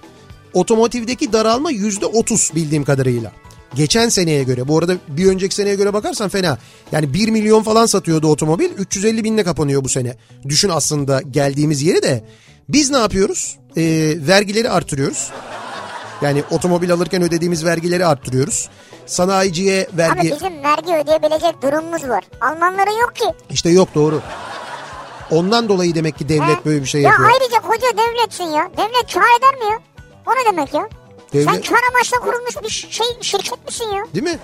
[0.54, 3.32] otomotivdeki daralma yüzde otuz bildiğim kadarıyla.
[3.74, 4.68] Geçen seneye göre.
[4.68, 6.58] Bu arada bir önceki seneye göre bakarsan fena.
[6.92, 8.70] Yani 1 milyon falan satıyordu otomobil.
[8.78, 10.16] 350 binle kapanıyor bu sene.
[10.48, 12.24] Düşün aslında geldiğimiz yeri de.
[12.68, 13.56] Biz ne yapıyoruz?
[13.76, 13.82] Ee,
[14.28, 15.30] vergileri artırıyoruz.
[16.22, 18.68] Yani otomobil alırken ödediğimiz vergileri arttırıyoruz.
[19.06, 20.30] Sanayiciye vergi...
[20.30, 22.24] bizim vergi ödeyebilecek durumumuz var.
[22.40, 23.24] Almanların yok ki.
[23.50, 24.20] işte yok doğru.
[25.30, 26.64] Ondan dolayı demek ki devlet He?
[26.64, 27.30] böyle bir şey ya yapıyor.
[27.30, 28.70] ayrıca koca devletsin ya.
[28.76, 29.78] Devlet kar eder mi ya?
[30.26, 30.88] O ne demek ya?
[31.32, 34.02] Sen Devlet- kar amaçla kurulmuş bir şey şirket misin ya?
[34.14, 34.38] Değil mi?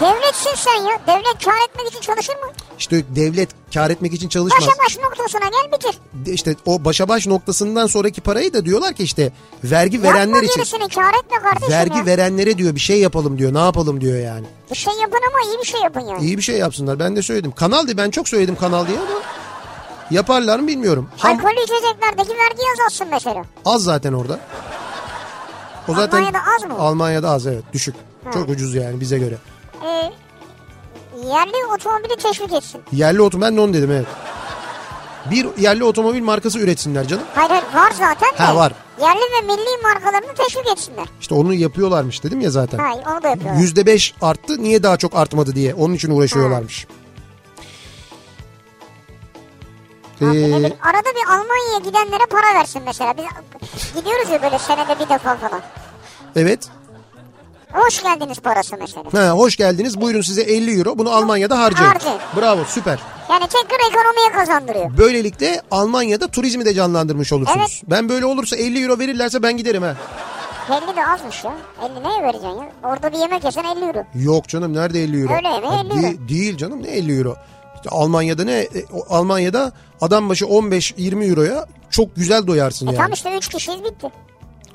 [0.00, 0.98] Devletsin sen ya.
[1.06, 2.52] Devlet kar etmek için çalışır mı?
[2.78, 4.62] İşte devlet kar etmek için çalışmaz.
[4.62, 5.98] Başa baş noktasına gel bitir.
[6.34, 9.32] İşte o başa baş noktasından sonraki parayı da diyorlar ki işte
[9.64, 10.56] vergi verenler Yapma için.
[10.56, 12.06] gerisini kar etme kardeşim Vergi ya.
[12.06, 13.54] verenlere diyor bir şey yapalım diyor.
[13.54, 14.46] Ne yapalım diyor yani.
[14.70, 16.24] Bir şey yapın ama iyi bir şey yapın yani.
[16.24, 16.98] İyi bir şey yapsınlar.
[16.98, 17.52] Ben de söyledim.
[17.52, 19.08] Kanal diye ben çok söyledim kanal diye ama
[20.10, 21.08] yaparlar mı bilmiyorum.
[21.18, 23.42] Ham Alkollü içeceklerdeki vergi azalsın mesela.
[23.64, 24.40] az zaten orada.
[25.88, 26.78] O zaten Almanya'da az mı?
[26.78, 27.94] Almanya'da az evet düşük.
[28.32, 29.34] Çok ucuz yani bize göre.
[29.84, 30.12] Ee,
[31.26, 32.80] yerli otomobili teşvik etsin.
[32.92, 34.06] Yerli otomobil ben de onu dedim evet.
[35.30, 37.24] Bir yerli otomobil markası üretsinler canım.
[37.34, 38.44] Hayır hayır var zaten.
[38.44, 38.72] Ha, var.
[39.00, 41.06] Yerli ve milli markalarını teşvik etsinler.
[41.20, 42.78] İşte onu yapıyorlarmış dedim ya zaten.
[42.78, 43.60] Hayır onu da yapıyorlar.
[43.60, 46.84] Yüzde beş arttı niye daha çok artmadı diye onun için uğraşıyorlarmış.
[46.88, 46.94] Ha,
[50.20, 53.14] Ee, bir- arada bir Almanya'ya gidenlere para versin mesela.
[53.16, 53.24] Biz
[53.94, 55.60] gidiyoruz ya böyle senede bir defa falan.
[56.36, 56.68] evet.
[57.72, 59.04] Hoş geldiniz parası mesela.
[59.12, 61.90] Ha, hoş geldiniz buyurun size 50 euro bunu Almanya'da harcayın.
[61.90, 62.18] Harcayın.
[62.36, 62.98] Bravo süper.
[63.30, 64.98] Yani tekrar ekonomiye kazandırıyor.
[64.98, 67.58] Böylelikle Almanya'da turizmi de canlandırmış olursunuz.
[67.60, 67.90] Evet.
[67.90, 69.94] Ben böyle olursa 50 euro verirlerse ben giderim ha.
[70.88, 71.52] 50 de azmış ya.
[71.82, 72.68] 50 neye vereceksin ya?
[72.84, 74.04] Orada bir yemek yesen 50 euro.
[74.14, 75.32] Yok canım nerede 50 euro?
[75.34, 75.66] Öyle mi?
[75.66, 76.02] Ha, 50 euro.
[76.02, 77.36] de- değil canım ne 50 euro?
[77.78, 78.52] İşte Almanya'da ne?
[78.52, 78.68] E,
[79.10, 82.96] Almanya'da adam başı 15-20 euroya çok güzel doyarsın E yani.
[82.98, 84.10] tam işte 3 kişiyiz bitti.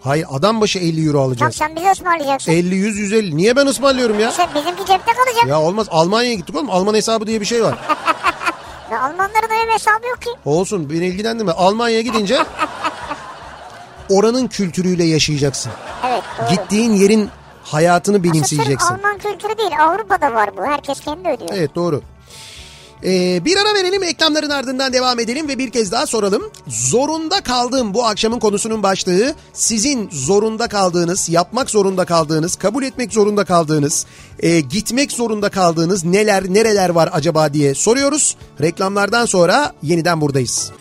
[0.02, 1.56] Hayır adam başı 50 euro alacağız.
[1.56, 2.52] sen bize ısmarlayacaksın.
[2.52, 3.38] 50 100 150.
[3.38, 4.30] Niye ben ısmarlıyorum ya?
[4.30, 5.48] İşte bizimki cepte kalacak.
[5.48, 6.70] Ya olmaz Almanya'ya gittik oğlum.
[6.70, 7.78] Alman hesabı diye bir şey var.
[8.92, 10.30] Ya Almanların öyle hesabı yok ki.
[10.46, 11.52] Olsun beni ilgilendirme.
[11.52, 12.38] Almanya'ya gidince
[14.10, 15.72] oranın kültürüyle yaşayacaksın.
[16.08, 16.50] Evet doğru.
[16.50, 17.30] Gittiğin yerin
[17.64, 18.94] hayatını Aslında benimseyeceksin.
[18.94, 20.66] Alman kültürü değil Avrupa'da var bu.
[20.66, 21.50] Herkes kendi ödüyor.
[21.54, 22.02] Evet doğru.
[23.06, 26.52] Ee, bir ara verelim reklamların ardından devam edelim ve bir kez daha soralım.
[26.68, 33.46] Zorunda kaldığım bu akşamın konusunun başlığı sizin zorunda kaldığınız, yapmak zorunda kaldığınız, kabul etmek zorunda
[33.46, 34.06] kaldığınız,
[34.40, 38.36] e, gitmek zorunda kaldığınız neler nereler var acaba diye soruyoruz.
[38.62, 40.72] Reklamlardan sonra yeniden buradayız.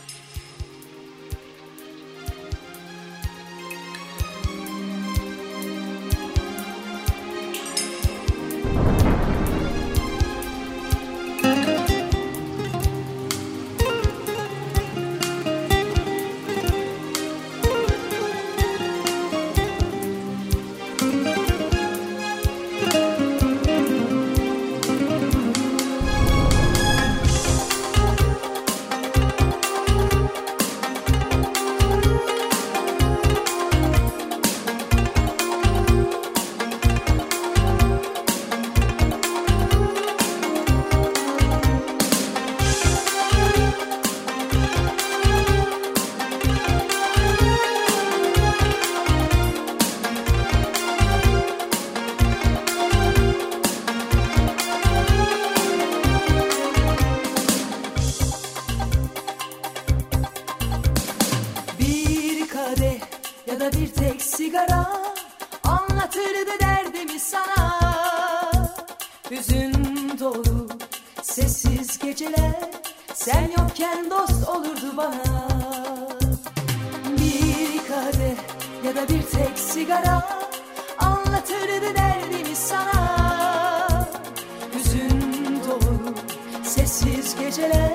[87.38, 87.92] Geceler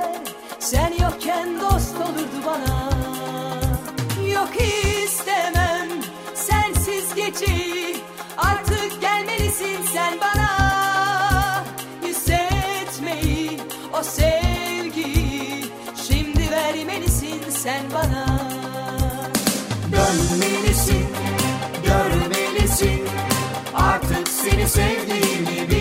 [0.59, 2.89] Sen yokken dost olurdu bana.
[4.33, 4.49] Yok
[5.03, 5.87] istemem
[6.33, 7.97] sensiz geceyi
[8.37, 10.49] Artık gelmelisin sen bana.
[12.03, 13.59] Hissetmeyi
[13.99, 15.65] o sevgiyi
[16.07, 18.39] Şimdi vermelisin sen bana.
[19.91, 21.07] Dönmelisin,
[21.85, 23.01] görmelisin
[23.75, 25.76] Artık seni sevdiğimi bilmelisin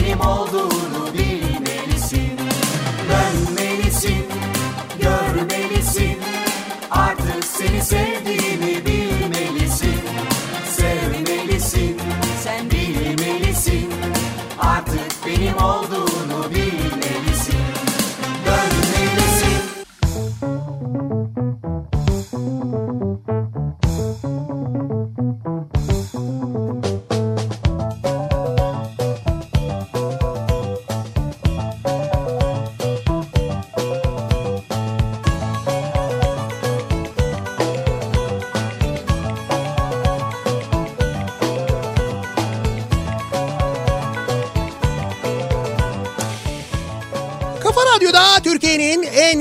[0.00, 0.87] benim olduğunu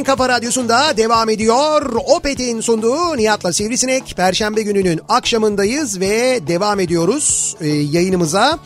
[0.08, 1.96] kafa radyosunda devam ediyor.
[2.16, 4.14] Opet'in sunduğu Nihat'la Sivrisinek.
[4.18, 8.60] Perşembe gününün akşamındayız ve devam ediyoruz e, yayınımıza.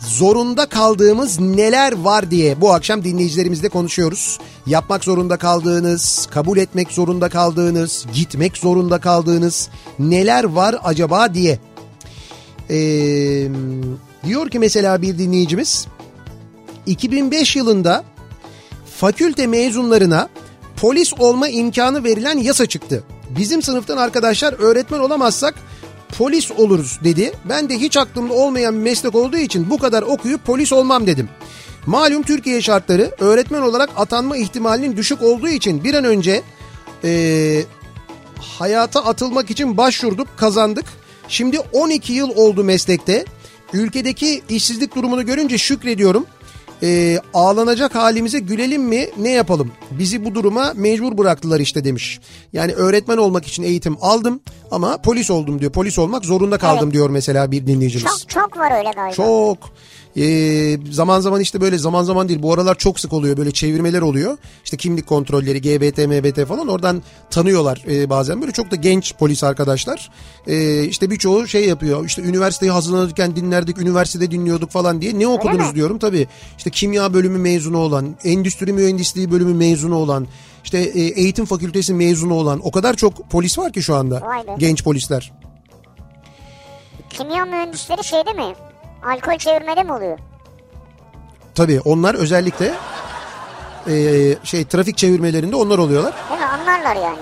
[0.00, 4.38] Zorunda kaldığımız neler var diye bu akşam dinleyicilerimizle konuşuyoruz.
[4.66, 11.58] Yapmak zorunda kaldığınız, kabul etmek zorunda kaldığınız, gitmek zorunda kaldığınız neler var acaba diye.
[12.70, 12.76] Ee,
[14.26, 15.86] diyor ki mesela bir dinleyicimiz
[16.86, 18.04] 2005 yılında
[19.00, 20.28] fakülte mezunlarına
[20.76, 23.04] polis olma imkanı verilen yasa çıktı.
[23.38, 25.54] Bizim sınıftan arkadaşlar öğretmen olamazsak
[26.18, 27.32] polis oluruz dedi.
[27.44, 31.28] Ben de hiç aklımda olmayan bir meslek olduğu için bu kadar okuyup polis olmam dedim.
[31.86, 36.42] Malum Türkiye şartları öğretmen olarak atanma ihtimalinin düşük olduğu için bir an önce
[37.04, 37.64] eee,
[38.58, 40.84] hayata atılmak için başvurduk kazandık.
[41.28, 43.24] Şimdi 12 yıl oldu meslekte.
[43.72, 46.26] Ülkedeki işsizlik durumunu görünce şükrediyorum.
[46.84, 49.72] Ee, ağlanacak halimize gülelim mi ne yapalım?
[49.90, 52.20] Bizi bu duruma mecbur bıraktılar işte demiş.
[52.52, 55.72] Yani öğretmen olmak için eğitim aldım ama polis oldum diyor.
[55.72, 56.92] Polis olmak zorunda kaldım Evet.
[56.92, 58.04] diyor mesela bir dinleyicimiz.
[58.04, 59.14] Çok çok var öyle galiba.
[59.14, 59.58] Çok.
[60.16, 64.02] Ee, zaman zaman işte böyle zaman zaman değil bu aralar çok sık oluyor böyle çevirmeler
[64.02, 64.38] oluyor.
[64.64, 69.44] İşte kimlik kontrolleri GBT MBT falan oradan tanıyorlar e, bazen böyle çok da genç polis
[69.44, 70.10] arkadaşlar.
[70.46, 75.18] E, işte birçoğu şey yapıyor işte üniversiteyi hazırlanırken dinlerdik üniversitede dinliyorduk falan diye.
[75.18, 76.28] Ne okudunuz diyorum tabii
[76.58, 80.26] işte kimya bölümü mezunu olan endüstri mühendisliği bölümü mezunu olan
[80.64, 84.22] işte e, eğitim fakültesi mezunu olan o kadar çok polis var ki şu anda
[84.58, 85.32] genç polisler.
[87.10, 88.54] Kimya mühendisleri şeyde mi?
[89.06, 90.18] Alkol çevirmede mi oluyor?
[91.54, 92.74] Tabii onlar özellikle
[93.88, 93.94] e,
[94.44, 96.14] şey trafik çevirmelerinde onlar oluyorlar.
[96.30, 96.46] Değil mi?
[96.46, 97.18] Anlarlar yani.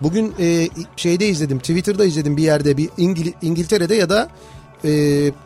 [0.00, 4.28] Bugün e, şeyde izledim Twitter'da izledim bir yerde bir İngil- İngiltere'de ya da
[4.84, 4.90] e,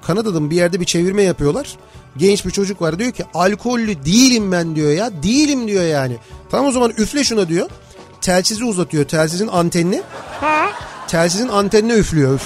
[0.06, 1.76] Kanada'da bir yerde bir çevirme yapıyorlar.
[2.16, 6.16] Genç bir çocuk var diyor ki alkollü değilim ben diyor ya değilim diyor yani.
[6.50, 7.70] Tamam o zaman üfle şuna diyor.
[8.20, 10.02] Telsizi uzatıyor telsizin antenini.
[10.40, 10.66] He?
[11.08, 12.40] Telsizin antenine üflüyor.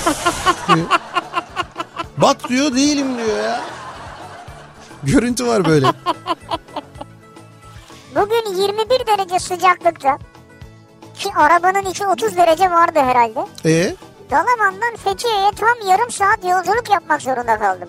[2.18, 3.60] Bak diyor değilim diyor ya.
[5.02, 5.86] Görüntü var böyle.
[8.14, 10.18] Bugün 21 derece sıcaklıkta.
[11.14, 13.40] Ki arabanın içi 30 derece vardı herhalde.
[13.64, 13.94] E
[14.30, 17.88] Dalaman'dan Fethiye'ye tam yarım saat yolculuk yapmak zorunda kaldım.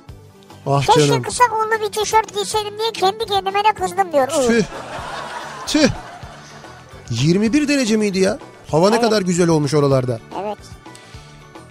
[0.68, 1.22] ah Keşke canım.
[1.24, 4.28] kısa kollu bir tişört giyseydim diye kendi kendime de kızdım diyor.
[4.28, 4.64] Tüh.
[5.68, 5.90] Tüh.
[7.10, 8.38] 21 derece miydi ya?
[8.72, 9.06] Hava ne Evet.
[9.06, 10.20] kadar güzel olmuş oralarda.
[10.42, 10.45] Evet.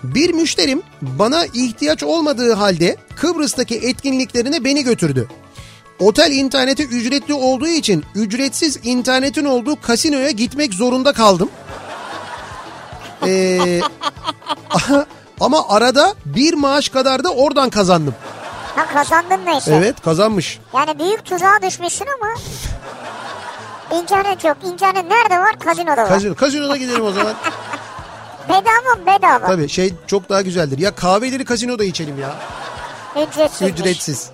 [0.04, 5.28] Bir müşterim bana ihtiyaç olmadığı halde Kıbrıs'taki etkinliklerine beni götürdü.
[6.00, 11.50] Otel interneti ücretli olduğu için ücretsiz internetin olduğu kasinoya gitmek zorunda kaldım.
[13.26, 13.80] Ee,
[15.40, 18.14] ama arada bir maaş kadar da oradan kazandım.
[18.76, 19.74] Ha kazandın neyse.
[19.74, 20.58] Evet kazanmış.
[20.74, 22.34] Yani büyük tuzağa düşmüşsün ama
[24.00, 24.56] internet yok.
[24.64, 25.58] İnternet nerede var?
[25.58, 26.08] Kazinoda var.
[26.08, 27.34] Kazino, kazinoda gidelim o zaman.
[28.48, 29.46] bedava bedava.
[29.46, 30.78] Tabii şey çok daha güzeldir.
[30.78, 32.34] Ya kahveleri kazinoda içelim ya.
[33.28, 33.68] Ücretsiz.
[33.68, 34.30] Ücretsiz.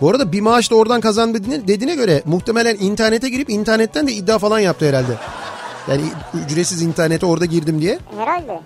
[0.00, 1.38] Bu arada bir maaş da oradan kazandı
[1.68, 5.18] dediğine, göre muhtemelen internete girip internetten de iddia falan yaptı herhalde.
[5.88, 6.02] Yani
[6.46, 7.98] ücretsiz internete orada girdim diye.
[8.18, 8.60] Herhalde.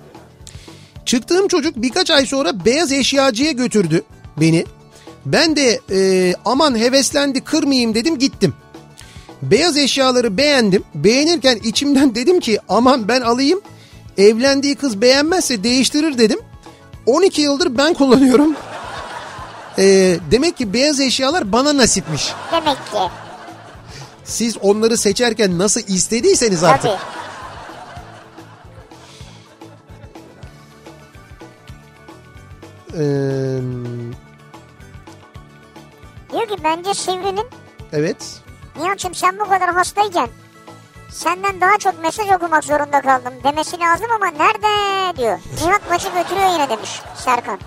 [1.05, 4.03] Çıktığım çocuk birkaç ay sonra beyaz eşyacıya götürdü
[4.37, 4.67] beni.
[5.27, 8.55] Ben de e, aman heveslendi kırmayayım dedim gittim.
[9.43, 10.85] Beyaz eşyaları beğendim.
[10.95, 13.61] Beğenirken içimden dedim ki aman ben alayım.
[14.19, 16.41] Evlendiği kız beğenmezse değiştirir dedim.
[17.07, 18.55] 12 yıldır ben kullanıyorum.
[19.79, 22.33] E, demek ki beyaz eşyalar bana nasipmiş.
[22.53, 22.99] Demek ki.
[24.25, 26.91] Siz onları seçerken nasıl istediyseniz artık.
[26.91, 26.99] Tabii.
[32.95, 33.61] Ee,
[36.33, 37.47] Diyor ki bence Sivri'nin
[37.93, 38.41] evet.
[38.79, 40.29] Nihat'cığım sen bu kadar hastayken
[41.11, 45.39] senden daha çok mesaj okumak zorunda kaldım demesi lazım ama nerede diyor.
[45.65, 47.59] Nihat maçı götürüyor yine demiş Serkan.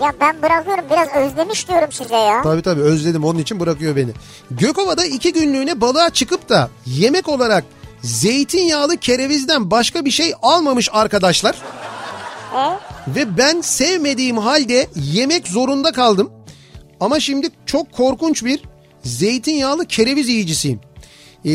[0.00, 2.42] Ya ben bırakıyorum biraz özlemiş diyorum size ya.
[2.42, 4.10] Tabii tabii özledim onun için bırakıyor beni.
[4.50, 7.64] Gökova'da iki günlüğüne balığa çıkıp da yemek olarak
[8.02, 11.56] zeytinyağlı kerevizden başka bir şey almamış arkadaşlar.
[12.56, 12.62] E?
[13.08, 16.30] Ve ben sevmediğim halde yemek zorunda kaldım.
[17.00, 18.62] Ama şimdi çok korkunç bir
[19.02, 20.80] zeytinyağlı kereviz yiyicisiyim.
[21.44, 21.50] Ee,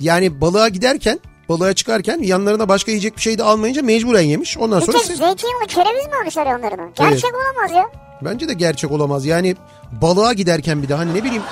[0.00, 4.58] yani balığa giderken balığa çıkarken yanlarına başka yiyecek bir şey de almayınca mecburen yemiş.
[4.58, 6.88] Ondan Bir sonra tek siz- zeytinyağlı kereviz mi almışlar yanlarına?
[6.96, 7.90] Gerçek olamaz ya.
[8.22, 9.26] bence de gerçek olamaz.
[9.26, 9.56] Yani
[10.02, 11.42] balığa giderken bir de hani ne bileyim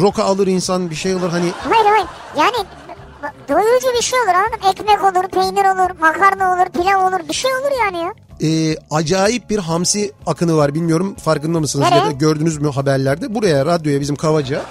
[0.00, 2.06] roka alır insan bir şey alır hani Hayır hayır
[2.38, 2.66] yani
[3.48, 4.68] doyurucu bir şey olur anladın?
[4.70, 8.14] Ekmek olur, peynir olur, makarna olur, pilav olur bir şey olur yani ya.
[8.42, 10.74] E, acayip bir hamsi akını var.
[10.74, 11.98] Bilmiyorum farkında mısınız Nereye?
[11.98, 13.34] ya da gördünüz mü haberlerde.
[13.34, 14.62] Buraya radyoya bizim Kavaca.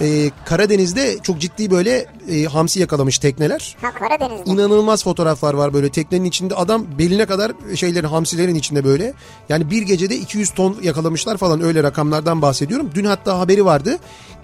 [0.00, 3.76] E, Karadeniz'de çok ciddi böyle e, hamsi yakalamış tekneler.
[3.82, 4.50] Ha Karadeniz'de.
[4.50, 9.12] İnanılmaz fotoğraflar var böyle teknenin içinde adam beline kadar şeylerin hamsilerin içinde böyle.
[9.48, 12.90] Yani bir gecede 200 ton yakalamışlar falan öyle rakamlardan bahsediyorum.
[12.94, 13.98] Dün hatta haberi vardı.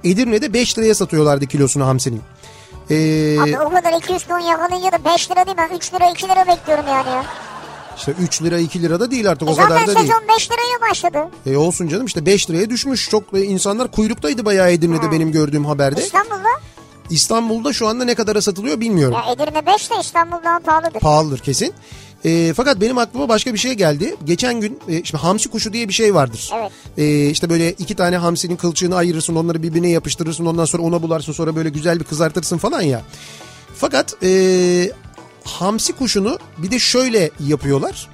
[0.04, 2.22] Edirne'de 5 liraya satıyorlardı kilosunu hamsinin.
[2.90, 6.28] Ee, Abi o kadar 200 ton yakalayınca da 5 lira değil ben 3 lira 2
[6.28, 7.24] lira bekliyorum yani ya.
[7.96, 10.06] İşte 3 lira 2 lira da değil artık E o kadar zaten da değil.
[10.08, 11.18] sezon 5 liraya başladı.
[11.46, 13.10] E olsun canım işte 5 liraya düşmüş.
[13.10, 16.00] Çok e, insanlar kuyruktaydı bayağı Edirne'de benim gördüğüm haberde.
[16.02, 16.48] İstanbul'da
[17.10, 19.16] İstanbul'da şu anda ne kadara satılıyor bilmiyorum.
[19.26, 21.00] ya Edirne 5 de İstanbul daha pahalıdır.
[21.00, 21.72] Pahalıdır kesin.
[22.24, 24.16] E, fakat benim aklıma başka bir şey geldi.
[24.24, 26.50] Geçen gün e, şimdi hamsi kuşu diye bir şey vardır.
[26.54, 26.72] Evet.
[26.98, 31.32] E, işte böyle iki tane hamsinin kılçığını ayırırsın onları birbirine yapıştırırsın ondan sonra ona bularsın
[31.32, 33.02] sonra böyle güzel bir kızartırsın falan ya.
[33.76, 34.28] Fakat e,
[35.46, 38.08] hamsi kuşunu bir de şöyle yapıyorlar.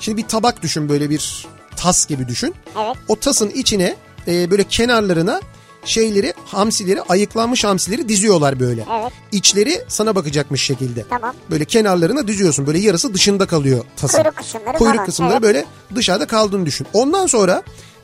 [0.00, 1.46] Şimdi bir tabak düşün böyle bir
[1.76, 2.54] tas gibi düşün.
[2.84, 2.96] Evet.
[3.08, 3.96] O tasın içine
[4.28, 5.40] e, böyle kenarlarına
[5.84, 8.86] şeyleri hamsileri ayıklanmış hamsileri diziyorlar böyle.
[9.00, 9.12] Evet.
[9.32, 11.04] İçleri sana bakacakmış şekilde.
[11.10, 11.34] Tamam.
[11.50, 12.66] Böyle kenarlarına diziyorsun.
[12.66, 14.18] Böyle yarısı dışında kalıyor tasın.
[14.18, 15.42] Kuyruk kısımları Kuyruk falan, kısımları evet.
[15.42, 15.64] böyle
[15.94, 16.86] dışarıda kaldığını düşün.
[16.92, 17.62] Ondan sonra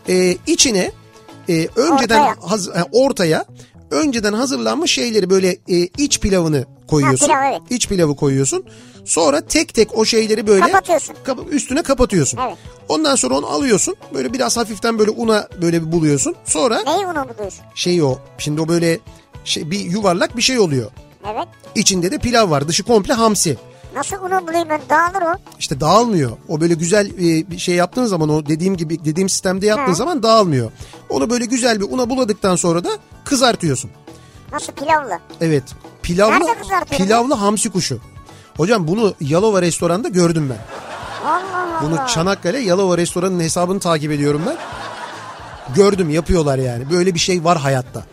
[0.08, 0.92] e, içine
[1.48, 2.36] e, önceden Ortaya.
[2.40, 3.44] haz- e, ortaya
[3.90, 7.28] önceden hazırlanmış şeyleri böyle e, iç pilavını koyuyorsun.
[7.28, 7.62] Ha, pilav, evet.
[7.70, 8.64] İç pilavı koyuyorsun.
[9.04, 11.14] Sonra tek tek o şeyleri böyle Kapatıyorsun.
[11.24, 12.38] kap- üstüne kapatıyorsun.
[12.46, 12.56] Evet.
[12.88, 13.96] Ondan sonra onu alıyorsun.
[14.14, 16.34] Böyle biraz hafiften böyle una böyle bir buluyorsun.
[16.44, 17.64] Sonra Neyi unu buluyorsun?
[17.74, 18.18] şey o.
[18.38, 18.98] Şimdi o böyle
[19.44, 20.90] şey, bir yuvarlak bir şey oluyor.
[21.32, 21.48] Evet.
[21.74, 22.68] İçinde de pilav var.
[22.68, 23.56] Dışı komple hamsi.
[23.94, 25.34] Nasıl unu bulayım ben dağılır o.
[25.58, 26.30] İşte dağılmıyor.
[26.48, 29.94] O böyle güzel e, bir şey yaptığın zaman o dediğim gibi dediğim sistemde yaptığın Ha.
[29.94, 30.70] zaman dağılmıyor.
[31.08, 32.88] Onu böyle güzel bir una buladıktan sonra da
[33.24, 33.90] kızartıyorsun.
[34.52, 35.18] Nasıl pilavlı?
[35.40, 35.62] Evet.
[36.02, 36.44] Pilavlı
[36.90, 38.00] pilavlı hamsi kuşu.
[38.56, 40.58] Hocam bunu Yalova restoranda gördüm ben.
[41.28, 41.82] Allah Allah.
[41.82, 44.56] Bunu Çanakkale Yalova restoranın hesabını takip ediyorum ben.
[45.74, 46.90] Gördüm yapıyorlar yani.
[46.90, 48.04] Böyle bir şey var hayatta.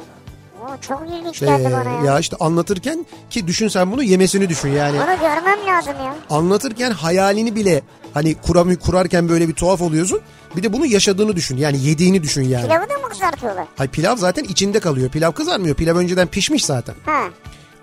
[0.78, 2.04] Oo, çok ilginç Ee, geldi bana ya.
[2.14, 4.98] ya işte anlatırken ki düşün sen bunu yemesini düşün yani.
[4.98, 6.16] Bunu görmem lazım ya.
[6.30, 7.82] anlatırken hayalini bile
[8.14, 10.22] hani kuram kurarken böyle bir tuhaf oluyorsun.
[10.56, 11.58] Bir de bunu yaşadığını düşün.
[11.58, 12.64] Yani yediğini düşün yani.
[12.68, 13.66] Pilavı da mı kızartıyorlar?
[13.78, 15.10] Hay pilav zaten içinde kalıyor.
[15.10, 15.76] Pilav kızarmıyor.
[15.76, 16.96] Pilav önceden pişmiş zaten.
[17.06, 17.22] Ha.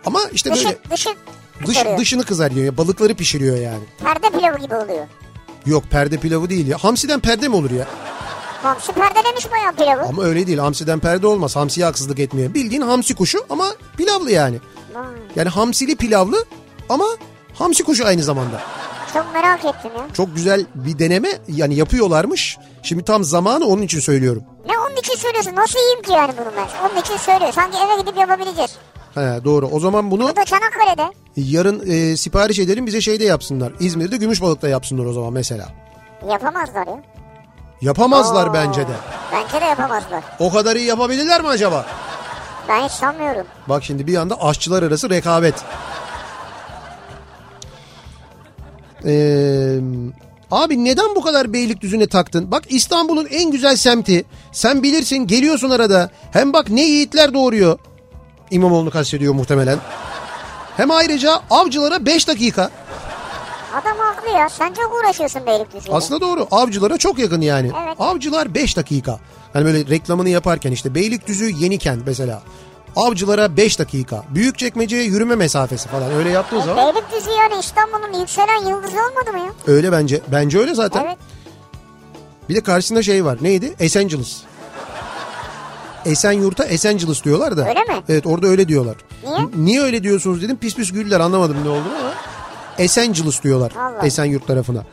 [0.06, 1.08] Ama işte Dışı, böyle dışı
[1.60, 1.98] dış, kızarıyor.
[1.98, 2.76] dışını kızarıyor.
[2.76, 3.82] Balıkları pişiriyor yani.
[4.04, 5.06] Perde pilavı gibi oluyor.
[5.66, 6.78] Yok perde pilavı değil ya.
[6.78, 7.86] Hamsiden perde mi olur ya?
[8.62, 10.02] Hamsi perdelemiş bayağı pilavı.
[10.08, 10.58] Ama öyle değil.
[10.58, 11.56] Hamsiden perde olmaz.
[11.56, 12.54] Hamsiye haksızlık etmiyor.
[12.54, 13.66] Bildiğin hamsi kuşu ama
[13.96, 14.56] pilavlı yani.
[14.94, 15.04] Vay,
[15.36, 16.44] Yani hamsili pilavlı
[16.88, 17.04] ama
[17.54, 18.60] hamsi kuşu aynı zamanda.
[19.14, 20.06] Çok merak ettim ya.
[20.14, 22.58] Çok güzel bir deneme yani yapıyorlarmış.
[22.82, 24.42] Şimdi tam zamanı onun için söylüyorum.
[24.66, 25.54] Ne onun için söylüyorsun?
[25.56, 26.88] Nasıl yiyeyim ki yani bunu ben?
[26.90, 27.52] Onun için söylüyor.
[27.52, 28.70] Sanki eve gidip yapabileceğiz.
[29.14, 29.66] He, doğru.
[29.66, 31.12] O zaman bunu Bu da Çanakkale'de.
[31.36, 33.72] yarın e, sipariş edelim bize şeyde yapsınlar.
[33.80, 35.68] İzmir'de Gümüşbalık'ta yapsınlar o zaman mesela.
[36.30, 37.02] Yapamazlar ya.
[37.82, 38.54] Yapamazlar Oo.
[38.54, 38.92] bence de.
[39.32, 40.22] Bence de yapamazlar.
[40.38, 41.86] O kadar iyi yapabilirler mi acaba?
[42.68, 43.46] Ben hiç sanmıyorum.
[43.68, 45.54] Bak şimdi bir anda aşçılar arası rekabet.
[49.04, 49.78] Ee,
[50.50, 52.50] Abi neden bu kadar Beylikdüzü'ne taktın?
[52.50, 54.24] Bak İstanbul'un en güzel semti.
[54.52, 56.10] Sen bilirsin geliyorsun arada.
[56.32, 57.78] Hem bak ne yiğitler doğuruyor.
[58.50, 59.78] İmamoğlu'nu kastediyor muhtemelen.
[60.76, 62.70] Hem ayrıca avcılara 5 dakika.
[63.72, 64.48] Adam haklı ya.
[64.48, 65.94] Sen çok uğraşıyorsun Beylikdüzü'yle.
[65.96, 66.46] Aslında doğru.
[66.50, 67.70] Avcılara çok yakın yani.
[67.86, 67.96] Evet.
[67.98, 69.18] Avcılar 5 dakika.
[69.52, 72.42] Hani böyle reklamını yaparken işte Beylikdüzü Yenikent mesela.
[72.96, 74.24] Avcılara 5 dakika.
[74.28, 76.12] Büyükçekmece'ye yürüme mesafesi falan.
[76.12, 79.52] Öyle yaptığın E, zaman Beylikdüzü yani İstanbul'un yükselen yıldızı olmadı mı ya?
[79.66, 80.20] öyle bence.
[80.32, 81.04] Bence öyle zaten.
[81.06, 81.16] Evet.
[82.48, 83.38] Bir de karşısında şey var.
[83.40, 83.74] Neydi?
[83.80, 84.36] Esenciles.
[86.04, 87.68] Esenyurt'a Esenciles diyorlar da.
[87.68, 88.02] Öyle mi?
[88.08, 88.96] Evet orada öyle diyorlar.
[89.24, 89.38] Niye?
[89.38, 90.56] N- niye öyle diyorsunuz dedim.
[90.56, 92.12] Pis pis güldüler anlamadım ne olduğunu ama.
[92.78, 93.72] Esenciles diyorlar.
[93.78, 94.06] Allah.
[94.06, 94.84] Esenyurt tarafına.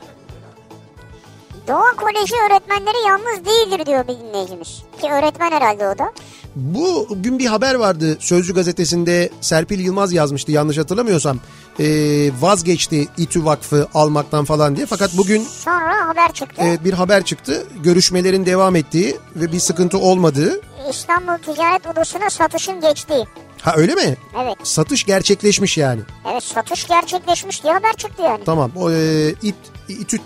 [1.68, 4.84] Doğa Koleji öğretmenleri yalnız değildir diyor bir dinleyicimiz.
[5.02, 6.14] Ki öğretmen herhalde o da.
[6.56, 11.40] Bu gün bir haber vardı Sözcü gazetesinde Serpil Yılmaz yazmıştı yanlış hatırlamıyorsam.
[11.80, 14.86] Ee, vazgeçti İTÜ Vakfı almaktan falan diye.
[14.86, 16.62] Fakat bugün Sonra haber çıktı.
[16.66, 17.68] evet, bir haber çıktı.
[17.84, 20.62] Görüşmelerin devam ettiği ve bir sıkıntı olmadığı.
[20.90, 23.26] İstanbul Ticaret Odası'na satışın geçtiği.
[23.62, 24.18] Ha öyle mi?
[24.44, 24.56] Evet.
[24.64, 26.02] Satış gerçekleşmiş yani.
[26.32, 28.44] Evet satış gerçekleşmiş diye haber çıktı yani.
[28.46, 28.72] Tamam.
[28.76, 29.56] O, e, İT,
[29.90, 30.20] İTÜ e,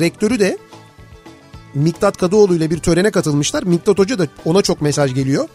[0.00, 0.58] rektörü de
[1.74, 3.62] Miktat Kadıoğlu ile bir törene katılmışlar.
[3.62, 5.48] Miktat Hoca da ona çok mesaj geliyor.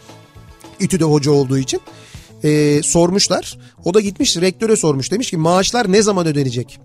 [0.80, 1.80] İTÜ'de hoca olduğu için.
[2.46, 3.58] E, sormuşlar.
[3.84, 5.12] O da gitmiş rektöre sormuş.
[5.12, 6.80] Demiş ki maaşlar ne zaman ödenecek?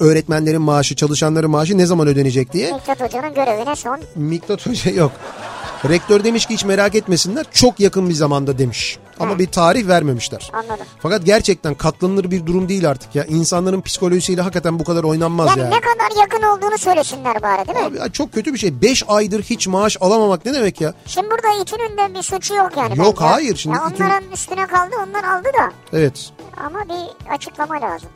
[0.00, 2.72] Öğretmenlerin maaşı, çalışanların maaşı ne zaman ödenecek diye.
[2.72, 4.00] Miktat Hoca'nın görevine son.
[4.16, 5.12] Miktat Hoca yok.
[5.88, 8.98] Rektör demiş ki hiç merak etmesinler çok yakın bir zamanda demiş.
[9.20, 10.50] Ama bir tarih vermemişler.
[10.52, 10.86] Anladım.
[10.98, 13.24] Fakat gerçekten katlanılır bir durum değil artık ya.
[13.24, 15.68] İnsanların psikolojisiyle hakikaten bu kadar oynanmaz Yani ya.
[15.68, 17.84] ne kadar yakın olduğunu söylesinler bari değil mi?
[17.84, 18.82] Abi ya çok kötü bir şey.
[18.82, 20.94] 5 aydır hiç maaş alamamak ne demek ya?
[21.06, 22.98] Şimdi burada İTÜ'nün de bir suçu yok yani.
[22.98, 23.24] Yok, bence.
[23.32, 25.72] hayır, şimdi Ya İTÜ- onların üstüne kaldı onlar aldı da.
[25.92, 26.30] Evet.
[26.66, 28.08] Ama bir açıklama lazım.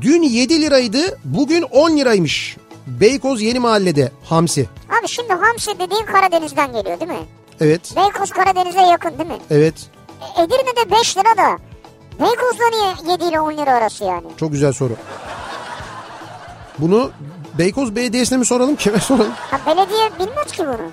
[0.00, 2.56] Dün 7 liraydı bugün 10 liraymış.
[2.86, 4.68] Beykoz Yeni Mahalle'de hamsi.
[5.00, 7.26] Abi şimdi hamsi dediğin Karadeniz'den geliyor değil mi?
[7.60, 7.96] Evet.
[7.96, 9.38] Beykoz Karadeniz'e yakın değil mi?
[9.50, 9.74] Evet.
[10.38, 11.58] E, Edirne'de 5 lira da.
[12.20, 14.26] Beykoz'da niye 7 ile 10 lira arası yani?
[14.36, 14.96] Çok güzel soru.
[16.78, 17.10] Bunu
[17.58, 19.32] Beykoz Belediyesi'ne mi soralım kime soralım?
[19.50, 20.90] Ha, belediye bilmez ki bunu.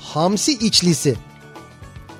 [0.00, 1.16] Hamsi içlisi.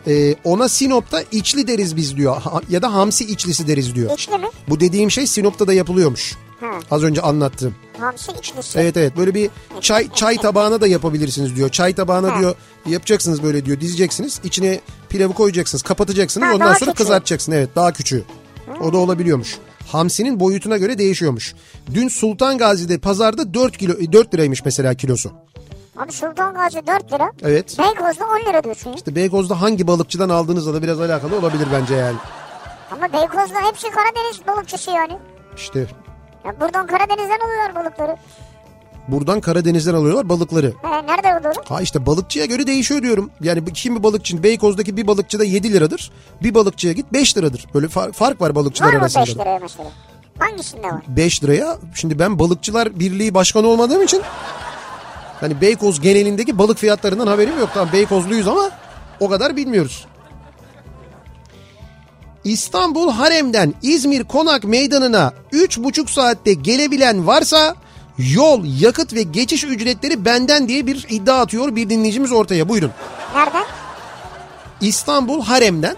[0.07, 2.43] Ee, ona Sinop'ta içli deriz biz diyor.
[2.43, 4.11] Ha- ya da hamsi içlisi deriz diyor.
[4.19, 4.47] İçli mi?
[4.69, 6.37] Bu dediğim şey Sinop'ta da yapılıyormuş.
[6.65, 6.79] Ha.
[6.91, 7.75] Az önce anlattım.
[8.01, 8.79] Hamsi içlisi.
[8.79, 9.51] Evet evet böyle bir
[9.81, 11.69] çay çay tabağına da yapabilirsiniz diyor.
[11.69, 12.39] Çay tabağına Ha.
[12.41, 12.55] diyor
[12.87, 14.41] yapacaksınız böyle diyor dizeceksiniz.
[14.45, 16.95] İçine pilavı koyacaksınız kapatacaksınız Ha, ondan sonra küçüğü.
[16.95, 17.53] kızartacaksın.
[17.53, 18.25] Evet daha küçüğü.
[18.81, 19.59] O da olabiliyormuş.
[19.93, 21.55] Hamsinin boyutuna göre değişiyormuş.
[21.95, 25.33] Dün Sultan Gazi'de pazarda 4 kilo 4 liraymış mesela kilosu.
[25.97, 27.31] Abi Sultan Gazi 4 lira.
[27.43, 27.77] Evet.
[27.79, 28.93] Beykoz'da 10 lira diyorsun.
[28.93, 32.17] İşte Beykoz'da hangi balıkçıdan aldığınızla da biraz alakalı olabilir bence yani.
[32.91, 35.13] Ama Beykoz'da hepsi Karadeniz balıkçısı yani.
[35.57, 35.87] İşte
[36.45, 38.17] Ya buradan Karadeniz'den alıyorlar balıkları.
[39.09, 40.73] buradan Karadeniz'den alıyorlar balıkları.
[40.83, 41.65] He, nerede alıyorlar?
[41.69, 43.31] Ha işte balıkçıya göre değişiyor diyorum.
[43.41, 46.11] Yani kimi balıkçı Beykoz'daki bir balıkçıda 7 liradır.
[46.43, 47.67] Bir balıkçıya git 5 liradır.
[47.75, 49.23] Böyle fa- fark var balıkçılar Var mı arasında.
[49.27, 49.89] 5 liraya mesela?
[50.39, 51.03] Hangisinde var?
[51.09, 51.77] 5 liraya.
[51.95, 54.23] Şimdi ben balıkçılar birliği başkanı olmadığım için
[55.41, 57.71] hani Beykoz genelindeki balık fiyatlarından haberim yok.
[57.75, 58.71] Tamam Beykozluyuz ama
[59.21, 60.07] o kadar bilmiyoruz.
[62.45, 67.77] İstanbul Harem'den İzmir Konak Meydanı'na 3,5 saatte gelebilen varsa
[68.19, 72.69] yol, yakıt ve geçiş ücretleri benden diye bir iddia atıyor bir dinleyicimiz ortaya.
[72.69, 72.91] Buyurun.
[73.35, 73.65] Nereden?
[74.81, 75.97] İstanbul Harem'den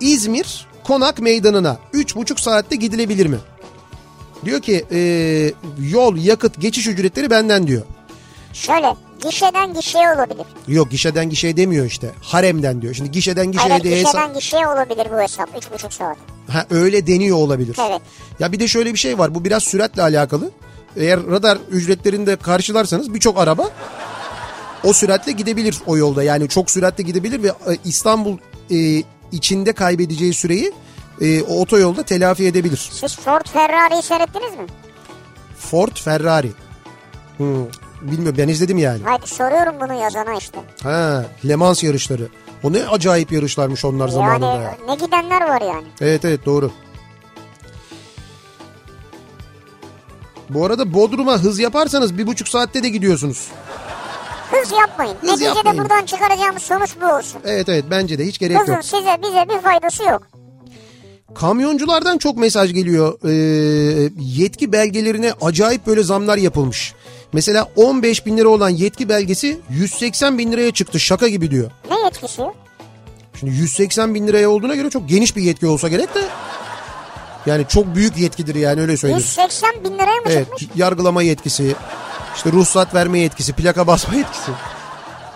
[0.00, 3.38] İzmir Konak Meydanı'na 3,5 saatte gidilebilir mi?
[4.44, 5.00] Diyor ki e,
[5.90, 7.82] yol, yakıt, geçiş ücretleri benden diyor.
[8.58, 10.46] Şöyle gişeden gişeye olabilir.
[10.68, 12.10] Yok gişeden gişeye demiyor işte.
[12.22, 12.94] Haremden diyor.
[12.94, 14.34] Şimdi gişeden gişeye Hayır diye gişeden hesap...
[14.34, 15.48] gişeye olabilir bu hesap.
[15.48, 16.16] 3,5 saat.
[16.48, 17.76] Ha, öyle deniyor olabilir.
[17.88, 18.02] Evet.
[18.38, 19.34] Ya bir de şöyle bir şey var.
[19.34, 20.50] Bu biraz süratle alakalı.
[20.96, 23.70] Eğer radar ücretlerini de karşılarsanız birçok araba
[24.84, 26.22] o süratle gidebilir o yolda.
[26.22, 28.38] Yani çok süratle gidebilir ve e, İstanbul
[28.70, 29.02] e,
[29.32, 30.72] içinde kaybedeceği süreyi
[31.20, 32.88] e, o otoyolda telafi edebilir.
[32.92, 34.66] Siz Ford Ferrari'yi seyrettiniz mi?
[35.58, 36.52] Ford Ferrari.
[37.36, 37.64] Hmm,
[38.02, 39.00] bilmiyorum ben izledim yani.
[39.04, 40.58] Hayır soruyorum bunu yazana işte.
[40.82, 42.28] Ha, Le Mans yarışları.
[42.62, 44.76] O ne acayip yarışlarmış onlar zamanında Yani ya.
[44.88, 45.86] ne gidenler var yani.
[46.00, 46.70] Evet evet doğru.
[50.50, 53.48] Bu arada Bodrum'a hız yaparsanız bir buçuk saatte de gidiyorsunuz.
[54.50, 55.14] Hız yapmayın.
[55.20, 55.78] Hız Neticede yapmayın.
[55.78, 57.40] buradan çıkaracağımız sonuç bu olsun.
[57.44, 58.84] Evet evet bence de hiç gerek Hızın yok.
[58.84, 60.22] size bize bir faydası yok.
[61.34, 63.18] Kamyonculardan çok mesaj geliyor.
[63.24, 66.94] Ee, yetki belgelerine acayip böyle zamlar yapılmış.
[67.32, 71.70] Mesela 15 bin lira olan yetki belgesi 180 bin liraya çıktı şaka gibi diyor.
[71.90, 72.42] Ne yetkisi?
[73.40, 76.20] Şimdi 180 bin liraya olduğuna göre çok geniş bir yetki olsa gerek de
[77.46, 79.22] Yani çok büyük yetkidir yani öyle söyleyeyim.
[79.22, 80.66] 180 bin liraya mı Evet çıkmış?
[80.76, 81.74] yargılama yetkisi,
[82.36, 84.50] işte ruhsat verme yetkisi, plaka basma yetkisi.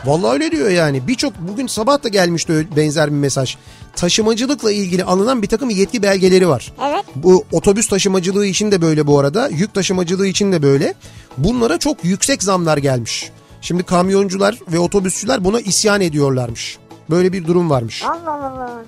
[0.05, 1.07] Vallahi öyle diyor yani.
[1.09, 3.57] Birçok bugün sabah da gelmişti benzer bir mesaj.
[3.97, 6.73] Taşımacılıkla ilgili alınan bir takım yetki belgeleri var.
[6.87, 7.05] Evet.
[7.15, 9.49] Bu otobüs taşımacılığı için de böyle bu arada.
[9.49, 10.95] Yük taşımacılığı için de böyle.
[11.39, 13.31] Bunlara çok yüksek zamlar gelmiş.
[13.61, 16.79] Şimdi kamyoncular ve otobüsçüler buna isyan ediyorlarmış.
[17.11, 18.03] Böyle bir durum varmış.
[18.05, 18.83] Allah Allah.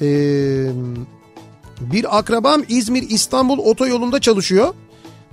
[0.00, 0.66] Ee,
[1.80, 4.74] bir akrabam İzmir İstanbul otoyolunda çalışıyor.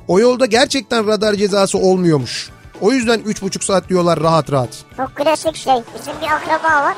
[0.07, 2.49] O yolda gerçekten radar cezası olmuyormuş.
[2.81, 4.69] O yüzden 3,5 saat diyorlar rahat rahat.
[4.97, 5.73] Çok klasik şey.
[5.99, 6.95] Bizim bir akraba var.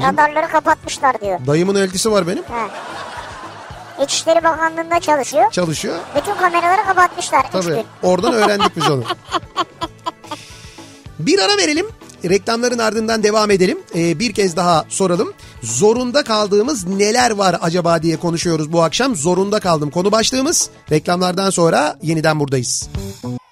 [0.00, 1.40] Radarları kapatmışlar diyor.
[1.46, 2.42] Dayımın eltisi var benim.
[2.42, 4.04] He.
[4.04, 5.50] İçişleri Bakanlığı'nda çalışıyor.
[5.50, 5.96] Çalışıyor.
[6.16, 7.52] Bütün kameraları kapatmışlar.
[7.52, 7.84] Tabii gün.
[8.02, 9.04] oradan öğrendik biz onu.
[11.18, 11.86] Bir ara verelim.
[12.24, 13.78] Reklamların ardından devam edelim.
[13.94, 15.32] Ee, bir kez daha soralım.
[15.62, 19.16] Zorunda kaldığımız neler var acaba diye konuşuyoruz bu akşam.
[19.16, 20.70] Zorunda kaldım konu başlığımız.
[20.90, 22.88] Reklamlardan sonra yeniden buradayız.
[23.22, 23.45] Sözlerine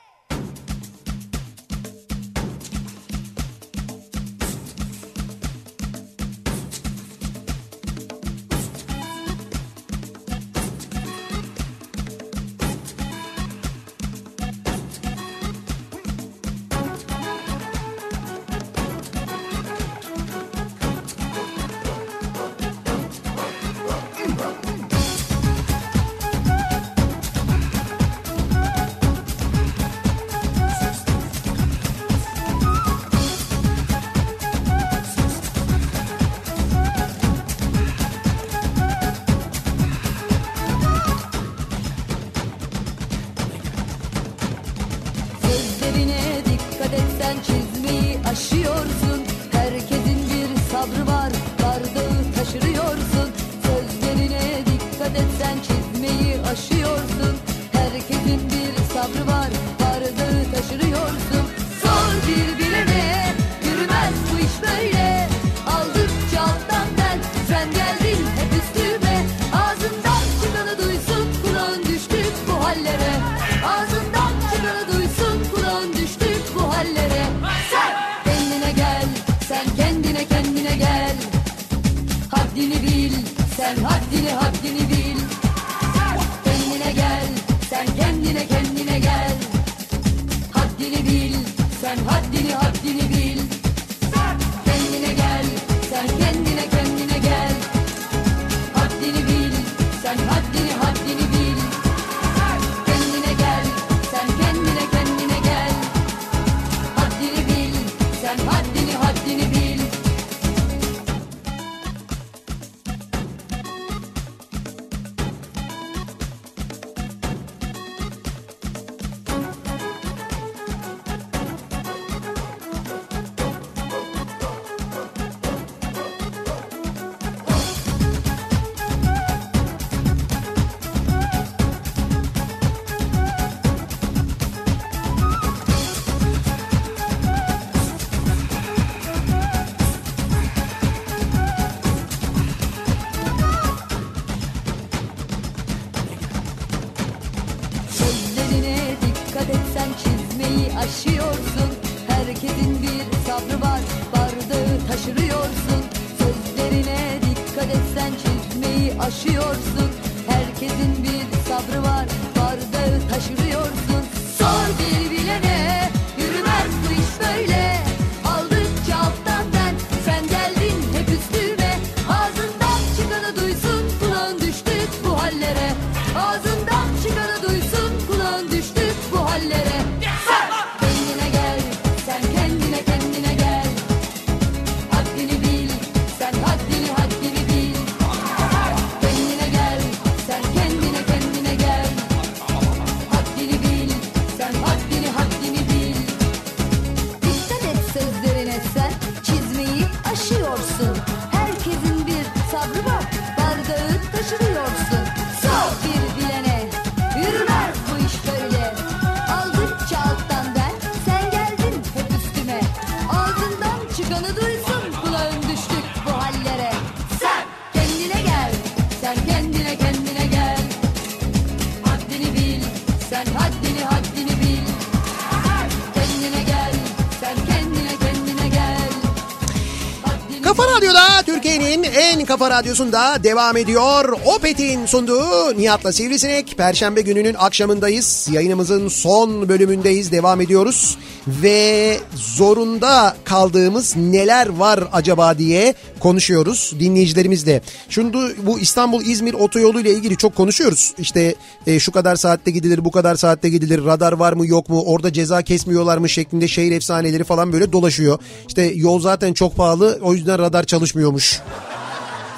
[232.25, 234.19] en kafa radyosunda devam ediyor.
[234.25, 236.55] Opet'in sunduğu Nihat'la Sivrisinek.
[236.57, 238.29] Perşembe gününün akşamındayız.
[238.33, 240.13] Yayınımızın son bölümündeyiz.
[240.13, 240.99] Devam ediyoruz.
[241.29, 247.63] Ve zorunda kaldığımız neler var acaba diye konuşuyoruz dinleyicilerimizle.
[247.89, 250.95] Şimdi bu İstanbul-İzmir otoyolu ile ilgili çok konuşuyoruz.
[250.99, 251.35] İşte
[251.67, 255.13] e, şu kadar saatte gidilir, bu kadar saatte gidilir, radar var mı yok mu, orada
[255.13, 258.19] ceza kesmiyorlar mı şeklinde şehir efsaneleri falan böyle dolaşıyor.
[258.49, 261.41] İşte yol zaten çok pahalı o yüzden radar çalışmıyormuş.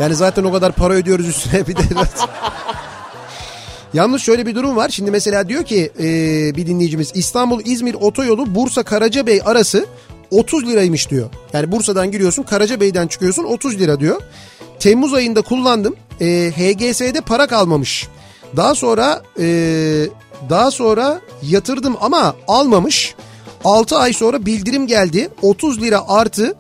[0.01, 1.83] Yani zaten o kadar para ödüyoruz üstüne bir de.
[3.95, 4.89] Yalnız şöyle bir durum var.
[4.89, 6.05] Şimdi mesela diyor ki e,
[6.57, 9.87] bir dinleyicimiz İstanbul-İzmir otoyolu Bursa-Karacabey arası
[10.31, 11.31] 30 liraymış diyor.
[11.53, 14.21] Yani Bursa'dan giriyorsun Karacabey'den çıkıyorsun 30 lira diyor.
[14.79, 15.97] Temmuz ayında kullandım.
[16.21, 18.09] E, HGS'de para kalmamış.
[18.57, 19.47] Daha sonra e,
[20.51, 23.15] daha sonra yatırdım ama almamış.
[23.65, 25.29] 6 ay sonra bildirim geldi.
[25.43, 26.55] 30 lira artı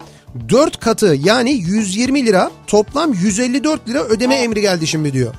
[0.48, 5.34] 4 katı yani 120 lira toplam 154 lira ödeme emri geldi şimdi diyor.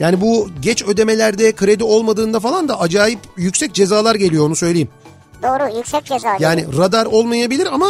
[0.00, 4.88] Yani bu geç ödemelerde kredi olmadığında falan da acayip yüksek cezalar geliyor onu söyleyeyim.
[5.42, 6.36] Doğru yüksek ceza.
[6.40, 7.88] Yani radar olmayabilir ama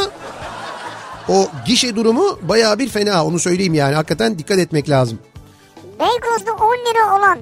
[1.29, 3.95] o gişe durumu baya bir fena onu söyleyeyim yani.
[3.95, 5.19] Hakikaten dikkat etmek lazım.
[6.01, 7.39] Beykoz'da 10 lira olan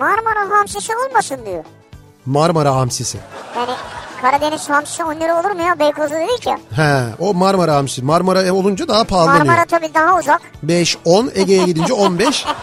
[0.00, 1.64] Marmara hamsisi olmasın diyor.
[2.26, 3.18] Marmara hamsisi.
[3.56, 3.70] Yani
[4.20, 6.58] Karadeniz hamsisi 10 lira olur mu ya Beykoz'da dedik ya.
[6.76, 8.02] He o Marmara hamsisi.
[8.02, 9.44] Marmara olunca daha pahalanıyor.
[9.46, 10.42] Marmara tabii daha uzak.
[10.62, 12.44] 5, 10 Ege'ye gidince 15.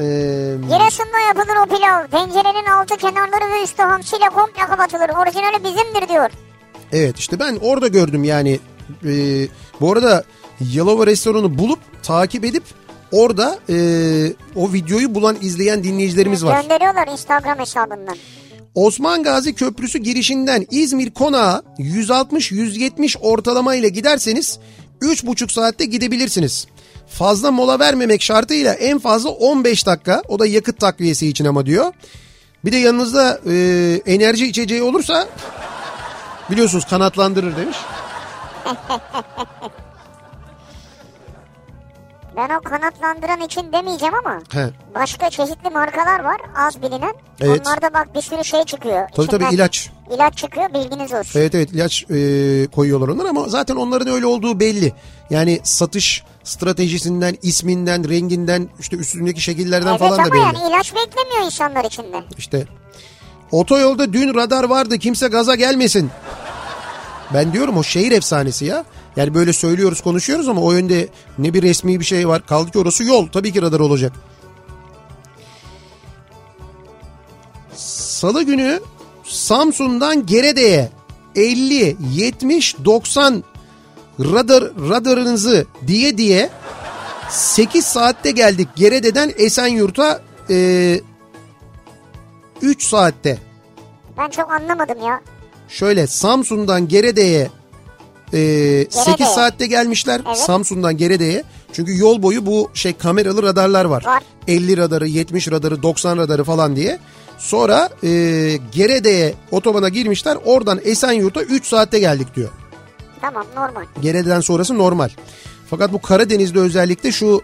[0.68, 2.06] Giresun'da yapılır o pilav.
[2.10, 5.08] Tencerenin altı kenarları ve üstü hamsiyle komple kapatılır.
[5.08, 6.30] Orijinali bizimdir diyor.
[6.92, 8.60] evet işte ben orada gördüm yani.
[9.04, 9.48] Ee,
[9.80, 10.24] bu arada
[10.60, 12.62] Yalova restoranı bulup takip edip
[13.12, 13.76] orada e,
[14.56, 16.62] o videoyu bulan izleyen dinleyicilerimiz var.
[16.62, 18.16] Gönderiyorlar Instagram hesabından.
[18.74, 24.58] Osman Gazi Köprüsü girişinden İzmir konağa 160-170 ortalama ile giderseniz
[25.02, 26.66] 3,5 saatte gidebilirsiniz.
[27.06, 31.92] Fazla mola vermemek şartıyla en fazla 15 dakika o da yakıt takviyesi için ama diyor.
[32.64, 33.54] Bir de yanınızda e,
[34.06, 35.28] enerji içeceği olursa
[36.50, 37.76] biliyorsunuz kanatlandırır demiş.
[42.38, 44.70] Ben o kanatlandıran için demeyeceğim ama He.
[44.94, 47.14] başka çeşitli markalar var az bilinen.
[47.40, 47.60] Evet.
[47.66, 49.08] Onlarda bak bir sürü şey çıkıyor.
[49.16, 49.90] Tabii tabii İçinden ilaç.
[50.14, 51.40] İlaç çıkıyor bilginiz olsun.
[51.40, 52.16] Evet evet ilaç e,
[52.74, 54.92] koyuyorlar onlar ama zaten onların öyle olduğu belli.
[55.30, 60.40] Yani satış stratejisinden, isminden, renginden, işte üstündeki şekillerden Evet falan da ama belli.
[60.40, 62.24] yani ilaç beklemiyor insanlar içinde.
[62.38, 62.66] İşte
[63.52, 66.10] otoyolda dün radar vardı kimse gaza gelmesin.
[67.34, 68.84] Ben diyorum o şehir efsanesi ya.
[69.18, 71.08] Yani böyle söylüyoruz konuşuyoruz ama o yönde
[71.38, 72.46] ne bir resmi bir şey var.
[72.46, 74.12] Kaldı ki orası yol tabii ki radar olacak.
[77.76, 78.80] Salı günü
[79.24, 80.90] Samsun'dan Gerede'ye
[81.36, 83.44] 50, 70, 90
[84.20, 86.50] radar radarınızı diye diye
[87.30, 88.68] 8 saatte geldik.
[88.76, 91.00] Gerede'den Esenyurt'a e,
[92.62, 93.38] 3 saatte.
[94.18, 95.20] Ben çok anlamadım ya.
[95.68, 97.57] Şöyle Samsun'dan Gerede'ye
[98.32, 100.20] e, 8 saatte gelmişler.
[100.26, 100.36] Evet.
[100.36, 101.42] Samsun'dan Gerede'ye.
[101.72, 104.06] Çünkü yol boyu bu şey kameralı radarlar var.
[104.06, 104.22] Var.
[104.48, 106.98] 50 radarı, 70 radarı, 90 radarı falan diye.
[107.38, 108.08] Sonra e,
[108.72, 110.38] Gerede'ye otobana girmişler.
[110.44, 112.48] Oradan Esenyurt'a 3 saatte geldik diyor.
[113.20, 113.84] Tamam normal.
[114.02, 115.08] Gerede'den sonrası normal.
[115.70, 117.42] Fakat bu Karadeniz'de özellikle şu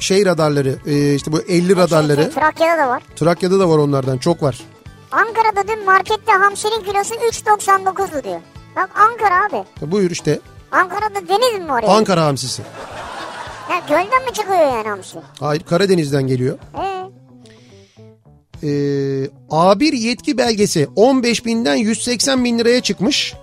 [0.00, 3.02] şey radarları e, işte bu 50 radarları Şey, Trakya'da da var.
[3.16, 4.60] Trakya'da da var onlardan çok var.
[5.12, 8.40] Ankara'da dün markette hamsinin kilosu 3.99'du diyor.
[8.76, 9.64] Bak Ankara abi.
[9.82, 10.40] E, Buyur işte
[10.72, 11.82] Ankara'da deniz mi var?
[11.82, 11.88] ya?
[11.88, 12.62] Ankara hamsisi.
[13.70, 15.18] Ya gölden mi çıkıyor yani hamsi?
[15.40, 16.58] Hayır Karadeniz'den geliyor.
[16.78, 16.92] Ee,
[18.64, 18.68] Ee,
[19.50, 23.34] A1 yetki belgesi 15 binden 180 bin liraya çıkmış.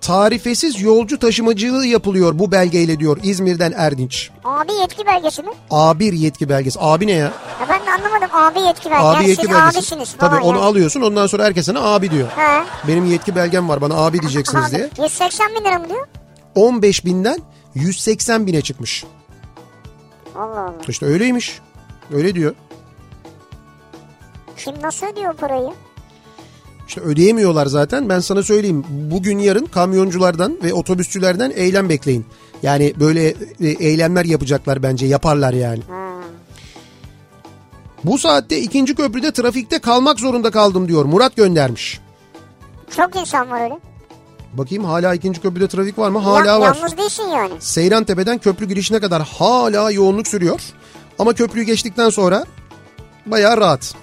[0.00, 4.30] Tarifesiz yolcu taşımacılığı yapılıyor bu belgeyle diyor İzmir'den Erdinç.
[4.44, 5.48] abi yetki belgesi mi?
[5.70, 6.78] A1 yetki belgesi.
[6.82, 7.18] Abi ne ya?
[7.60, 9.06] Ya ben de anlamadım abi yetki belgesi.
[9.06, 9.78] Abi yani yetki belgesi.
[9.78, 10.66] abisiniz Tabii onu yani.
[10.66, 12.28] alıyorsun ondan sonra herkes sana abi diyor.
[12.36, 12.62] He.
[12.88, 14.90] Benim yetki belgem var bana abi diyeceksiniz Abi, diye.
[15.02, 16.06] 180 bin lira mı diyor?
[16.54, 17.38] 15 binden
[17.74, 19.04] 180 bine çıkmış.
[20.36, 20.74] Allah Allah.
[20.88, 21.58] İşte öyleymiş.
[22.12, 22.54] Öyle diyor.
[24.56, 25.72] Kim nasıl ödüyor parayı?
[26.88, 28.08] İşte ödeyemiyorlar zaten.
[28.08, 28.84] Ben sana söyleyeyim.
[28.88, 32.26] Bugün yarın kamyonculardan ve otobüsçülerden eylem bekleyin.
[32.62, 33.28] Yani böyle
[33.60, 35.06] e, eylemler yapacaklar bence.
[35.06, 35.80] Yaparlar yani.
[38.04, 41.04] Bu saatte ikinci köprüde trafikte kalmak zorunda kaldım diyor.
[41.04, 42.00] Murat göndermiş.
[42.96, 43.78] Çok insan var öyle.
[44.52, 46.18] Bakayım hala ikinci köprüde trafik var mı?
[46.18, 46.76] Hala Ya- var.
[46.76, 47.52] Yalnız değilsin yani.
[47.60, 50.60] Seyran Tepe'den köprü girişine kadar hala yoğunluk sürüyor.
[51.18, 52.44] Ama köprüyü geçtikten sonra
[53.26, 53.94] bayağı rahat.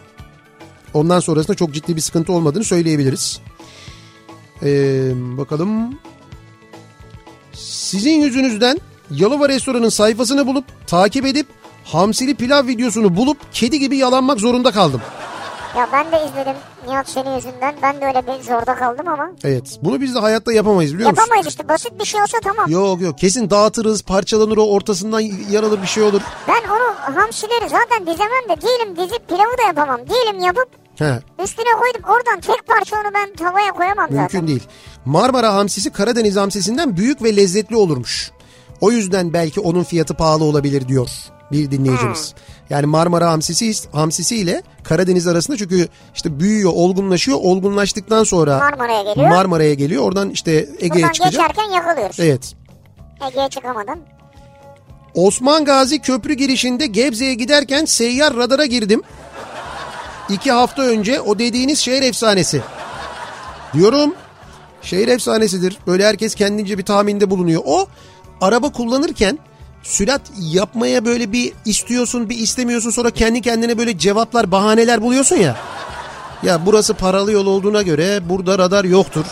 [0.94, 3.42] Ondan sonrasında çok ciddi bir sıkıntı olmadığını söyleyebiliriz.
[4.64, 6.00] Ee, bakalım.
[7.54, 8.78] Sizin yüzünüzden
[9.12, 11.48] Yalova Restoran'ın sayfasını bulup takip edip
[11.84, 15.02] hamsili pilav videosunu bulup kedi gibi yalanmak zorunda kaldım.
[15.78, 16.56] Ya ben de izledim
[16.88, 17.76] Nihat senin yüzünden.
[17.82, 19.32] Ben de öyle bir zorda kaldım ama.
[19.44, 21.22] Evet bunu biz de hayatta yapamayız biliyor musun?
[21.22, 22.72] Yapamayız işte basit bir şey olsa tamam.
[22.72, 25.20] Yok yok kesin dağıtırız parçalanır o ortasından
[25.52, 26.22] yaralır bir şey olur.
[26.48, 30.00] Ben onu hamsileri zaten dizemem de diyelim dizip pilavı da yapamam.
[30.10, 34.20] Diyelim yapıp He, üstüne koydum oradan tek parça onu ben tavaya koyamam zaten.
[34.22, 34.64] mümkün değil.
[35.06, 38.32] Marmara hamsisi Karadeniz hamsisinden büyük ve lezzetli olurmuş.
[38.82, 41.10] O yüzden belki onun fiyatı pahalı olabilir diyor
[41.52, 42.34] bir dinleyicimiz.
[42.70, 47.38] Yani Marmara hamsisi hamsisi ile Karadeniz arasında çünkü işte büyüyor, olgunlaşıyor.
[47.42, 49.30] Olgunlaştıktan sonra Marmara'ya geliyor.
[49.30, 50.04] Marmara'ya geliyor.
[50.04, 51.32] Oradan işte Ege'ye Buradan çıkacak.
[51.32, 52.20] geçerken yakalıyoruz.
[52.20, 52.54] Evet.
[53.28, 54.00] Ege'ye çıkamadım.
[55.14, 59.02] Osman Gazi Köprü girişinde Gebze'ye giderken seyyar radara girdim.
[60.30, 62.62] İki hafta önce o dediğiniz şehir efsanesi.
[63.74, 64.14] Diyorum
[64.82, 65.78] şehir efsanesidir.
[65.88, 67.62] Böyle herkes kendince bir tahminde bulunuyor.
[67.66, 67.88] O
[68.42, 69.40] araba kullanırken
[69.84, 75.56] sürat yapmaya böyle bir istiyorsun bir istemiyorsun sonra kendi kendine böyle cevaplar bahaneler buluyorsun ya.
[76.44, 79.26] Ya burası paralı yol olduğuna göre burada radar yoktur.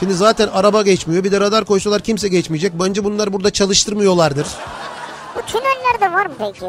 [0.00, 2.72] Şimdi zaten araba geçmiyor bir de radar koysalar kimse geçmeyecek.
[2.80, 4.46] Bence bunlar burada çalıştırmıyorlardır.
[5.36, 6.66] Bu tünellerde var mı peki?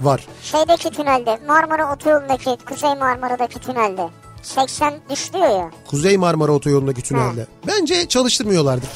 [0.00, 0.26] Var.
[0.42, 4.08] Şeydeki tünelde Marmara Otoyolu'ndaki Kuzey Marmara'daki tünelde
[4.42, 5.70] 80 düşüyor ya.
[5.90, 7.46] Kuzey Marmara Otoyolu'ndaki tünelde.
[7.66, 8.88] Bence çalıştırmıyorlardır.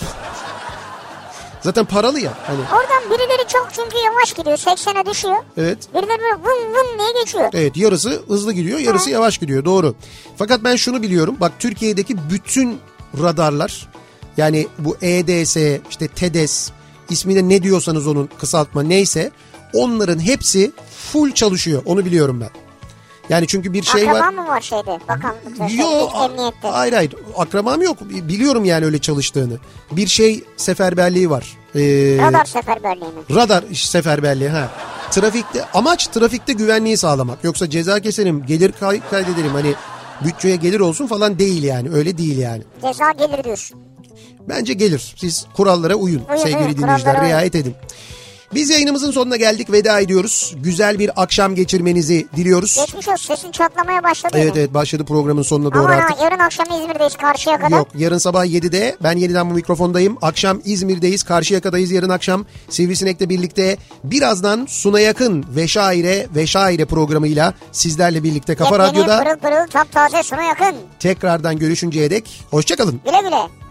[1.60, 2.32] Zaten paralı ya.
[2.46, 5.36] Hani Oradan birileri çok çünkü yavaş gidiyor 80'e düşüyor.
[5.56, 5.78] evet.
[5.94, 7.50] Birileri böyle vın vın diye geçiyor.
[7.54, 9.94] Evet yarısı hızlı gidiyor yarısı yavaş gidiyor doğru.
[10.36, 12.78] Fakat ben şunu biliyorum bak Türkiye'deki bütün
[13.22, 13.88] radarlar
[14.36, 15.56] yani bu EDS
[15.90, 16.70] işte TEDES
[17.10, 19.30] ismine ne diyorsanız onun kısaltma neyse
[19.74, 20.72] onların hepsi
[21.12, 22.50] full çalışıyor onu biliyorum ben.
[23.28, 24.32] Yani çünkü bir şey Akraba var.
[24.32, 25.68] mı var şeyde bakanlıkta?
[25.82, 26.68] Yok emniyette.
[26.68, 29.58] hayır hayır akrabam yok biliyorum yani öyle çalıştığını.
[29.92, 31.56] Bir şey seferberliği var.
[31.74, 31.80] Ee,
[32.26, 33.34] Radar seferberliği mi?
[33.34, 34.70] Radar seferberliği ha.
[35.10, 37.44] Trafikte amaç trafikte güvenliği sağlamak.
[37.44, 39.74] Yoksa ceza keselim, gelir kay- kaydedelim hani
[40.24, 41.90] bütçeye gelir olsun falan değil yani.
[41.90, 42.62] Öyle değil yani.
[42.86, 43.80] Ceza gelir diyorsun.
[44.48, 45.14] Bence gelir.
[45.16, 47.24] Siz kurallara uyun Uyun, sevgili uyun, dinleyiciler.
[47.26, 47.74] Riayet edin.
[48.54, 49.72] Biz yayınımızın sonuna geldik.
[49.72, 50.54] Veda ediyoruz.
[50.56, 52.76] Güzel bir akşam geçirmenizi diliyoruz.
[52.86, 54.36] Geçmiş olsun sesin çatlamaya başladı.
[54.40, 56.20] Evet evet başladı programın sonuna doğru Aman artık.
[56.22, 57.76] yarın akşam İzmir'deyiz karşıya kadar.
[57.78, 60.18] Yok yarın sabah 7'de ben yeniden bu mikrofondayım.
[60.22, 61.22] Akşam İzmir'deyiz.
[61.22, 62.46] Karşıyaka'dayız yarın akşam.
[62.68, 69.66] Sivrisinek'le birlikte birazdan Suna Yakın Veşaire Veşaire programıyla sizlerle birlikte Kafa Yepyeni Radyo'da pırıl pırıl
[69.70, 70.76] taptaze sona yakın.
[71.00, 73.00] tekrardan görüşünceye dek hoşçakalın.
[73.04, 73.61] Güle güle.